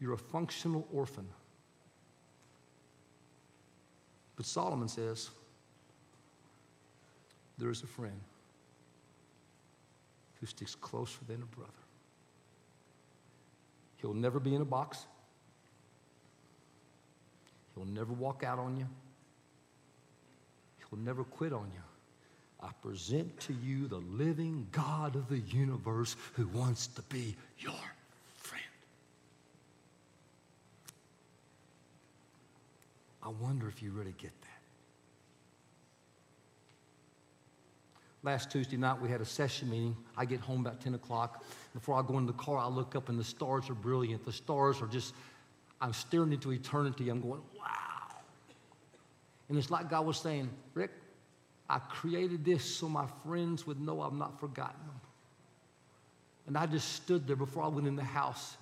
You're 0.00 0.14
a 0.14 0.18
functional 0.18 0.86
orphan. 0.92 1.26
But 4.36 4.46
Solomon 4.46 4.88
says, 4.88 5.30
there 7.58 7.70
is 7.70 7.82
a 7.82 7.86
friend 7.86 8.20
who 10.40 10.46
sticks 10.46 10.74
closer 10.74 11.18
than 11.26 11.42
a 11.42 11.56
brother. 11.56 11.72
He'll 13.96 14.14
never 14.14 14.38
be 14.38 14.54
in 14.54 14.60
a 14.60 14.66
box. 14.66 15.06
He'll 17.74 17.86
never 17.86 18.12
walk 18.12 18.44
out 18.44 18.58
on 18.58 18.76
you. 18.76 18.86
He'll 20.78 20.98
never 20.98 21.24
quit 21.24 21.52
on 21.52 21.70
you. 21.74 21.80
I 22.60 22.70
present 22.82 23.38
to 23.40 23.52
you 23.52 23.86
the 23.86 23.96
living 23.98 24.66
God 24.72 25.14
of 25.14 25.28
the 25.28 25.38
universe 25.38 26.16
who 26.32 26.46
wants 26.48 26.86
to 26.88 27.02
be 27.02 27.36
your 27.58 27.74
friend. 28.36 28.64
I 33.22 33.28
wonder 33.28 33.68
if 33.68 33.82
you 33.82 33.90
really 33.90 34.14
get 34.18 34.32
that. 34.40 34.46
Last 38.22 38.50
Tuesday 38.50 38.76
night, 38.76 39.00
we 39.00 39.08
had 39.08 39.20
a 39.20 39.26
session 39.26 39.70
meeting. 39.70 39.96
I 40.16 40.24
get 40.24 40.40
home 40.40 40.60
about 40.62 40.80
10 40.80 40.94
o'clock. 40.94 41.44
Before 41.74 41.96
I 41.96 42.02
go 42.02 42.18
in 42.18 42.26
the 42.26 42.32
car, 42.32 42.58
I 42.58 42.66
look 42.66 42.96
up 42.96 43.08
and 43.08 43.18
the 43.18 43.24
stars 43.24 43.70
are 43.70 43.74
brilliant. 43.74 44.24
The 44.24 44.32
stars 44.32 44.82
are 44.82 44.88
just, 44.88 45.14
I'm 45.80 45.92
staring 45.92 46.32
into 46.32 46.52
eternity. 46.52 47.08
I'm 47.10 47.20
going, 47.20 47.42
wow. 47.56 48.16
And 49.48 49.56
it's 49.56 49.70
like 49.70 49.88
God 49.88 50.06
was 50.06 50.16
saying, 50.16 50.50
Rick, 50.74 50.90
I 51.68 51.78
created 51.78 52.44
this 52.44 52.64
so 52.64 52.88
my 52.88 53.06
friends 53.24 53.66
would 53.66 53.80
know 53.80 54.00
I've 54.00 54.12
not 54.12 54.38
forgotten 54.38 54.80
them. 54.86 55.00
And 56.46 56.56
I 56.56 56.66
just 56.66 56.92
stood 56.92 57.26
there 57.26 57.36
before 57.36 57.64
I 57.64 57.68
went 57.68 57.88
in 57.88 57.96
the 57.96 58.04
house. 58.04 58.56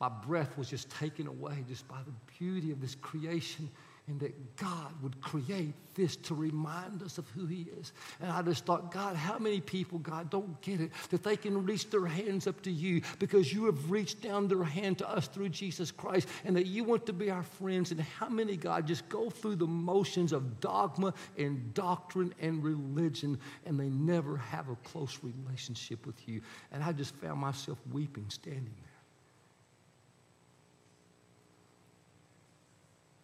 My 0.00 0.08
breath 0.08 0.58
was 0.58 0.68
just 0.68 0.90
taken 0.90 1.28
away 1.28 1.64
just 1.68 1.86
by 1.86 1.98
the 2.04 2.12
beauty 2.38 2.72
of 2.72 2.80
this 2.80 2.96
creation 2.96 3.70
and 4.08 4.18
that 4.20 4.56
God 4.56 4.92
would 5.00 5.20
create 5.20 5.74
this 5.94 6.16
to 6.16 6.34
remind 6.34 7.02
us 7.02 7.18
of 7.18 7.28
who 7.30 7.46
He 7.46 7.66
is. 7.78 7.92
And 8.20 8.32
I 8.32 8.42
just 8.42 8.64
thought, 8.64 8.90
God, 8.90 9.14
how 9.14 9.38
many 9.38 9.60
people, 9.60 9.98
God, 9.98 10.28
don't 10.30 10.60
get 10.60 10.80
it 10.80 10.90
that 11.10 11.22
they 11.22 11.36
can 11.36 11.64
reach 11.64 11.88
their 11.90 12.06
hands 12.06 12.46
up 12.46 12.60
to 12.62 12.70
you 12.70 13.02
because 13.18 13.52
you 13.52 13.66
have 13.66 13.90
reached 13.90 14.20
down 14.20 14.48
their 14.48 14.64
hand 14.64 14.98
to 14.98 15.08
us 15.08 15.28
through 15.28 15.50
Jesus 15.50 15.90
Christ 15.90 16.28
and 16.44 16.56
that 16.56 16.66
you 16.66 16.82
want 16.82 17.06
to 17.06 17.12
be 17.12 17.30
our 17.30 17.42
friends. 17.42 17.92
And 17.92 18.00
how 18.00 18.28
many, 18.28 18.56
God, 18.56 18.86
just 18.86 19.08
go 19.08 19.30
through 19.30 19.56
the 19.56 19.66
motions 19.66 20.32
of 20.32 20.60
dogma 20.60 21.14
and 21.38 21.72
doctrine 21.74 22.34
and 22.40 22.62
religion 22.64 23.38
and 23.66 23.78
they 23.78 23.88
never 23.88 24.36
have 24.36 24.68
a 24.68 24.76
close 24.76 25.20
relationship 25.22 26.06
with 26.06 26.28
you. 26.28 26.40
And 26.72 26.82
I 26.82 26.92
just 26.92 27.14
found 27.16 27.40
myself 27.40 27.78
weeping 27.92 28.26
standing 28.30 28.74
there. 28.82 28.91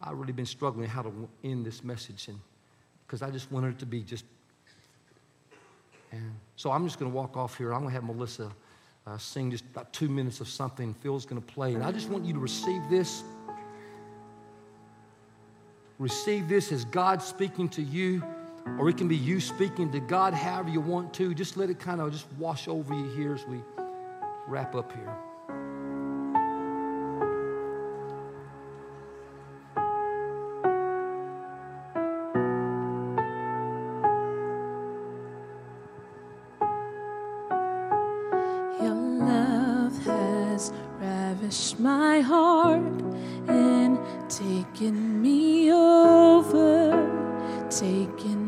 I've 0.00 0.16
really 0.16 0.32
been 0.32 0.46
struggling 0.46 0.88
how 0.88 1.02
to 1.02 1.28
end 1.42 1.66
this 1.66 1.82
message, 1.82 2.28
and 2.28 2.38
because 3.06 3.22
I 3.22 3.30
just 3.30 3.50
wanted 3.50 3.70
it 3.70 3.78
to 3.80 3.86
be 3.86 4.02
just. 4.02 4.24
And 6.12 6.34
so 6.56 6.70
I'm 6.70 6.86
just 6.86 6.98
going 6.98 7.10
to 7.10 7.16
walk 7.16 7.36
off 7.36 7.58
here. 7.58 7.72
I'm 7.72 7.80
going 7.80 7.90
to 7.90 7.94
have 7.94 8.04
Melissa 8.04 8.50
uh, 9.06 9.18
sing 9.18 9.50
just 9.50 9.64
about 9.64 9.92
two 9.92 10.08
minutes 10.08 10.40
of 10.40 10.48
something. 10.48 10.94
Phil's 10.94 11.26
going 11.26 11.40
to 11.40 11.46
play, 11.46 11.74
and 11.74 11.82
I 11.82 11.92
just 11.92 12.08
want 12.08 12.24
you 12.24 12.32
to 12.32 12.38
receive 12.38 12.82
this. 12.88 13.22
receive 15.98 16.48
this 16.48 16.70
as 16.72 16.84
God 16.84 17.20
speaking 17.20 17.68
to 17.70 17.82
you, 17.82 18.22
or 18.78 18.88
it 18.88 18.96
can 18.96 19.08
be 19.08 19.16
you 19.16 19.40
speaking 19.40 19.90
to 19.92 20.00
God 20.00 20.32
however 20.32 20.70
you 20.70 20.80
want 20.80 21.12
to. 21.14 21.34
Just 21.34 21.56
let 21.56 21.70
it 21.70 21.78
kind 21.78 22.00
of 22.00 22.12
just 22.12 22.26
wash 22.38 22.68
over 22.68 22.94
you 22.94 23.08
here 23.10 23.34
as 23.34 23.44
we 23.46 23.60
wrap 24.46 24.74
up 24.74 24.92
here. 24.92 25.27
crush 41.48 41.78
my 41.78 42.20
heart 42.20 43.02
and 43.48 43.98
taking 44.28 45.22
me 45.22 45.72
over, 45.72 46.90
taking 47.70 48.47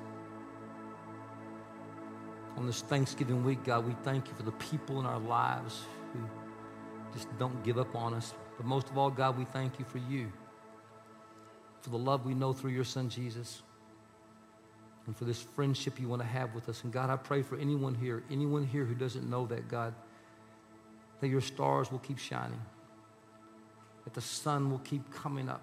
On 2.57 2.65
this 2.65 2.81
Thanksgiving 2.81 3.43
week, 3.43 3.63
God, 3.63 3.85
we 3.85 3.95
thank 4.03 4.27
you 4.27 4.33
for 4.33 4.43
the 4.43 4.51
people 4.53 4.99
in 4.99 5.05
our 5.05 5.19
lives 5.19 5.83
who 6.13 6.19
just 7.13 7.27
don't 7.39 7.63
give 7.63 7.77
up 7.77 7.95
on 7.95 8.13
us. 8.13 8.33
But 8.57 8.65
most 8.65 8.89
of 8.89 8.97
all, 8.97 9.09
God, 9.09 9.37
we 9.37 9.45
thank 9.45 9.79
you 9.79 9.85
for 9.85 9.97
you, 9.97 10.31
for 11.81 11.89
the 11.89 11.97
love 11.97 12.25
we 12.25 12.33
know 12.33 12.53
through 12.53 12.71
your 12.71 12.83
Son, 12.83 13.09
Jesus 13.09 13.63
and 15.05 15.17
for 15.17 15.25
this 15.25 15.41
friendship 15.41 15.99
you 15.99 16.07
want 16.07 16.21
to 16.21 16.27
have 16.27 16.53
with 16.53 16.69
us. 16.69 16.83
And 16.83 16.93
God, 16.93 17.09
I 17.09 17.15
pray 17.15 17.41
for 17.41 17.57
anyone 17.57 17.95
here, 17.95 18.23
anyone 18.29 18.65
here 18.65 18.85
who 18.85 18.95
doesn't 18.95 19.29
know 19.29 19.45
that, 19.47 19.67
God, 19.67 19.93
that 21.19 21.27
your 21.27 21.41
stars 21.41 21.91
will 21.91 21.99
keep 21.99 22.17
shining, 22.17 22.61
that 24.03 24.13
the 24.13 24.21
sun 24.21 24.71
will 24.71 24.79
keep 24.79 25.11
coming 25.11 25.49
up, 25.49 25.61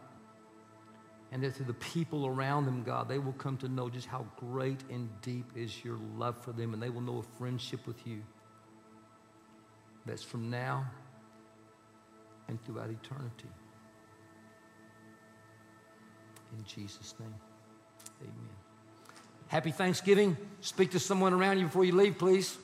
and 1.31 1.43
that 1.43 1.55
through 1.55 1.67
the 1.67 1.75
people 1.75 2.27
around 2.27 2.65
them, 2.65 2.83
God, 2.83 3.09
they 3.09 3.19
will 3.19 3.35
come 3.35 3.57
to 3.59 3.69
know 3.69 3.91
just 3.91 4.07
how 4.07 4.27
great 4.37 4.81
and 4.91 5.09
deep 5.21 5.45
is 5.55 5.85
your 5.85 5.99
love 6.17 6.43
for 6.43 6.53
them, 6.53 6.73
and 6.73 6.83
they 6.83 6.91
will 6.91 7.01
know 7.01 7.19
a 7.19 7.39
friendship 7.39 7.87
with 7.87 8.07
you 8.07 8.23
that's 10.07 10.23
from 10.23 10.49
now 10.49 10.87
and 12.49 12.63
throughout 12.65 12.89
eternity. 12.91 13.49
In 16.57 16.65
Jesus' 16.65 17.15
name, 17.21 17.35
amen. 18.23 18.57
Happy 19.49 19.71
Thanksgiving. 19.71 20.37
Speak 20.61 20.93
to 20.93 20.99
someone 20.99 21.35
around 21.35 21.59
you 21.59 21.65
before 21.65 21.85
you 21.85 21.95
leave, 21.95 22.19
please. 22.19 22.57